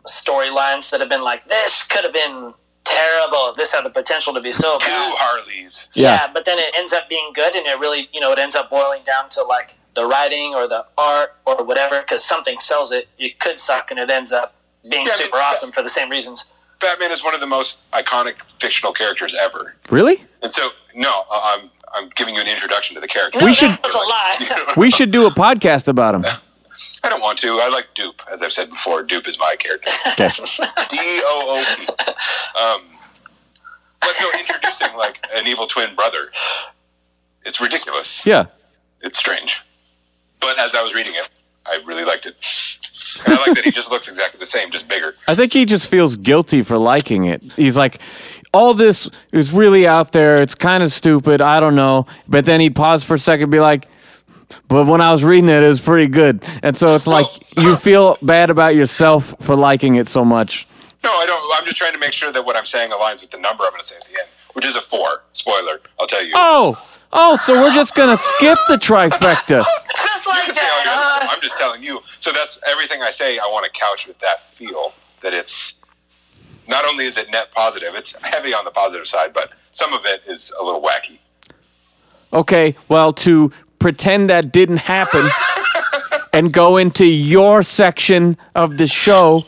[0.07, 2.53] storylines that have been like, this could have been
[2.83, 3.55] terrible.
[3.57, 5.15] This had the potential to be so Two bad.
[5.17, 5.87] Harleys.
[5.95, 6.27] yeah.
[6.31, 8.69] but then it ends up being good and it really, you know, it ends up
[8.69, 13.07] boiling down to like the writing or the art or whatever because something sells it.
[13.17, 15.89] It could suck and it ends up being Yeah, I mean, super awesome for the
[15.89, 16.51] same reasons.
[16.79, 19.75] Batman is one of the most iconic fictional characters ever.
[19.89, 20.23] Really?
[20.41, 23.37] And so, no, I- I'm I'm giving you an introduction to the character.
[23.37, 24.73] No, We that should- was a lie.
[24.77, 26.25] We should do a podcast about him.
[27.03, 27.59] I don't want to.
[27.59, 29.03] I like Doop, as I've said before.
[29.03, 29.91] Doop is my character.
[30.13, 30.29] Okay.
[30.89, 31.87] D O O P.
[32.59, 32.97] Um,
[34.01, 36.31] but so introducing like an evil twin brother,
[37.45, 38.25] it's ridiculous.
[38.25, 38.47] Yeah.
[39.01, 39.61] It's strange.
[40.43, 41.29] But as I was reading it,
[41.65, 42.35] I really liked it.
[43.25, 45.15] And I like that he just looks exactly the same, just bigger.
[45.27, 47.41] I think he just feels guilty for liking it.
[47.53, 48.01] He's like,
[48.53, 50.41] all this is really out there.
[50.41, 51.41] It's kind of stupid.
[51.41, 52.07] I don't know.
[52.27, 53.87] But then he'd pause for a second and be like,
[54.67, 56.43] but when I was reading it, it was pretty good.
[56.61, 57.25] And so it's like
[57.57, 60.67] you feel bad about yourself for liking it so much.
[61.03, 61.43] No, I don't.
[61.59, 63.71] I'm just trying to make sure that what I'm saying aligns with the number I'm
[63.71, 65.23] going to say at the end, which is a four.
[65.33, 65.81] Spoiler.
[65.99, 66.33] I'll tell you.
[66.35, 66.77] Oh,
[67.13, 69.63] oh, so we're just going to skip the trifecta.
[69.95, 71.17] Just like can say all your other that.
[71.21, 71.29] stuff.
[71.35, 71.99] I'm just telling you.
[72.19, 73.37] So that's everything I say.
[73.39, 75.81] I want to couch with that feel that it's
[76.67, 80.05] not only is it net positive, it's heavy on the positive side, but some of
[80.05, 81.19] it is a little wacky.
[82.31, 85.27] Okay, well, to pretend that didn't happen
[86.31, 89.43] and go into your section of the show,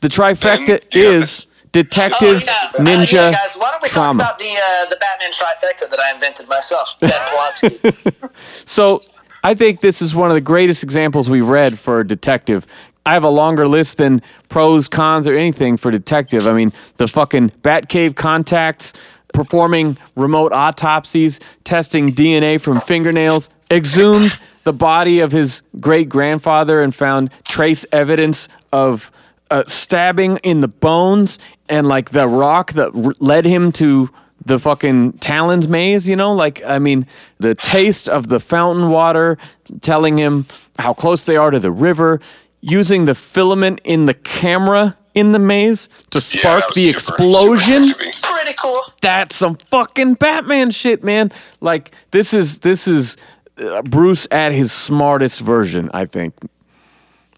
[0.00, 2.70] the trifecta Ben, you have is this- Detective Oh, yeah.
[2.78, 4.22] Uh, Ninja yeah, guys, why don't we Trauma.
[4.22, 8.30] talk about the uh, the Batman trifecta that I invented myself, Ben Polanski.
[8.66, 9.00] So
[9.44, 12.66] I think this is one of the greatest examples we've read for a detective.
[13.04, 16.46] I have a longer list than pros, cons, or anything for detective.
[16.46, 18.92] I mean, the fucking Batcave contacts,
[19.34, 26.94] performing remote autopsies, testing DNA from fingernails, exhumed the body of his great grandfather and
[26.94, 29.10] found trace evidence of
[29.52, 31.38] uh, stabbing in the bones
[31.68, 34.08] and like the rock that r- led him to
[34.44, 36.32] the fucking Talons maze, you know?
[36.34, 37.06] Like, I mean,
[37.38, 39.38] the taste of the fountain water
[39.82, 40.46] telling him
[40.78, 42.18] how close they are to the river.
[42.60, 46.96] using the filament in the camera in the maze to spark that was the super-
[46.96, 47.86] explosion.
[47.88, 48.04] super.
[48.22, 48.80] Pretty cool.
[49.00, 51.30] That's some fucking Batman shit, man.
[51.60, 53.16] Like this is this is
[53.58, 56.34] uh, Bruce at his smartest version, I think.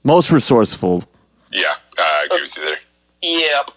[0.04, 1.04] Most resourceful.
[1.54, 1.68] Yeah,
[1.98, 2.78] uh, I agree with you there.
[3.22, 3.70] Yep.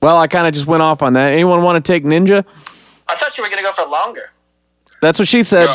[0.00, 1.32] Well, I kind of just went off on that.
[1.32, 2.44] Anyone want to take Ninja?
[3.08, 4.30] I thought you were gonna go for longer.
[5.02, 5.68] That's what she said.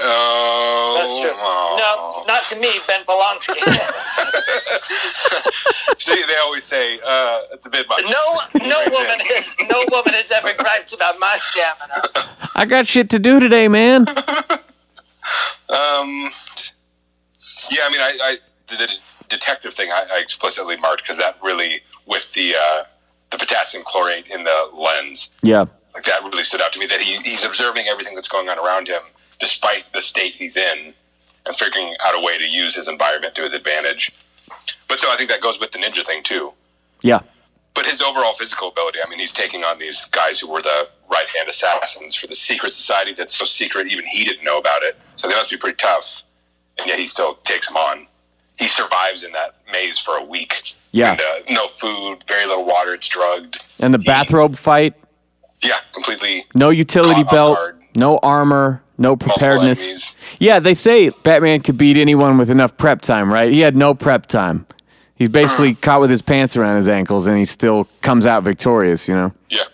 [0.00, 1.30] Oh, That's true.
[1.34, 1.76] oh.
[1.78, 3.58] No, not to me, Ben Polanski.
[5.98, 8.02] See, they always say uh, it's a bit much.
[8.04, 12.02] no, no woman has no woman has ever griped about my stamina.
[12.54, 14.06] I got shit to do today, man.
[15.70, 16.30] Um,
[17.70, 18.36] yeah, I mean, I, I
[18.68, 18.88] the, the
[19.28, 22.84] detective thing I, I explicitly marked because that really, with the uh,
[23.30, 25.66] the potassium chlorate in the lens, yeah.
[25.94, 26.86] like that really stood out to me.
[26.86, 29.02] That he, he's observing everything that's going on around him,
[29.38, 30.94] despite the state he's in,
[31.46, 34.12] and figuring out a way to use his environment to his advantage.
[34.88, 36.52] But so I think that goes with the ninja thing too.
[37.02, 37.20] Yeah.
[37.74, 40.88] But his overall physical ability, I mean, he's taking on these guys who were the
[41.08, 44.82] right hand assassins for the secret society that's so secret, even he didn't know about
[44.82, 44.96] it.
[45.14, 46.24] So they must be pretty tough.
[46.78, 48.07] And yet he still takes them on.
[48.58, 50.74] He survives in that maze for a week.
[50.92, 51.12] Yeah.
[51.12, 53.64] And, uh, no food, very little water, it's drugged.
[53.80, 54.94] And the bathrobe fight,
[55.62, 56.44] Yeah, completely.
[56.54, 57.58] no utility belt,
[57.94, 60.16] no armor, no preparedness.
[60.40, 63.52] Yeah, they say Batman could beat anyone with enough prep time, right?
[63.52, 64.66] He had no prep time.
[65.14, 65.78] He's basically Uh-huh.
[65.82, 69.32] caught with his pants around his ankles and he still comes out victorious, you know?
[69.50, 69.64] Yeah.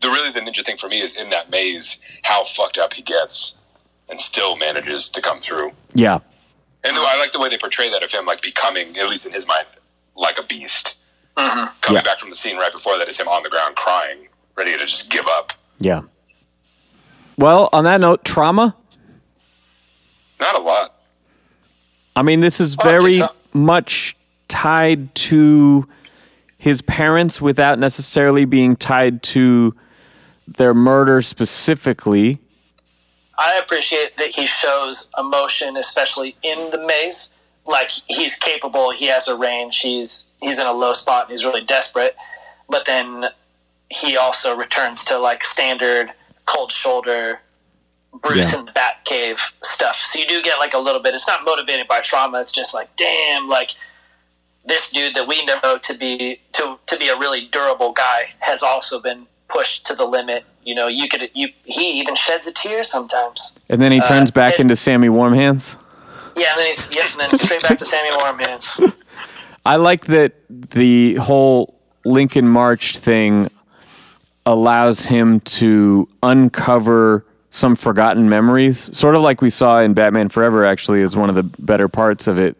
[0.00, 3.02] The really the ninja thing for me is in that maze, how fucked up he
[3.02, 3.56] gets
[4.08, 5.72] and still manages to come through.
[5.94, 6.18] Yeah.
[6.84, 9.26] And though I like the way they portray that of him, like becoming, at least
[9.26, 9.66] in his mind,
[10.16, 10.96] like a beast.
[11.36, 11.66] Mm-hmm.
[11.80, 12.02] Coming Yeah.
[12.02, 14.86] back from the scene right before that is him on the ground crying, ready to
[14.86, 15.52] just give up.
[15.78, 16.02] Yeah.
[17.36, 18.74] Well, on that note, trauma.
[20.40, 20.96] Not a lot.
[22.16, 23.28] I mean, this is very so.
[23.52, 24.16] much
[24.48, 25.86] tied to
[26.58, 29.74] his parents without necessarily being tied to
[30.46, 32.40] their murder specifically.
[33.40, 37.36] I appreciate that he shows emotion, especially in the maze.
[37.66, 41.44] Like he's capable, he has a range, he's he's in a low spot, and he's
[41.44, 42.16] really desperate.
[42.68, 43.26] But then
[43.88, 46.12] he also returns to like standard
[46.46, 47.40] cold shoulder
[48.22, 48.60] Bruce Yeah.
[48.60, 49.98] in the Batcave stuff.
[49.98, 51.14] So you do get like a little bit.
[51.14, 52.40] It's not motivated by trauma.
[52.40, 53.70] It's just like, damn, like
[54.66, 58.62] this dude that we know to be to to be a really durable guy has
[58.62, 60.44] also been pushed to the limit.
[60.70, 63.58] You know, you could you he even sheds a tear sometimes.
[63.68, 65.76] And then he uh, turns back it- into Sammy Warm Hands.
[66.36, 68.80] Yeah, and then he's yeah, and then straight back to Sammy Warm Hands.
[69.66, 71.74] I like that the whole
[72.04, 73.50] Lincoln March thing
[74.46, 80.64] allows him to uncover some forgotten memories, sort of like we saw in Batman Forever.
[80.64, 82.54] Actually, is one of the better parts of it,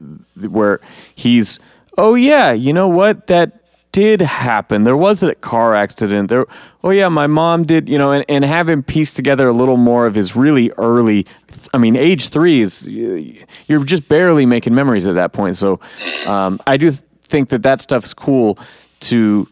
[0.49, 0.81] where
[1.15, 1.61] he's,
[1.97, 3.60] oh yeah, you know what that
[3.93, 4.85] did happen.
[4.85, 6.29] There was a car accident.
[6.29, 6.47] There,
[6.85, 7.89] oh yeah, my mom did.
[7.89, 11.27] You know, and, and have him piece together a little more of his really early.
[11.75, 15.57] I mean, age three is you're just barely making memories at that point.
[15.57, 15.81] So,
[16.27, 18.59] um, I do think that that stuff's cool
[19.01, 19.49] to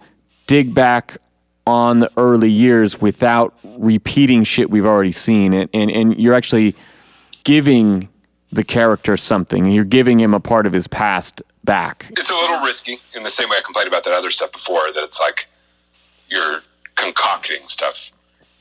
[0.46, 1.18] dig back
[1.66, 6.74] on the early years without repeating shit we've already seen and, and, and you're actually
[7.44, 8.08] giving
[8.50, 12.60] the character something you're giving him a part of his past back It's a little
[12.64, 15.46] risky in the same way I complained about that other stuff before, that it's like
[16.30, 16.62] you're
[16.94, 18.10] concocting stuff.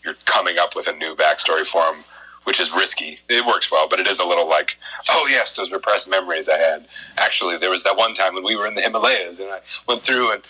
[0.03, 2.03] You're coming up with a new backstory for him,
[2.43, 3.19] which is risky.
[3.29, 4.77] It works well, but it is a little like,
[5.09, 6.87] oh, yes, those repressed memories I had.
[7.17, 10.03] Actually, there was that one time when we were in the Himalayas and I went
[10.03, 10.41] through and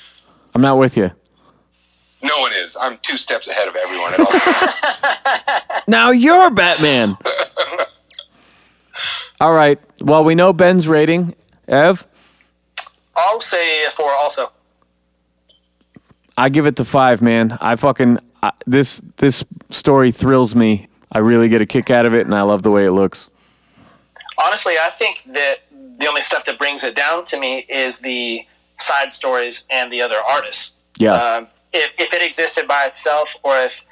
[0.55, 1.11] i'm not with you
[2.23, 2.75] no one is.
[2.81, 7.15] I'm two steps ahead of everyone at all now you're batman
[9.39, 9.79] all right.
[10.01, 11.35] Well we know ben's rating.
[11.67, 12.05] Ev?
[13.15, 14.51] I'll say a four also.
[16.37, 17.57] i give it the five man.
[17.61, 20.87] I fucking I, this this story thrills me.
[21.11, 23.29] I really get a kick out of it and i love the way it looks.
[24.37, 28.45] Honestly, I think that the only stuff that brings it down to me is the
[28.77, 30.73] side stories and the other artists.
[30.97, 31.13] yeah.
[31.13, 33.83] Um, if, if it existed by itself, or if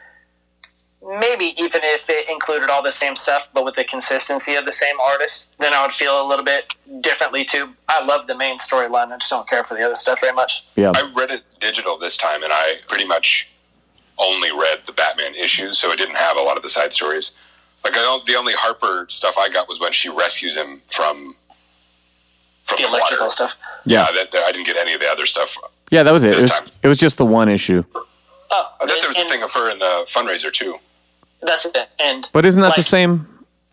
[1.20, 4.72] maybe even if it included all the same stuff, but with the consistency of the
[4.72, 7.70] same artist, then I would feel a little bit differently too.
[7.88, 9.12] I love the main storyline.
[9.12, 10.66] I just don't care for the other stuff very much.
[10.76, 13.52] yeah I read it digital this time, and I pretty much
[14.18, 17.34] only read the Batman issues, so it didn't have a lot of the side stories.
[17.84, 21.36] Like I don't, the only Harper stuff I got was when she rescues him from
[22.64, 23.32] from The the, electrical water.
[23.36, 23.54] stuff.
[23.86, 24.04] Yeah.
[24.04, 25.56] Uh, that, that- I didn't get any of the other stuff.
[25.92, 26.52] yeah that was it it was,
[26.84, 27.84] it was just the one issue
[28.52, 30.78] Oh, I thought there was a thing of her in the fundraiser too.
[31.46, 31.90] That's it.
[32.00, 33.28] And but isn't that the same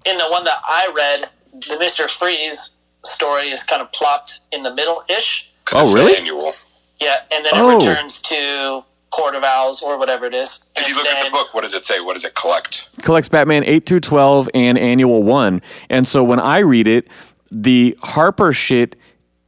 [0.04, 1.30] in the one that I read,
[1.68, 2.72] the Mister Freeze
[3.04, 5.50] story is kind of plopped in the middle ish.
[5.74, 6.16] Oh, really?
[6.16, 6.52] Annual.
[7.00, 7.70] Yeah, and then Oh.
[7.70, 10.60] it returns to Court of Owls or whatever it is.
[10.76, 12.00] If you And look at the book, what does it say?
[12.00, 12.84] What does it collect?
[13.02, 15.60] collects Batman 8 through 12 and Annual 1.
[15.90, 17.08] And so when I read it,
[17.50, 18.96] the Harper shit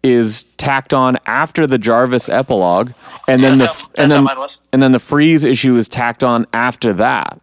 [0.03, 2.93] is tacked on after the Jarvis epilogue
[3.27, 4.61] and then the That's how- and that's how then mine was.
[4.73, 7.41] and then the Freeze issue is tacked on after that.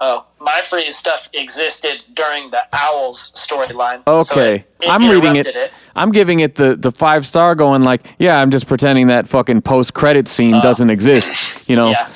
[0.00, 4.02] Oh, my freeze stuff existed during the Owls storyline.
[4.06, 4.54] Okay.
[4.56, 8.06] it- it I'm reading it, interrupted I'm giving it the the 5 star going like,
[8.18, 11.86] yeah, I'm just pretending that fucking post credit scene doesn't exist, you know.
[11.86, 12.08] Uh, Yeah.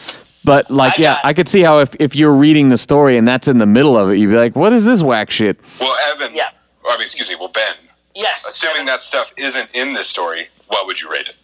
[0.44, 3.16] But like I yeah, got- I could see how if, if you're reading the story
[3.16, 5.58] and that's in the middle of it, you'd be like, what is this whack shit?
[5.80, 6.34] Well, Evan.
[6.34, 6.48] Yeah.
[6.86, 7.36] I mean, excuse me.
[7.36, 7.74] Well, Ben.
[8.14, 8.46] Yes.
[8.48, 11.36] Assuming and that stuff isn't in this story, what would you rate it?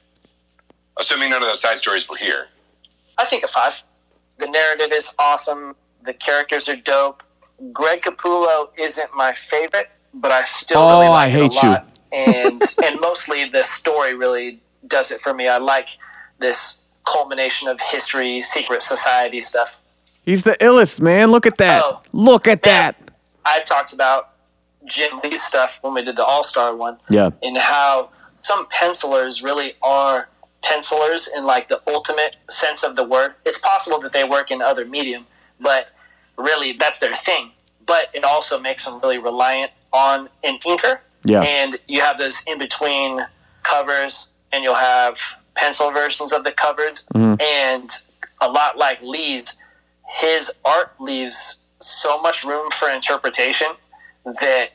[0.99, 2.49] Assuming none of those side stories were here.
[3.19, 3.85] I think a five.
[4.39, 5.77] The narrative is awesome.
[6.05, 7.23] The characters are dope.
[7.73, 11.55] Greg Capullo isn't my favorite, but I still Oh, really I like it hate a
[11.67, 11.69] you.
[11.73, 11.99] lot.
[12.13, 15.49] and and mostly the story really does it for me.
[15.49, 15.89] I like
[16.39, 19.79] this culmination of history, secret society stuff.
[20.25, 21.31] He's the illest, man.
[21.31, 21.83] Look at that.
[21.85, 22.01] Oh.
[22.13, 22.97] Look at that.
[23.45, 24.31] I talked about
[24.87, 26.99] Jim Lee's stuff when we did the All Star one.
[27.11, 27.31] Yeah.
[27.43, 28.11] and how
[28.43, 30.29] some pencilers really are
[30.63, 33.35] pencilers in like the ultimate sense of the word.
[33.45, 35.27] It's possible that they work in other medium,
[35.61, 35.89] but
[36.37, 37.51] really that's their thing.
[37.87, 40.99] But it also makes them really reliant on an inker.
[41.25, 41.43] Yeah.
[41.43, 43.27] And you have those in between
[43.63, 45.19] covers, and you'll have
[45.55, 47.05] pencil versions of the covers.
[47.15, 47.41] Mm-hmm.
[47.41, 47.91] And
[48.41, 49.57] a lot like Lee's,
[50.09, 53.69] his art leaves so much room for interpretation
[54.41, 54.71] that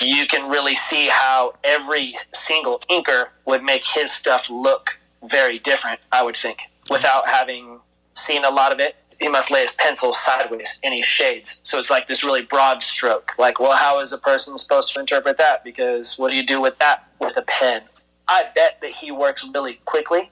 [0.00, 6.00] you can really see how every single inker would make his stuff look very different,
[6.12, 6.60] I would think.
[6.90, 7.80] Without having
[8.14, 11.58] seen a lot of it, he must lay his pencil sideways his shades.
[11.62, 13.32] So it's like this really broad stroke.
[13.38, 15.64] Like, well, how is a person supposed to interpret that?
[15.64, 17.82] Because what do you do with that with a pen?
[18.28, 20.30] I bet that he works really quickly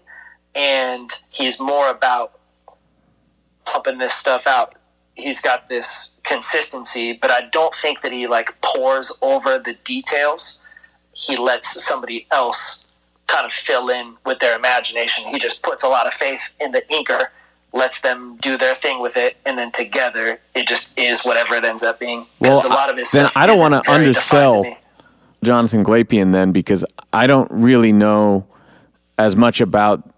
[0.55, 2.39] and he's more about
[3.65, 4.75] pumping this stuff out.
[5.15, 10.61] He's got this consistency, but I don't think that he like pours over the details.
[11.13, 12.87] He lets somebody else
[13.27, 15.27] kind of fill in with their imagination.
[15.27, 17.29] He just puts a lot of faith in the inker,
[17.77, 21.65] lets them do their thing with it, and then together it just is whatever it
[21.65, 22.27] ends up being.
[22.41, 24.87] Well, a lot of his then I don't undersell- defined to me.
[25.45, 28.47] Jonathan Glapion then because I don't really know
[29.19, 30.09] as much about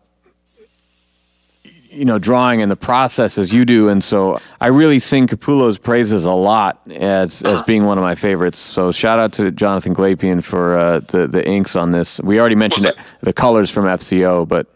[1.90, 5.76] you know drawing and the process as you do and so I really sing Capullo's
[5.76, 8.58] praises a lot as as being one of my favorites.
[8.58, 12.20] So shout out to Jonathan Glapion for uh, the the inks on this.
[12.22, 14.66] We already mentioned Well, it, the colors from FCO, but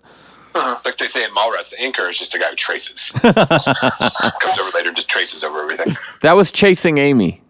[0.55, 3.11] Like they say in Mallrats, the inker is just a guy who traces.
[3.21, 5.97] Comes over later and just traces over everything.
[6.21, 7.41] that was chasing Amy.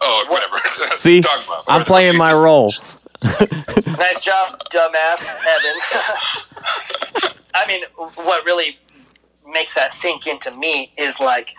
[0.00, 0.58] Oh, whatever.
[0.96, 1.62] See, Dogma.
[1.68, 2.44] I'm playing my fuck it is.
[2.44, 2.72] role.
[3.98, 5.92] Nice job, dumbass Evans.
[7.54, 7.84] I mean,
[8.16, 8.78] what really
[9.48, 11.54] makes that sink into me is like,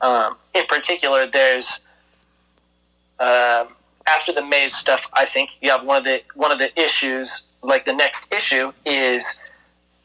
[0.00, 1.80] um, in particular, there's
[3.18, 3.68] um,
[4.06, 5.06] after the maze stuff.
[5.12, 7.50] I think you have one of the one of the issues.
[7.62, 9.36] Like the next issue is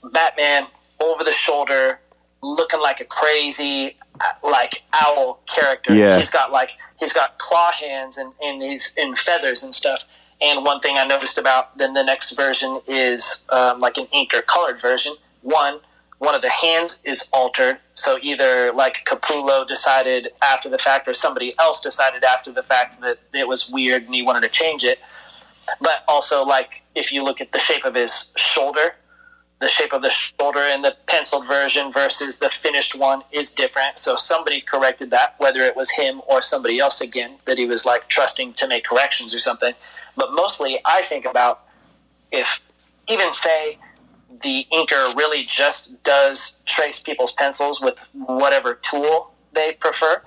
[0.03, 0.67] Batman
[1.01, 1.99] over the shoulder,
[2.41, 5.93] looking like a crazy uh, like owl character.
[5.93, 6.17] Yeah.
[6.17, 10.05] He's got like he's got claw hands and, and he's in feathers and stuff.
[10.41, 14.33] And one thing I noticed about then the next version is um, like an ink
[14.33, 15.13] or colored version.
[15.41, 15.79] One,
[16.19, 17.79] one of the hands is altered.
[17.93, 23.01] So either like Capullo decided after the fact, or somebody else decided after the fact
[23.01, 24.99] that it was weird and he wanted to change it.
[25.81, 28.95] But also, like if you look at the shape of his shoulder,
[29.59, 33.97] the shape of the shoulder in the penciled version versus the finished one is different.
[33.97, 37.85] So somebody corrected that, whether it was him or somebody else again, that he was
[37.85, 39.73] like trusting to make corrections or something.
[40.15, 41.61] But mostly, I think about
[42.31, 42.61] if
[43.09, 43.77] even say
[44.41, 50.21] the inker really just does trace people's pencils with whatever tool they prefer.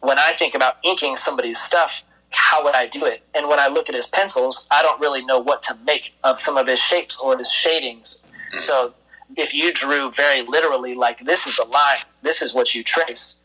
[0.00, 3.22] When I think about inking somebody's stuff, how would I do it?
[3.34, 6.40] And when I look at his pencils, I don't really know what to make of
[6.40, 8.22] some of his shapes or his shadings.
[8.54, 8.58] Mm-hmm.
[8.58, 8.94] So
[9.36, 13.36] if you drew very literally, like this is the line, this is what you trace,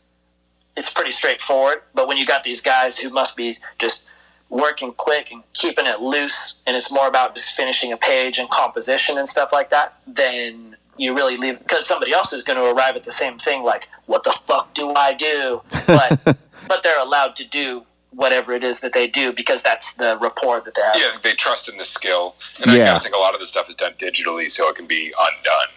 [0.76, 1.82] it's pretty straightforward.
[1.94, 4.04] But when you got these guys who must be just
[4.48, 8.48] working quick and keeping it loose, and it's more about just finishing a page and
[8.50, 12.64] composition and stuff like that, then you really leave because somebody else is going to
[12.64, 13.62] arrive at the same thing.
[13.62, 15.62] Like, what the fuck do I do?
[15.86, 16.20] But
[16.68, 20.60] but they're allowed to do whatever it is that they do because that's the rapport
[20.60, 20.96] that they have.
[20.96, 22.34] Yeah, they trust in the skill.
[22.60, 22.84] And I Yeah.
[22.86, 25.12] kind of think a lot of this stuff is done digitally so it can be
[25.18, 25.68] undone.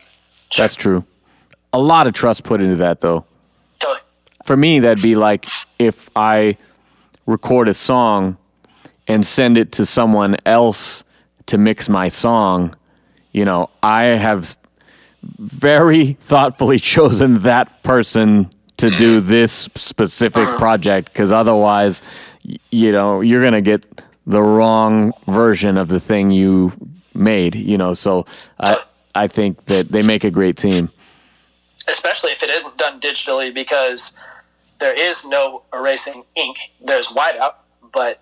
[0.57, 1.03] That's true.
[1.71, 3.25] A lot of trust put into that though.
[3.79, 3.99] Totally.
[4.45, 5.45] for me that'd be like
[5.79, 6.57] if i
[7.25, 8.37] record a song
[9.07, 11.03] and send it to someone else
[11.47, 12.75] to mix my song,
[13.31, 14.55] you know, I have
[15.39, 19.27] very thoughtfully chosen that person to do mm-hmm.
[19.27, 20.57] this specific mm-hmm.
[20.57, 22.07] project because otherwise, y-
[22.71, 23.83] you know, you're going to get
[24.25, 26.71] the wrong version of the thing you
[27.13, 27.93] made, you know.
[27.93, 28.25] So
[28.59, 28.81] I,
[29.15, 30.89] I think that they make a great team.
[31.87, 34.13] especially if it isn't done digitally because
[34.79, 36.57] there is no erasing ink.
[36.83, 37.55] There's whiteout,
[37.91, 38.21] but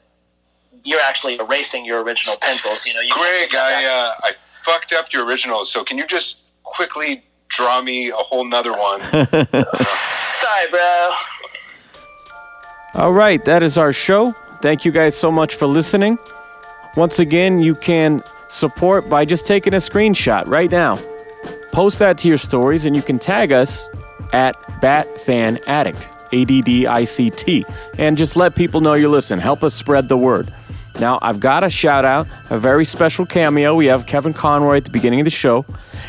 [0.84, 2.86] you're actually erasing your original pencils.
[2.86, 3.86] You know, you can't Greg, take that back.
[3.86, 4.32] I uh, I
[4.64, 9.02] fucked up your original, so can you just quickly draw me a whole nother one?
[9.74, 11.12] Sorry, bro.
[12.94, 14.34] All right, that is our show.
[14.62, 16.18] Thank you guys so much for listening.
[16.98, 21.00] Once again, you can support by just taking a screenshot right now.
[21.72, 23.88] Post that to your stories, and you can tag us
[24.34, 27.66] at BatFanAddict, A D D I C T,
[27.98, 29.40] and just let people know you're listening.
[29.40, 30.54] Help us spread the word.
[31.00, 33.74] Now, I've got a shout out, a very special cameo.
[33.74, 35.66] We have Kevin Conroy at the beginning of the show,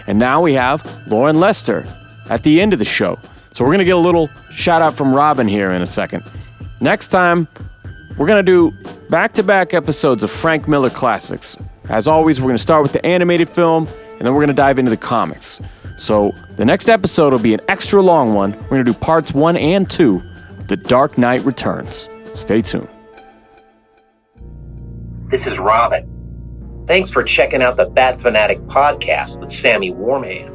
[0.09, 1.87] and now we have Loren Lester
[2.29, 3.21] at the end of the show.
[3.53, 6.25] So we're going to get a little shout out from Robin here in a second.
[6.83, 7.47] Next time,
[8.19, 8.73] we're going to do
[9.09, 11.57] back to back episodes of Frank Miller classics.
[11.89, 14.53] As always, we're going to start with the animated film and then we're going to
[14.53, 15.61] dive into the comics.
[15.97, 18.51] So the next episode will be an extra long one.
[18.63, 20.25] We're going to do parts one and two
[20.67, 22.09] The Dark Knight Returns.
[22.35, 22.89] Stay tuned.
[25.29, 26.85] This is Robin.
[26.89, 30.52] Thanks for checking out the Bat Fan Addict podcast with Sammy Warm Hands.